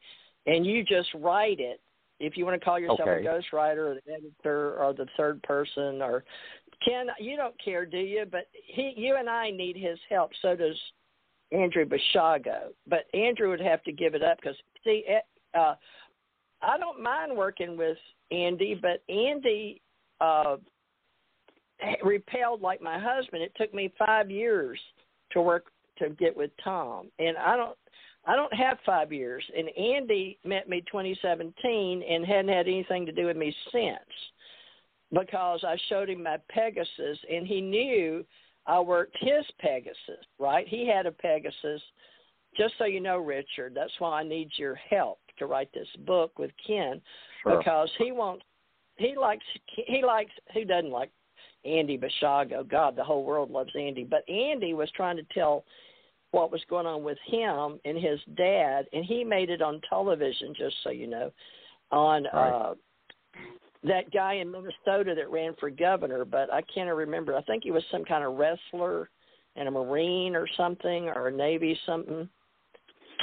[0.47, 1.81] and you just write it.
[2.21, 3.27] If you want to call yourself okay.
[3.27, 6.25] a ghostwriter or the editor or the third person or
[6.87, 8.25] Ken, you don't care, do you?
[8.31, 10.31] But he, you and I need his help.
[10.41, 10.77] So does
[11.55, 12.73] Andrew Basiago.
[12.87, 15.75] But Andrew would have to give it up because see, eh, uh,
[16.63, 17.99] I don't mind working with
[18.31, 19.81] Andy, but Andy
[20.21, 20.57] uh,
[22.03, 23.43] repelled like my husband.
[23.43, 24.79] It took me five years
[25.33, 25.67] to work
[25.99, 27.77] to get with Tom, and I don't.
[28.27, 33.13] I don't have five years, and Andy met me 2017 and hadn't had anything to
[33.13, 33.99] do with me since
[35.13, 38.25] because I showed him my Pegasus, and he knew
[38.67, 40.67] I worked his Pegasus, right?
[40.67, 41.83] He had a Pegasus.
[42.57, 46.39] Just so you know, Richard, that's why I need your help to write this book
[46.39, 47.01] with Ken
[47.43, 47.59] sure.
[47.59, 48.45] because he wants
[48.97, 49.45] he likes
[49.87, 51.11] he likes who doesn't like
[51.65, 52.69] Andy Basiago.
[52.69, 55.65] God, the whole world loves Andy, but Andy was trying to tell
[56.31, 60.55] what was going on with him and his dad, and he made it on television.
[60.57, 61.33] Just so you know,
[61.91, 62.51] on right.
[62.51, 62.75] uh,
[63.85, 67.37] that guy in Minnesota that ran for governor, but I can't remember.
[67.37, 69.11] I think he was some kind of wrestler
[69.57, 72.29] and a Marine or something or a Navy something.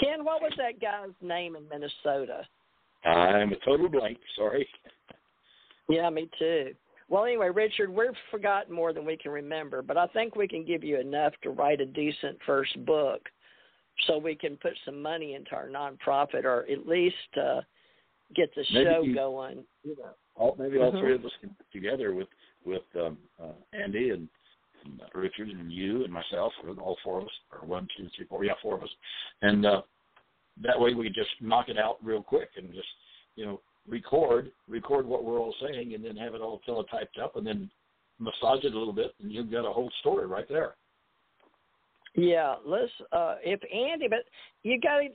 [0.02, 2.46] Ken, what was that guy's name in Minnesota?
[3.04, 4.20] I'm a total blank.
[4.38, 4.68] Sorry.
[5.90, 6.74] Yeah, me too.
[7.10, 10.66] Well, anyway, Richard, we've forgotten more than we can remember, but I think we can
[10.66, 13.28] give you enough to write a decent first book
[14.08, 17.62] so we can put some money into our nonprofit or at least uh,
[18.34, 19.64] get the maybe show you, going.
[19.84, 20.12] You know.
[20.36, 22.28] All, maybe all three of us can together with
[22.66, 24.28] with um, uh, Andy and,
[24.86, 28.44] and Richard and you and myself, all four of us, or one, two, three, four,
[28.44, 28.90] yeah, four of us,
[29.42, 29.82] and uh,
[30.64, 32.88] that way we just knock it out real quick and just
[33.36, 37.36] you know record record what we're all saying and then have it all teletyped up
[37.36, 37.70] and then
[38.20, 40.76] massage it a little bit and you've got a whole story right there.
[42.16, 42.92] Yeah, let's.
[43.12, 44.26] Uh, if Andy, but
[44.64, 45.08] you got to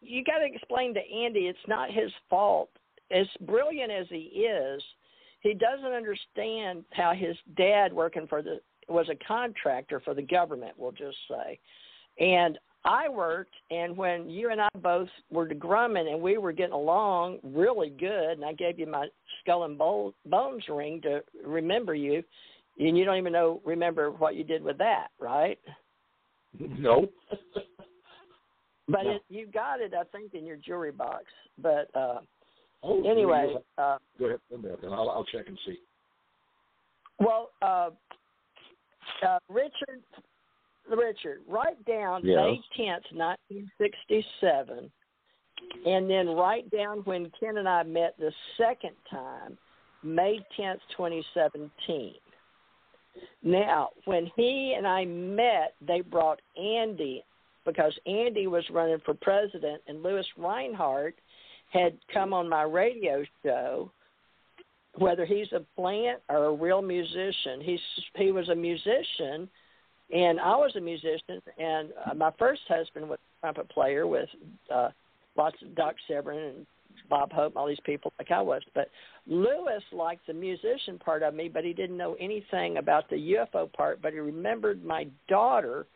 [0.00, 2.70] you got to explain to Andy it's not his fault.
[3.10, 4.82] As brilliant as he is,
[5.40, 10.72] he doesn't understand how his dad working for the was a contractor for the government.
[10.76, 11.58] We'll just say,
[12.18, 16.52] and I worked, and when you and I both were to Grumman and we were
[16.52, 19.06] getting along really good, and I gave you my
[19.40, 22.22] skull and bones ring to remember you,
[22.78, 25.58] and you don't even know remember what you did with that, right?
[26.58, 27.06] No.
[28.88, 29.10] But No.
[29.12, 31.24] it, you got it, I think, in your jewelry box.
[31.58, 32.20] But uh,
[32.82, 34.40] Oh, anyway, uh, go ahead.
[34.50, 35.78] Then I'll, I'll check and see.
[37.18, 37.90] Well, uh,
[39.26, 40.00] uh, Richard,
[40.88, 42.36] Richard, write down Yes.
[42.36, 44.90] May tenth, nineteen sixty-seven,
[45.84, 49.58] and then write down when Ken and I met the second time,
[50.02, 52.14] May tenth, twenty seventeen.
[53.42, 57.22] Now, when he and I met, they brought Andy
[57.66, 61.16] because Andy was running for president, and Lewis Reinhardt
[61.70, 63.90] had come on my radio show.
[64.98, 67.80] Whether he's a plant or a real musician, he's
[68.16, 69.48] he was a musician,
[70.12, 71.40] and I was a musician.
[71.58, 74.28] And uh, my first husband was a trumpet player with
[74.72, 74.88] uh,
[75.36, 76.66] lots of Doc severin and
[77.08, 78.62] Bob Hope, and all these people like I was.
[78.74, 78.90] But
[79.28, 83.72] Lewis liked the musician part of me, but he didn't know anything about the UFO
[83.72, 84.02] part.
[84.02, 85.86] But he remembered my daughter.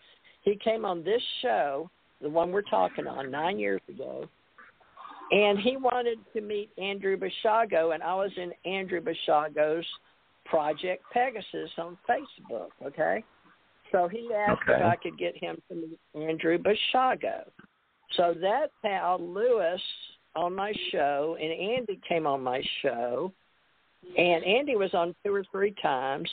[0.43, 1.91] He came on this show,
[2.23, 4.29] the one we're talking on, nine years ago,
[5.31, 9.87] and he wanted to meet Andrew Basiago, and I was in Andrew Basiago's
[10.45, 12.69] Project Pegasus on Facebook.
[12.85, 13.25] Okay,
[13.93, 17.45] so he asked if I could get him to meet Andrew Basiago.
[18.17, 19.81] So that's how Lewis
[20.37, 23.33] on my show and Andy came on my show,
[24.17, 26.29] and Andy was on two or three times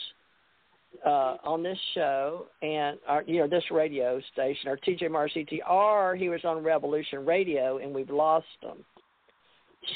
[1.04, 5.28] uh, on this show and our, you know this radio station, our TJMR
[5.68, 8.84] or he was on Revolution Radio, and we've lost him.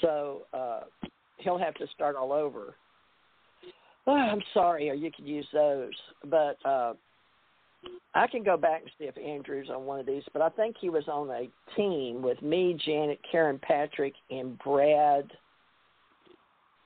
[0.00, 0.80] So uh,
[1.38, 2.74] he'll have to start all over.
[4.06, 5.92] Oh, I'm sorry, or you could use those,
[6.24, 6.94] but uh,
[8.14, 10.22] I can go back and see if Andrew's on one of these.
[10.32, 15.30] But I think he was on a team with me, Janet, Karen, Patrick, and Brad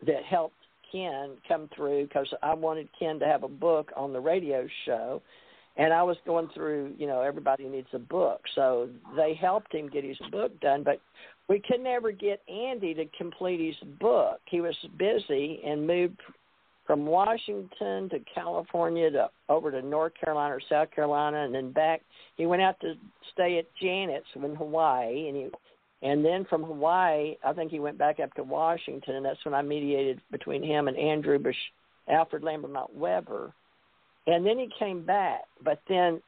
[0.07, 0.55] that helped
[0.91, 5.23] Ken come through because I wanted Ken to have a book on the radio show.
[5.77, 8.43] And I was going through, you know, everybody needs a book.
[8.55, 11.01] So they helped him get his book done, but
[11.49, 14.41] we could never get Andy to complete his book.
[14.47, 16.21] He was busy and moved
[16.87, 22.03] from Washington to California to over to North Carolina or South Carolina and then back.
[22.37, 22.95] He went out to
[23.33, 25.49] stay at Janet's in Hawaii and he
[26.03, 29.55] and then from Hawaii, I think he went back up to Washington, and that's when
[29.55, 31.57] I mediated between him and Andrew Bush,
[32.09, 33.53] Alfred Lambert Webre.
[34.27, 35.43] And then he came back.
[35.63, 36.23] But then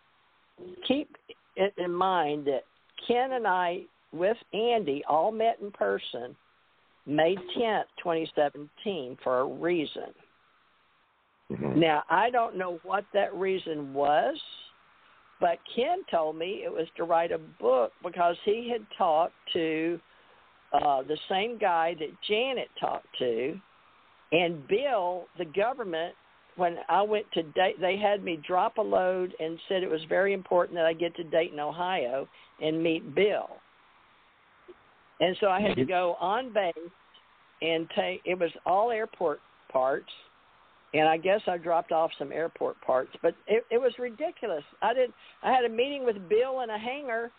[0.86, 1.16] keep
[1.56, 2.64] it in mind that
[3.06, 3.82] Ken and I,
[4.12, 6.36] with Andy, all met in person
[7.06, 10.14] May 10th, 2017, for a reason.
[11.50, 11.76] Mhm.
[11.76, 14.40] Now, I don't know what that reason was,
[15.42, 19.98] but Ken told me it was to write a book because he had talked to
[20.72, 23.60] uh, the same guy that Janet talked to,
[24.30, 26.14] and Bill, the government.
[26.56, 30.02] When I went to date, they had me drop a load and said it was
[30.08, 32.28] very important that I get to Dayton, Ohio,
[32.60, 33.48] and meet Bill.
[35.20, 36.74] And so I had to go on base
[37.62, 38.20] and take.
[38.24, 39.40] It was all airport
[39.72, 40.10] parts,
[40.94, 44.64] and I guess I dropped off some airport parts, but it, it was ridiculous.
[44.82, 45.10] I did.
[45.42, 47.30] I had a meeting with Bill in a hangar,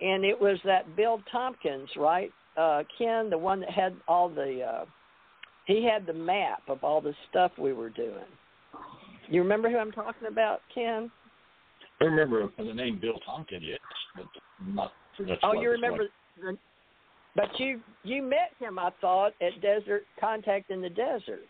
[0.00, 4.60] and it was that Bill Tompkins, right, uh, Ken, the one that had all the.
[4.62, 4.84] Uh,
[5.66, 8.26] he had the map of all the stuff we were doing.
[9.28, 11.10] You remember who I'm talking about, Ken?
[12.00, 13.78] I remember the name Bill Tompkins, yes,
[14.16, 14.26] but
[14.66, 15.26] not for.
[15.42, 16.04] Oh, you remember?
[16.40, 16.58] The,
[17.36, 21.44] but you you met him, I thought, at Desert Contact in the Desert.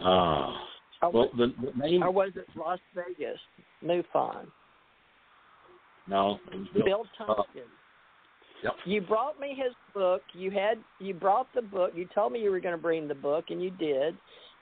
[0.00, 0.54] Ah,
[1.02, 2.02] well, the, the name.
[2.02, 3.38] or was it Las Vegas,
[3.84, 4.46] MUFON?
[6.08, 6.84] No, it was Bill.
[6.84, 7.66] Bill Tompkins.
[8.64, 8.72] Yep.
[8.86, 10.22] You brought me his book.
[10.32, 11.92] You had you brought the book.
[11.94, 14.16] You told me you were going to bring the book, and you did.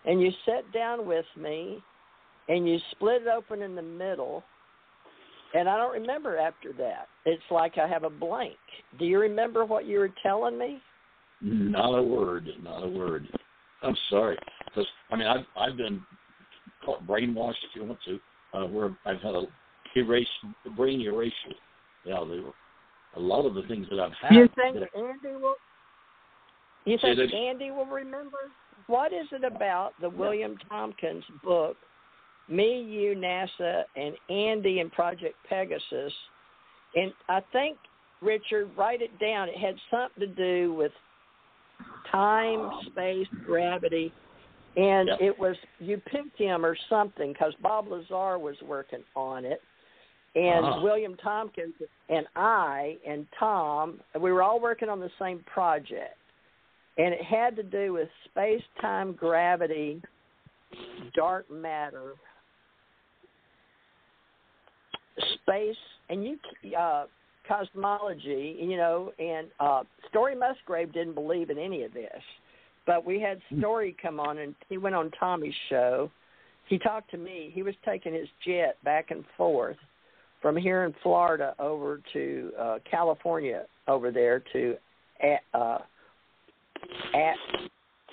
[0.04, 1.82] And you sat down with me,
[2.48, 4.44] and you split it open in the middle.
[5.54, 7.08] And I don't remember after that.
[7.24, 8.56] It's like I have a blank.
[8.98, 10.80] Do you remember what you were telling me?
[11.40, 12.48] Not a word.
[12.62, 13.26] Not a word.
[13.86, 14.38] I'm sorry.
[14.64, 16.02] Because I mean, I've I've been
[16.84, 18.20] caught brainwashed, if you want to,
[18.54, 19.44] uh, where I've had a
[19.94, 20.26] erase
[20.76, 21.32] brain erasure.
[22.04, 22.52] Yeah, they were
[23.16, 24.34] a lot of the things that I've had.
[24.34, 25.56] you think that- Andy will?
[26.84, 28.50] You think that- Andy will remember?
[28.86, 31.76] What is it about the William Tompkins book,
[32.48, 36.12] Me, You, NASA, and Andy and Project Pegasus?
[36.94, 37.78] And I think
[38.20, 39.48] Richard, write it down.
[39.48, 40.92] It had something to do with
[42.10, 44.12] time, space, gravity,
[44.76, 45.16] and Yeah.
[45.20, 49.62] it was you picked him or something because Bob Lazar was working on it,
[50.34, 50.80] and Ah.
[50.80, 51.74] William Tompkins
[52.08, 56.18] and I and Tom, we were all working on the same project,
[56.98, 60.02] and it had to do with space, time, gravity,
[61.14, 62.14] dark matter,
[65.34, 65.78] space,
[66.10, 66.38] and you
[66.76, 67.06] uh,
[67.48, 72.22] cosmology, you know, and uh, Story Musgrave didn't believe in any of this,
[72.86, 73.60] but we had Hmm.
[73.60, 76.10] Story come on, and he went on Tommy's show.
[76.68, 77.50] He talked to me.
[77.54, 79.76] He was taking his jet back and forth
[80.42, 84.74] from here in Florida over to uh, California, over there to
[85.22, 85.78] at, uh,
[87.14, 87.36] at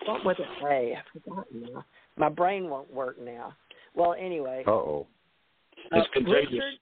[0.05, 0.45] what was it?
[0.61, 1.85] Hey, I forgot now.
[2.15, 3.53] My brain won't work now.
[3.95, 5.07] Well, anyway, Uh oh.
[5.91, 6.51] It's uh, contagious.
[6.51, 6.73] Richard,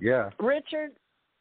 [0.00, 0.30] Yeah.
[0.40, 0.90] Richard,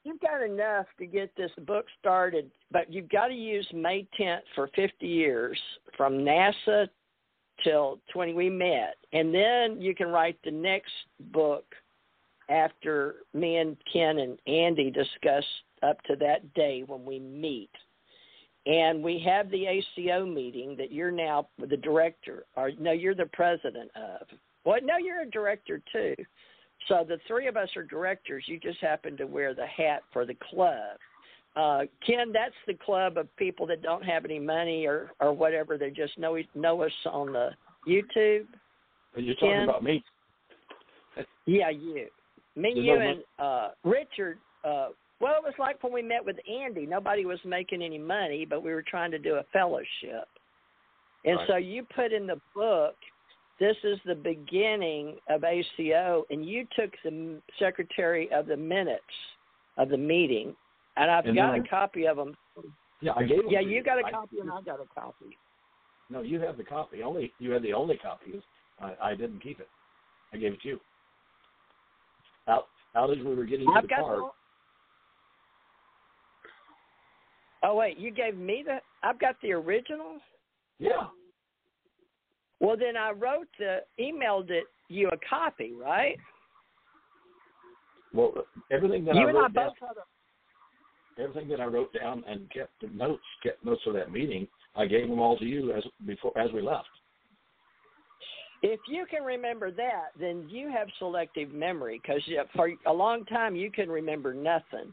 [0.06, 4.41] you've got enough to get this book started, but you've got to use May 10th
[4.53, 5.60] for 50 years
[5.98, 6.88] from NASA
[7.64, 10.91] till 20 we met, and then you can write the next
[11.32, 11.65] book
[12.49, 15.44] after me and Ken and Andy discuss
[15.82, 17.72] up to that day when we meet.
[18.68, 23.30] And we have the ACO meeting that you're now the director, or no, you're the
[23.34, 24.27] president of.
[24.64, 26.15] Well, no, you're a director too.
[26.88, 28.44] So the three of us are directors.
[28.48, 30.98] You just happen to wear the hat for the club.
[31.56, 35.78] Uh, Ken, that's the club of people that don't have any money or or whatever.
[35.78, 37.49] They just know know us on the
[37.88, 38.45] YouTube.
[39.16, 39.64] Are you talking Ken?
[39.64, 40.03] about me?
[41.45, 42.07] Yeah, you.
[42.57, 44.38] Me, There's you, no and uh, Richard.
[44.64, 44.90] Uh,
[45.22, 46.86] well, it was like when we met with Andy.
[46.86, 50.28] Nobody was making any money, but we were trying to do a fellowship.
[51.24, 51.48] And Right.
[51.48, 52.95] so you put in the book,
[53.60, 59.03] this is the beginning of ACO, and you took the secretary of the minutes
[59.77, 60.56] of the meeting,
[60.98, 62.36] and I've And got a I- copy of them.
[63.02, 63.49] Yeah, I gave them.
[63.49, 65.38] Yeah, to you got a copy, and I got a copy.
[66.10, 67.02] No, you have the copy.
[67.03, 68.41] Only you had the only copy.
[68.80, 69.68] I, I didn't keep it.
[70.34, 70.80] I gave it to you.
[72.48, 73.99] Out out as we were getting to I've the got.
[74.02, 74.15] car.
[74.18, 74.30] The,
[77.64, 78.80] oh wait, you gave me the.
[79.03, 80.18] I've got the original.
[80.80, 81.07] Yeah.
[82.66, 86.18] Well, then I wrote the emailed it you a copy, right?
[88.12, 88.34] Well,
[88.72, 89.72] everything that you I and I wrote down,
[91.18, 94.48] a everything that I wrote down and kept the notes, kept notes of that meeting.
[94.76, 96.88] I gave them all to you as before as we left.
[98.64, 102.22] If you can remember that, then you have selective memory because
[102.56, 104.92] for a long time you can remember nothing.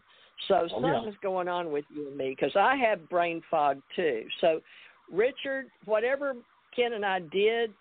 [0.48, 0.96] So Oh, yeah.
[0.96, 4.24] something's going on with you and me because I have brain fog too.
[4.42, 4.60] So,
[5.10, 6.34] Richard, whatever
[6.74, 7.72] Ken and I did,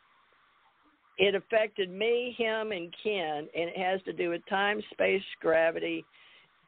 [1.17, 6.03] it affected me, him, and Ken, and it has to do with time, space, gravity,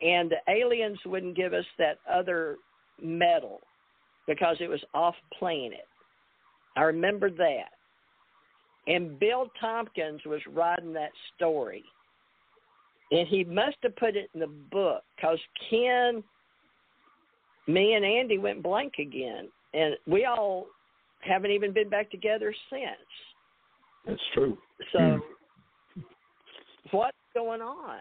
[0.01, 2.57] and the aliens wouldn't give us that other
[3.01, 3.61] metal
[4.27, 5.87] because it was off planet.
[6.75, 7.69] I remember that.
[8.87, 11.83] And Bill Tompkins was writing that story.
[13.11, 15.39] And he must have put it in the book because
[15.69, 16.23] Ken,
[17.67, 19.49] me, and Andy went blank again.
[19.73, 20.67] And we all
[21.25, 23.09] haven't even been back together since.
[24.05, 24.57] That's true.
[24.91, 25.19] So,
[26.91, 27.99] what's going on?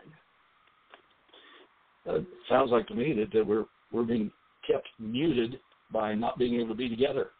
[2.09, 4.31] Uh, it sounds like to me that, that we're we're being
[4.67, 5.61] kept muted
[5.93, 7.31] by not being able to be together.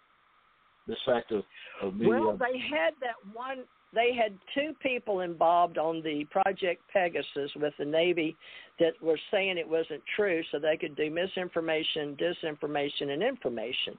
[0.87, 1.43] This fact of
[1.83, 2.07] of me.
[2.07, 3.65] Well, uh, they had that one.
[3.95, 8.35] They had two people involved on the Project Pegasus with the Navy
[8.81, 13.99] that were saying it wasn't true, so they could do misinformation, disinformation, and information.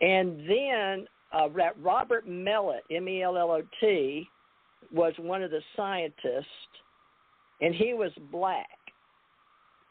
[0.00, 1.48] And then uh,
[1.80, 4.28] Robert Mellott, M-E-L-L-O-T,
[4.92, 6.46] was one of the scientists,
[7.60, 8.66] and he was black.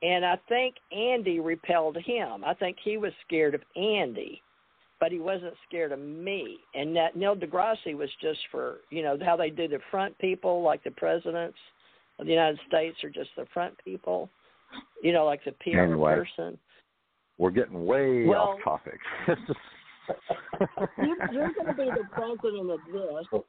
[0.02, 2.44] And I think Andy repelled him.
[2.46, 4.42] I think he was scared of Andy
[5.00, 6.58] but he wasn't scared of me.
[6.74, 10.64] And that Neil deGrasse was just for you know how they do the front people,
[10.64, 11.58] like the presidents
[12.20, 14.30] of the United States are just the front people,
[15.04, 16.16] you know, like the PR Anyway.
[16.16, 16.58] person.
[17.38, 19.00] We're getting way Well- off topic.
[20.98, 23.42] You, you're going to be the president of this.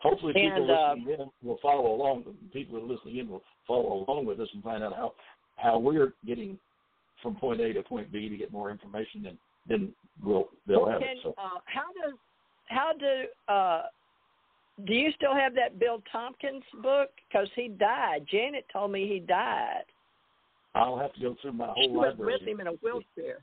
[0.00, 2.24] Hopefully, people And, uh, listening in will follow along.
[2.52, 5.12] People who are listening in will follow along with us and find out how
[5.56, 6.58] how we're getting
[7.22, 9.38] from point A to point B to get more information, and
[9.68, 9.92] then
[10.22, 11.18] we'll they'll have can, it.
[11.22, 12.14] So uh, how does
[12.68, 13.82] how do uh,
[14.86, 17.10] do you still have that Bill Tompkins book?
[17.28, 18.26] Because he died.
[18.30, 19.84] Janet told me he died.
[20.74, 23.40] I'll have to go through my whole She whole was with him in a wheelchair.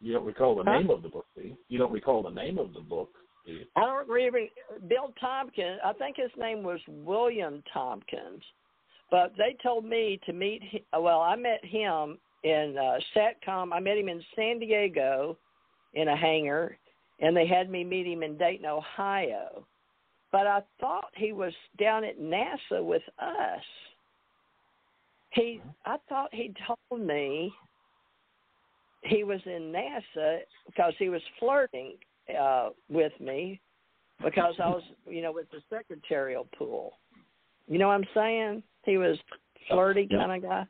[0.00, 0.78] You don't recall the Huh?
[0.78, 1.56] name of the book, do you?
[1.68, 3.12] You don't recall the name of the book,
[3.46, 3.66] do you?
[3.76, 4.46] I don't remember
[4.88, 5.78] Bill Tompkins.
[5.84, 8.42] I think his name was William Tompkins,
[9.10, 10.62] but they told me to meet.
[10.92, 13.72] Well, I met him in uh, Satcom.
[13.72, 15.36] I met him in San Diego
[15.94, 16.78] in a hangar,
[17.20, 19.66] and they had me meet him in Dayton, Ohio.
[20.32, 23.62] But I thought he was down at NASA with us.
[25.30, 27.52] He, I thought he told me
[29.02, 31.94] he was in NASA because he was flirting
[32.38, 33.60] uh, with me
[34.22, 36.98] because I was, you know, with the secretarial pool.
[37.66, 38.62] You know what I'm saying?
[38.84, 39.16] He was
[39.68, 40.18] flirty Yeah.
[40.18, 40.66] kind of guy.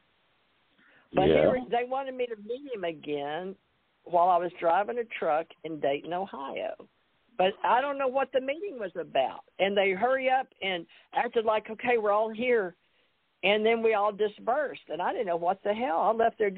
[1.14, 1.52] But yeah.
[1.54, 3.56] he, they wanted me to meet him again
[4.04, 6.74] while I was driving a truck in Dayton, Ohio.
[7.36, 9.40] But I don't know what the meeting was about.
[9.58, 12.76] And they hurry up and acted like, okay, we're all here.
[13.42, 14.82] And then we all dispersed.
[14.88, 16.00] And I didn't know what the hell.
[16.00, 16.50] I left there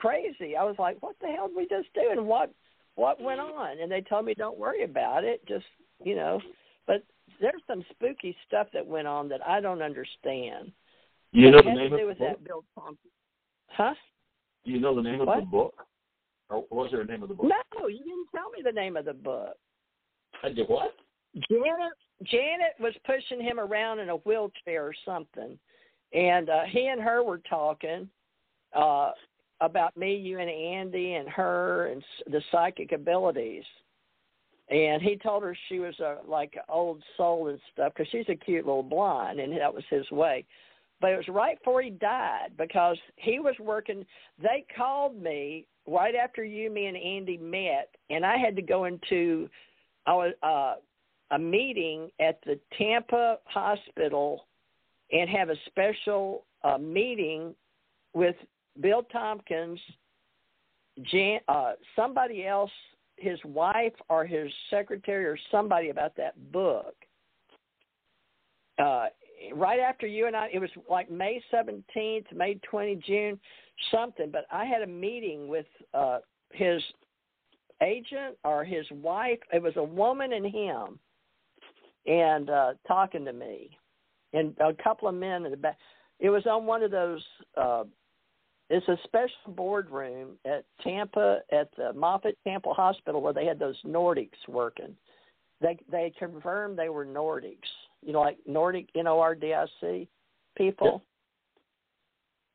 [0.00, 0.56] crazy.
[0.56, 2.08] I was like, what the hell did we just do?
[2.10, 2.52] And what
[2.96, 3.78] what went on?
[3.80, 5.46] And they told me, don't worry about it.
[5.46, 5.64] Just,
[6.02, 6.40] you know.
[6.86, 7.04] But
[7.40, 10.72] there's some spooky stuff that went on that I don't understand.
[11.32, 12.38] You know it the name to do of with the book?
[12.38, 13.10] that Bill Thompson.
[13.68, 13.94] Huh?
[14.64, 15.74] Do you know the name of the book?
[16.48, 17.46] Or was there a name of the book?
[17.46, 19.56] No, you didn't tell me the name of the book.
[20.42, 20.94] I did what?
[21.48, 21.92] Janet
[22.24, 25.56] Janet was pushing him around in a wheelchair or something,
[26.12, 28.08] and uh, he and her were talking
[28.74, 29.12] uh,
[29.60, 33.64] about me, you, and Andy, and her, and the psychic abilities.
[34.68, 38.36] And he told her she was a like old soul and stuff because she's a
[38.36, 40.44] cute little blonde, and that was his way.
[41.00, 44.04] But it was right before he died because he was working.
[44.40, 48.84] They called me right after you, me, and Andy met, and I had to go
[48.84, 49.48] into
[50.06, 50.74] I was uh,
[51.34, 54.46] a meeting at the Tampa hospital
[55.12, 57.54] and have a special uh, meeting
[58.14, 58.36] with
[58.80, 59.80] Bill Tompkins,
[61.02, 62.70] Jan, uh, somebody else,
[63.16, 66.94] his wife or his secretary or somebody about that book.
[68.78, 69.06] Uh,
[69.54, 73.40] right after you and I, it was like May 17th, May 20, June,
[73.90, 74.30] something.
[74.30, 76.18] But I had a meeting with uh,
[76.52, 76.82] his
[77.82, 79.38] agent or his wife.
[79.52, 80.98] It was a woman and him,
[82.06, 83.70] and uh, talking to me,
[84.32, 85.76] and a couple of men in the back.
[86.18, 87.22] It was on one of those.
[87.56, 87.84] Uh,
[88.70, 93.76] it's a special boardroom at Tampa at the Moffitt Tampa Hospital where they had those
[93.84, 94.94] Nordics working.
[95.60, 97.68] They they confirmed they were Nordics.
[98.00, 100.08] You know, like Nordic N O R D I C
[100.56, 101.02] people.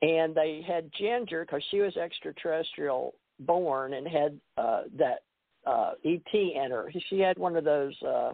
[0.01, 5.23] And they had Ginger because she was extraterrestrial born and had uh that
[5.67, 6.91] uh ET in her.
[7.09, 8.31] She had one of those uh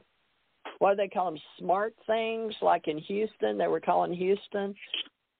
[0.77, 4.75] what do they call them smart things like in Houston they were calling Houston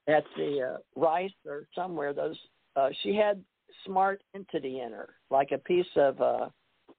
[0.07, 2.37] at the uh, Rice or somewhere those
[2.75, 3.43] uh she had
[3.85, 6.49] smart entity in her like a piece of uh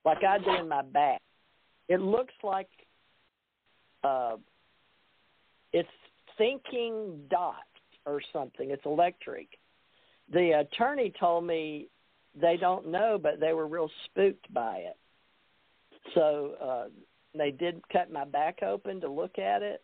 [0.04, 1.20] like I do in my back.
[1.88, 2.68] It looks like
[4.04, 4.36] uh
[5.72, 5.88] it's
[6.38, 7.58] thinking dots
[8.06, 8.70] or something.
[8.70, 9.48] It's electric.
[10.32, 11.88] The attorney told me
[12.40, 14.96] they don't know, but they were real spooked by it.
[16.14, 16.84] So uh,
[17.36, 19.82] they did cut my back open to look at it,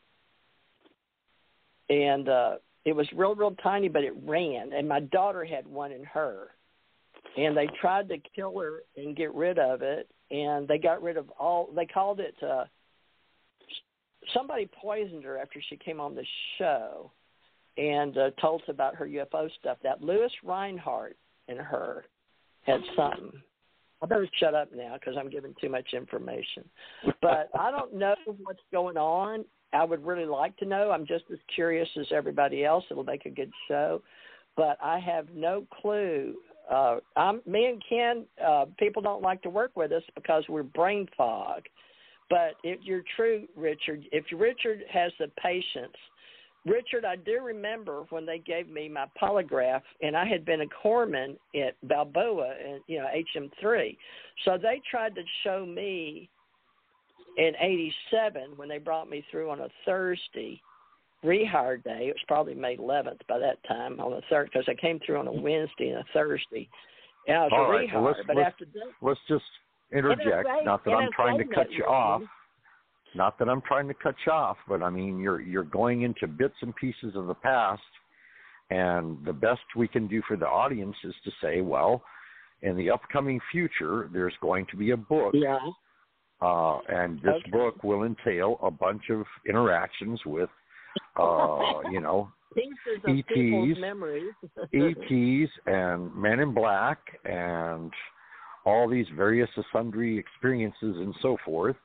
[1.89, 2.57] and uh,
[2.89, 4.73] it was real, real tiny, but it ran.
[4.73, 6.49] And my daughter had one in her,
[7.37, 11.19] and they tried to kill her and get rid of it, and they got rid
[11.19, 11.69] of all.
[11.77, 12.35] They called it.
[12.43, 12.65] Uh,
[14.33, 16.25] somebody poisoned her after she came on the
[16.57, 17.13] show
[17.77, 19.77] and uh, told us about her UFO stuff.
[19.83, 22.07] That Lewis Reinhardt and her
[22.63, 23.33] had something.
[24.01, 26.65] I better shut up now because I'm giving too much information.
[27.21, 29.45] But I don't know what's going on.
[29.73, 30.91] I would really like to know.
[30.91, 32.85] I'm just as curious as everybody else.
[32.91, 34.03] It'll make a good show,
[34.57, 36.35] but I have no clue.
[36.71, 38.25] Uh, I'm me and Ken.
[38.45, 41.63] Uh, people don't like to work with us because we're brain fog.
[42.31, 45.97] But if you're true, Richard, if Richard has the patience,
[46.67, 50.67] Richard, I do remember when they gave me my polygraph, and I had been a
[50.67, 53.97] corpsman at Balboa and you know HM3,
[54.45, 56.29] so they tried to show me
[57.39, 60.61] in '87 when they brought me through on a Thursday
[61.25, 62.09] rehire day.
[62.09, 65.19] It was probably May 11th by that time on a third because I came through
[65.19, 66.69] on a Wednesday and a Thursday,
[67.27, 68.07] and I was All a right, well, rehire.
[68.07, 69.45] let's- but let's- after that, Let's just
[69.91, 70.49] interject.
[70.49, 72.23] NSA Not that I'm trying to cut you off.
[73.15, 76.27] Not that I'm trying to cut you off, but I mean you're you're going into
[76.27, 77.83] bits and pieces of the past,
[78.71, 82.05] and the best we can do for the audience is to say, well,
[82.63, 85.59] in the upcoming future, there's going to be a book, yeah,
[86.41, 87.51] uh, and this Okay.
[87.51, 90.51] book will entail a bunch of interactions with,
[91.17, 92.31] uh, you know,
[93.07, 94.33] ETs, memories.
[94.73, 97.93] ETs and Men in Black and
[98.65, 101.77] all these various sundry experiences and so forth.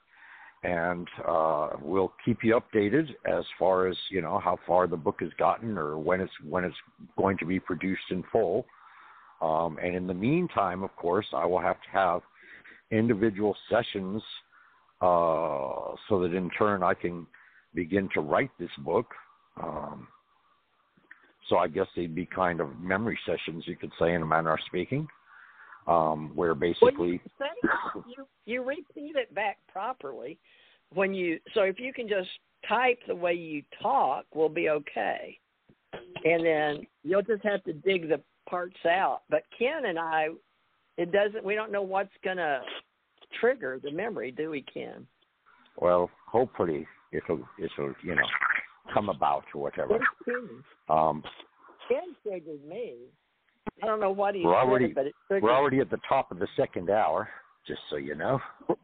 [0.64, 5.18] And uh, we'll keep you updated as far as you know how far the book
[5.20, 6.76] has gotten or when it's when it's
[7.18, 8.66] going to be produced in full.
[9.42, 12.22] Um, and in the meantime, of course, I will have to have
[12.92, 14.22] individual sessions
[15.04, 17.28] uh, so that in turn I can
[17.76, 19.08] begin to write this book.
[19.62, 20.08] Um,
[21.50, 24.54] so I guess they'd be kind of memory sessions, you could say, in a manner
[24.54, 25.08] of speaking,
[25.88, 27.22] um, where basically,
[27.64, 30.40] you, you you repeat it back properly
[30.94, 31.40] when you.
[31.54, 32.30] So if you can just
[32.70, 35.38] type the way you talk, we'll be okay.
[36.24, 39.24] And then you'll just have to dig the parts out.
[39.30, 40.30] But Ken and I,
[40.98, 41.44] it doesn't.
[41.44, 42.62] We don't know what's gonna
[43.39, 45.07] trigger the memory, do we, Ken?
[45.77, 48.23] Well, hopefully it'll it'll you know
[48.93, 49.99] come about or whatever.
[50.89, 51.23] Um,
[51.88, 52.95] Ken triggered me.
[53.81, 55.43] I don't know what he we're already, said, but it triggered.
[55.43, 57.30] We're already at the top of the second hour,
[57.68, 58.39] just so you know.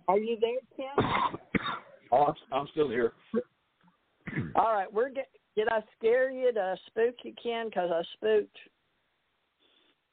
[0.07, 1.39] Are you there, Ken?
[2.11, 3.13] oh, I'm, I'm still here.
[4.55, 6.45] All right, we're get, did I scare you?
[6.45, 7.67] Did I spook you, Ken?
[7.67, 8.57] Because I spooked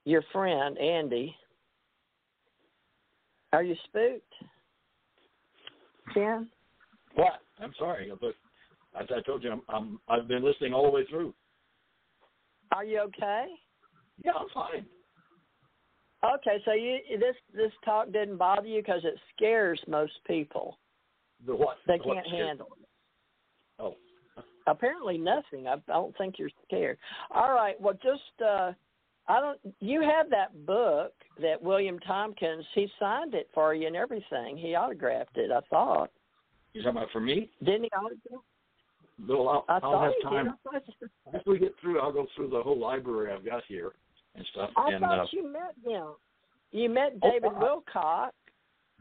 [0.04, 1.34] your friend Andy.
[3.56, 4.34] Are you spooked,
[6.12, 6.46] Ken?
[7.14, 7.40] What?
[7.58, 8.34] I'm sorry, but
[9.00, 11.32] as I told you, I'm, I'm I've been listening all the way through.
[12.70, 13.46] Are you okay?
[14.22, 14.84] Yeah, I'm fine.
[16.22, 20.78] Okay, so you this this talk didn't bother you because it scares most people.
[21.46, 21.78] The what?
[21.86, 22.88] They the can't what handle it.
[23.78, 23.96] Oh.
[24.66, 25.66] Apparently nothing.
[25.66, 26.98] I don't think you're scared.
[27.30, 27.80] All right.
[27.80, 28.72] Well, just uh
[29.28, 29.58] I don't.
[29.80, 32.64] You have that book that William Tompkins.
[32.74, 34.56] He signed it for you and everything.
[34.56, 35.50] He autographed it.
[35.50, 36.10] I thought.
[36.72, 37.50] You talking about for me?
[37.64, 38.42] Didn't he autograph?
[39.18, 40.54] No, I'll, I I'll have time.
[40.72, 41.10] Did.
[41.34, 43.92] After we get through, I'll go through the whole library I've got here
[44.34, 44.70] and stuff.
[44.76, 46.08] I and, thought uh, you met him.
[46.72, 48.30] You met Oh, David I- Wilcock.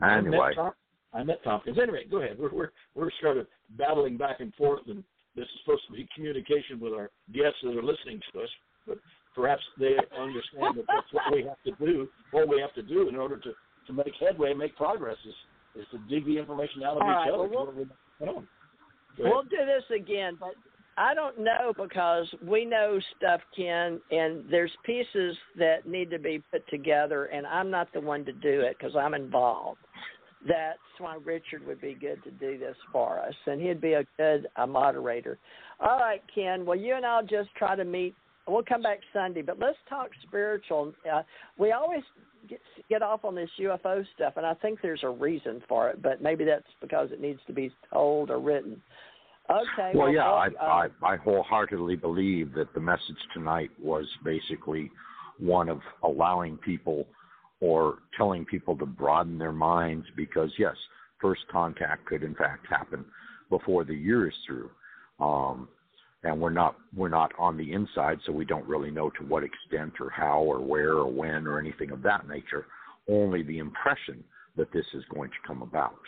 [0.02, 0.72] I Anyway, met, Tom,
[1.14, 1.78] I met Tompkins.
[1.82, 2.38] Anyway, go ahead.
[2.40, 3.48] We're we're we're sort of
[3.78, 5.04] battling back and forth, and
[5.36, 8.50] this is supposed to be communication with our guests that are listening to us.
[8.88, 8.98] But
[9.36, 12.08] perhaps they understand that that's what we have to do.
[12.32, 13.52] What we have to do in order to
[13.88, 15.36] to make headway, make progress, is
[15.82, 17.44] is to dig the information out of All each right, other.
[17.50, 17.88] well, we'll-
[18.20, 18.34] we know.
[19.18, 19.34] Go ahead.
[19.34, 20.56] We'll do this again, but
[20.98, 26.42] I don't know because we know stuff, Ken, and there's pieces that need to be
[26.52, 29.80] put together, and I'm not the one to do it because I'm involved.
[30.48, 34.06] That's why Richard would be good to do this for us, and he'd be a
[34.16, 35.38] good uh, moderator.
[35.80, 36.66] All right, Ken.
[36.66, 38.16] Well, you and I'll just try to meet.
[38.48, 40.94] We'll come back Sunday, but let's talk spiritual.
[41.12, 41.24] Uh,
[41.58, 42.04] we always
[42.48, 46.02] get, get off on this UFO stuff, and I think there's a reason for it,
[46.02, 48.82] but maybe that's because it needs to be told or written.
[49.50, 49.92] Okay.
[49.94, 54.92] well, yeah, I, uh, I I wholeheartedly believe that the message tonight was basically
[55.40, 57.06] one of allowing people
[57.60, 60.76] or telling people to broaden their minds because yes,
[61.22, 63.06] first contact could in fact happen
[63.50, 64.70] before the year is through.
[65.20, 65.68] Um,
[66.26, 69.44] and we're not we're not on the inside, so we don't really know to what
[69.44, 72.66] extent or how or where or when or anything of that nature.
[73.08, 74.24] Only the impression
[74.58, 76.00] that this is going to come about.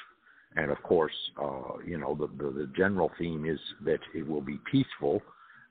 [0.56, 4.41] And of course, uh, you know, the, the, the general theme is that it will
[4.41, 5.22] be peaceful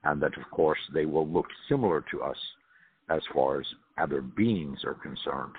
[0.05, 2.36] and that, of course, they will look similar to us
[3.10, 3.66] as far as
[3.98, 5.55] other beings are concerned.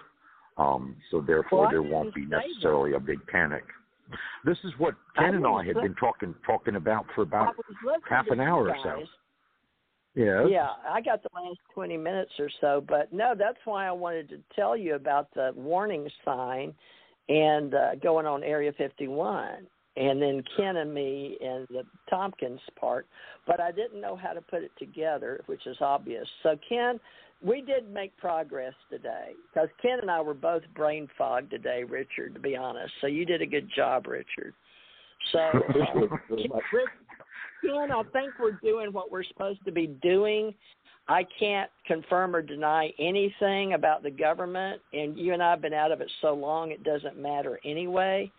[0.57, 2.43] Um, so therefore, Well, there won't be say that.
[2.47, 3.63] necessarily a big panic.
[4.45, 7.55] This is what Ken and I had been talking talking about for about
[8.09, 9.03] half an hour or so.
[10.15, 10.45] yeah.
[10.47, 14.29] Yeah, I got the last 20 minutes or so, but no, that's why I wanted
[14.29, 16.73] to tell you about the warning sign
[17.29, 19.67] and uh, going on Area 51,
[19.97, 23.07] and then Ken and me and the Tompkins part,
[23.45, 26.27] but I didn't know how to put it together, which is obvious.
[26.43, 26.99] So, Ken,
[27.43, 32.33] we did make progress today because Ken and I were both brain fogged today, Richard,
[32.33, 32.93] to be honest.
[33.01, 34.53] So, you did a good job, Richard.
[35.31, 36.57] So, uh,
[37.61, 40.53] Ken, I think we're doing what we're supposed to be doing.
[41.09, 45.73] I can't confirm or deny anything about the government, and you and I have been
[45.73, 48.31] out of it so long it doesn't matter anyway.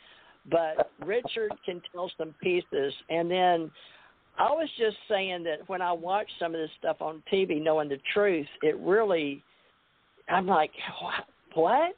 [0.51, 3.71] But Richard can tell some pieces, and then
[4.39, 7.89] I was just saying that when I watch some of this stuff on TV, knowing
[7.89, 9.43] the truth, it really,
[10.29, 10.71] I'm like,
[11.03, 11.25] what?
[11.55, 11.97] what?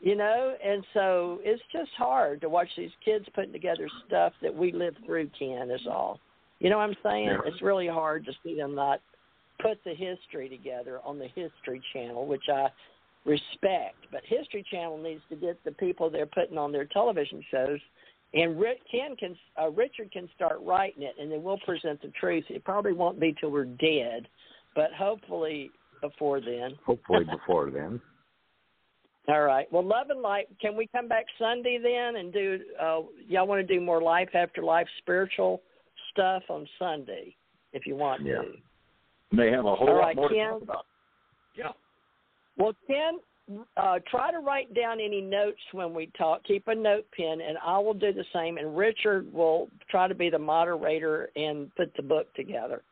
[0.00, 4.54] You know, and so it's just hard to watch these kids putting together stuff that
[4.54, 5.30] we lived through.
[5.38, 6.20] Ken is all.
[6.60, 7.26] You know what I'm saying?
[7.26, 7.38] Yeah.
[7.46, 9.00] It's really hard to see them not
[9.60, 12.68] put the history together on the History Channel, which I
[13.24, 13.96] respect.
[14.10, 17.80] But History Channel needs to get the people they're putting on their television shows,
[18.34, 22.12] and Rick, Ken can, uh, Richard can start writing it, and then we'll present the
[22.20, 22.44] truth.
[22.48, 24.28] It probably won't be till we're dead,
[24.74, 25.70] but hopefully
[26.00, 26.76] before then.
[26.84, 28.00] Hopefully before then.
[29.28, 29.66] All right.
[29.72, 30.46] Well, love and light.
[30.60, 32.60] Can we come back Sunday then and do?
[32.80, 35.62] Uh, y'all want to do more life after life spiritual
[36.12, 37.34] stuff on Sunday,
[37.72, 38.42] if you want Yeah.
[38.42, 38.52] to.
[39.32, 40.86] May have a whole All lot right, more to talk about.
[41.56, 41.72] Yeah.
[42.56, 43.18] Well, Ken,
[43.76, 46.44] uh, try to write down any notes when we talk.
[46.44, 48.58] Keep a note pen, and I will do the same.
[48.58, 52.82] And Richard will try to be the moderator and put the book together.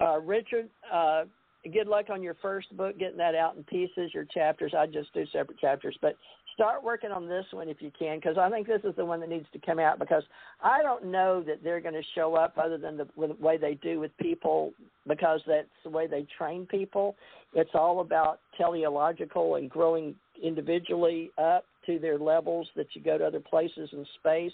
[0.00, 1.24] Uh, Richard, uh,
[1.70, 4.72] good luck on your first book, getting that out in pieces, your chapters.
[4.76, 6.16] I just do separate chapters, but
[6.54, 9.20] start working on this one if you can, because I think this is the one
[9.20, 9.98] that needs to come out.
[9.98, 10.24] Because
[10.62, 13.74] I don't know that they're going to show up other than the, the way they
[13.74, 14.72] do with people,
[15.06, 17.16] because that's the way they train people.
[17.54, 23.26] It's all about teleological and growing individually up to their levels that you go to
[23.26, 24.52] other places in space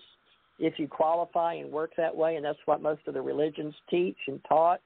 [0.58, 4.16] if you qualify and work that way, and that's what most of the religions teach
[4.26, 4.80] and taught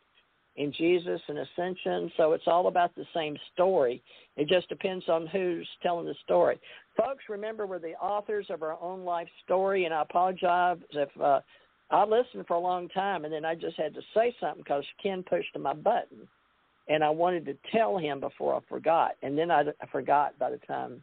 [0.57, 2.12] in Jesus and ascension.
[2.16, 4.03] So it's all about the same story.
[4.37, 6.59] It just depends on who's telling the story.
[6.97, 11.41] Folks, remember we're the authors of our own life story, and I apologize if uh,
[11.91, 14.85] I listened for a long time and then I just had to say something because
[15.03, 16.29] Ken pushed my button,
[16.89, 20.51] and I wanted to tell him before I forgot, and then I, I forgot by
[20.51, 21.03] the time.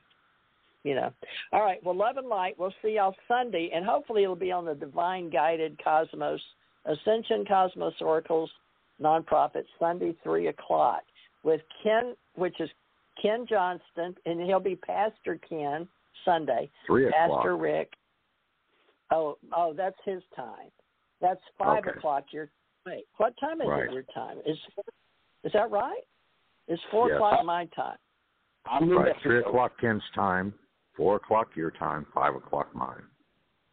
[0.83, 1.11] You know.
[1.51, 1.83] All right.
[1.83, 2.55] Well, love and light.
[2.57, 6.39] We'll see y'all Sunday, and hopefully it'll be on the Divine Guided Cosmos
[6.85, 8.49] Ascension Cosmos Oracles
[9.01, 11.03] nonprofit Sunday three o'clock
[11.43, 12.69] with Ken, which is
[13.21, 15.87] Ken Johnston, and he'll be Pastor Ken
[16.25, 16.69] Sunday.
[16.87, 17.29] Three o'clock.
[17.29, 17.93] Pastor Rick.
[19.11, 20.69] Oh, oh, that's his time.
[21.21, 21.97] That's five okay.
[21.97, 22.49] o'clock your.
[22.85, 23.85] Wait, what time is right.
[23.85, 24.37] it your time?
[24.45, 24.57] Is
[25.43, 26.01] is that right?
[26.67, 27.15] It's four yes.
[27.15, 27.97] o'clock my time.
[28.65, 29.15] I'm right.
[29.23, 30.53] Three o'clock Ken's time,
[30.95, 33.03] four o'clock your time, five o'clock mine.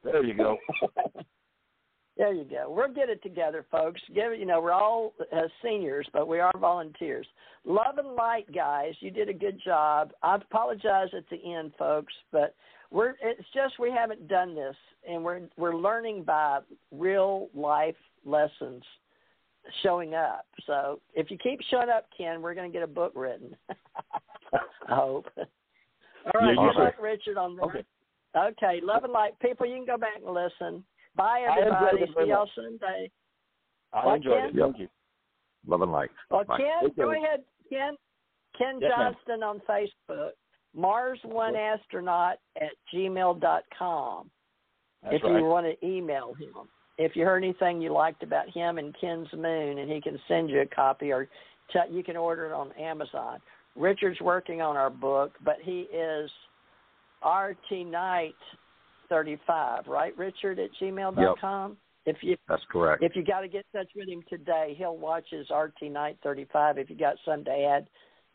[0.03, 0.57] There you go.
[2.16, 2.72] There you go.
[2.74, 4.01] We'll get it together, folks.
[4.14, 4.38] Give it.
[4.38, 7.26] You know, we're all uh, seniors, but we are volunteers.
[7.64, 8.94] Love and light, guys.
[9.01, 10.12] You did a good job.
[10.22, 12.55] I apologize at the end, folks, but
[12.90, 13.16] we're.
[13.20, 14.76] It's just we haven't done this,
[15.06, 16.60] and we're we're learning by
[16.90, 18.82] real life lessons
[19.82, 20.47] showing up.
[20.66, 23.55] So if you keep showing up, Ken, we're going to get a book written.
[24.52, 25.26] I hope.
[25.36, 26.56] All right.
[26.56, 27.60] Yeah, good luck, Richard, on.
[27.60, 27.84] Okay.
[28.36, 28.80] okay.
[28.82, 29.66] Love and light, people.
[29.66, 30.84] You can go back and listen.
[31.16, 32.06] Bye, everybody.
[32.06, 33.10] See y'all Sunday.
[33.93, 34.48] I What, enjoyed Ken?
[34.51, 34.62] it.
[34.62, 34.88] Thank you.
[35.66, 36.10] Love and light.
[36.30, 36.59] Well, Bye.
[36.59, 36.94] Ken, Okay.
[37.02, 37.97] go ahead, Ken.
[38.56, 39.12] Ken Yes, ma'am.
[39.14, 40.32] Johnston on Facebook.
[40.74, 44.30] Mars One Astronaut at gmail dot com.
[45.02, 45.38] That's if right.
[45.38, 46.68] you want to email him.
[46.98, 50.51] If you heard anything you liked about him and Ken's Moon, and he can send
[50.51, 51.28] you a copy, or
[51.70, 53.40] t- you can order it on Amazon.
[53.74, 56.30] Richard's working on our book, but he is
[57.22, 58.34] RT Knight
[59.09, 60.16] thirty five, right?
[60.16, 61.77] Richard at gmail dot com.
[62.07, 63.03] If you That's correct.
[63.03, 66.16] if you got to get in touch with him today, he'll watch his RT Knight
[66.23, 66.78] 35.
[66.78, 67.89] If you got something to add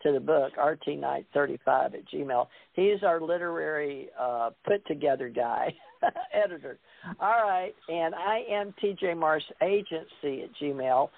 [0.03, 2.47] to the book, RT Knight 35 at Gmail.
[2.73, 5.73] He's our literary uh, put together guy,
[6.33, 6.79] editor.
[7.19, 11.09] All right, and I am TJ Mars Agency at Gmail.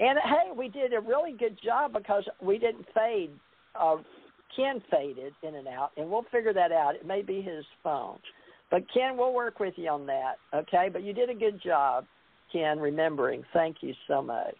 [0.00, 3.30] And hey, we did a really good job because we didn't fade.
[3.78, 3.96] Uh,
[4.56, 6.96] Ken faded in and out, and we'll figure that out.
[6.96, 8.18] It may be his phone.
[8.70, 10.88] But Ken, we'll work with you on that, okay?
[10.92, 12.06] But you did a good job,
[12.52, 13.42] Ken, remembering.
[13.52, 14.54] Thank you so much.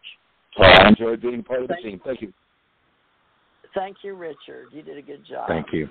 [0.59, 2.01] I enjoyed being part of the team.
[2.05, 2.32] Thank you.
[3.74, 4.66] Thank you, Richard.
[4.73, 5.47] You did a good job.
[5.47, 5.89] Thank you.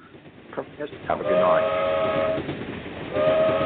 [1.07, 3.65] Have a good night.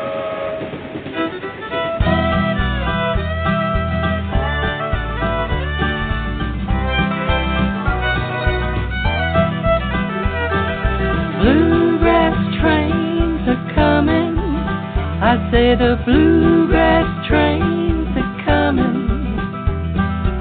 [15.53, 19.37] Say the bluegrass trains are coming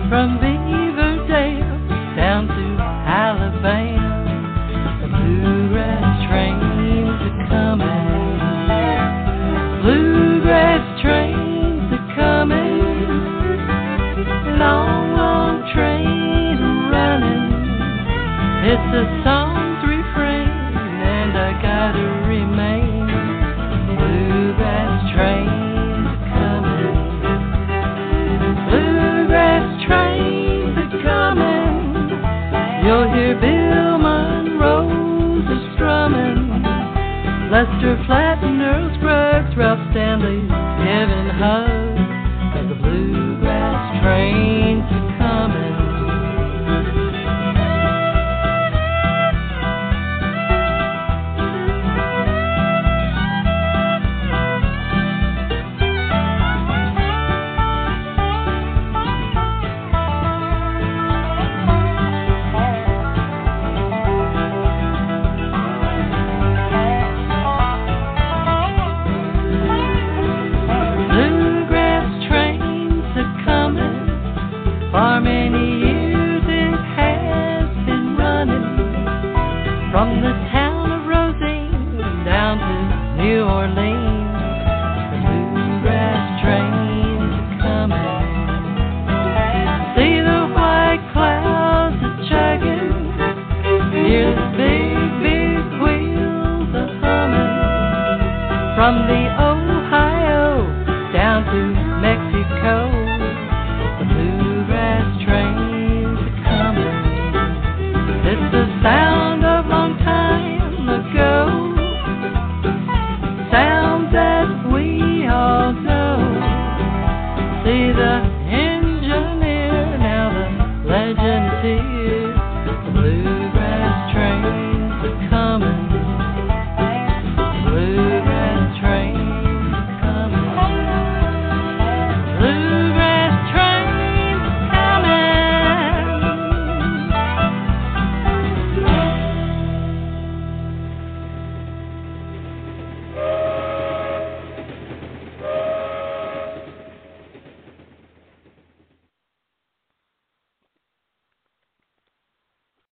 [0.08, 0.61] from Beaverdale
[37.92, 41.98] Lester Flatten, Earl Scruggs, Ralph Stanley, Kevin Hugg.
[42.56, 45.01] And the bluegrass trains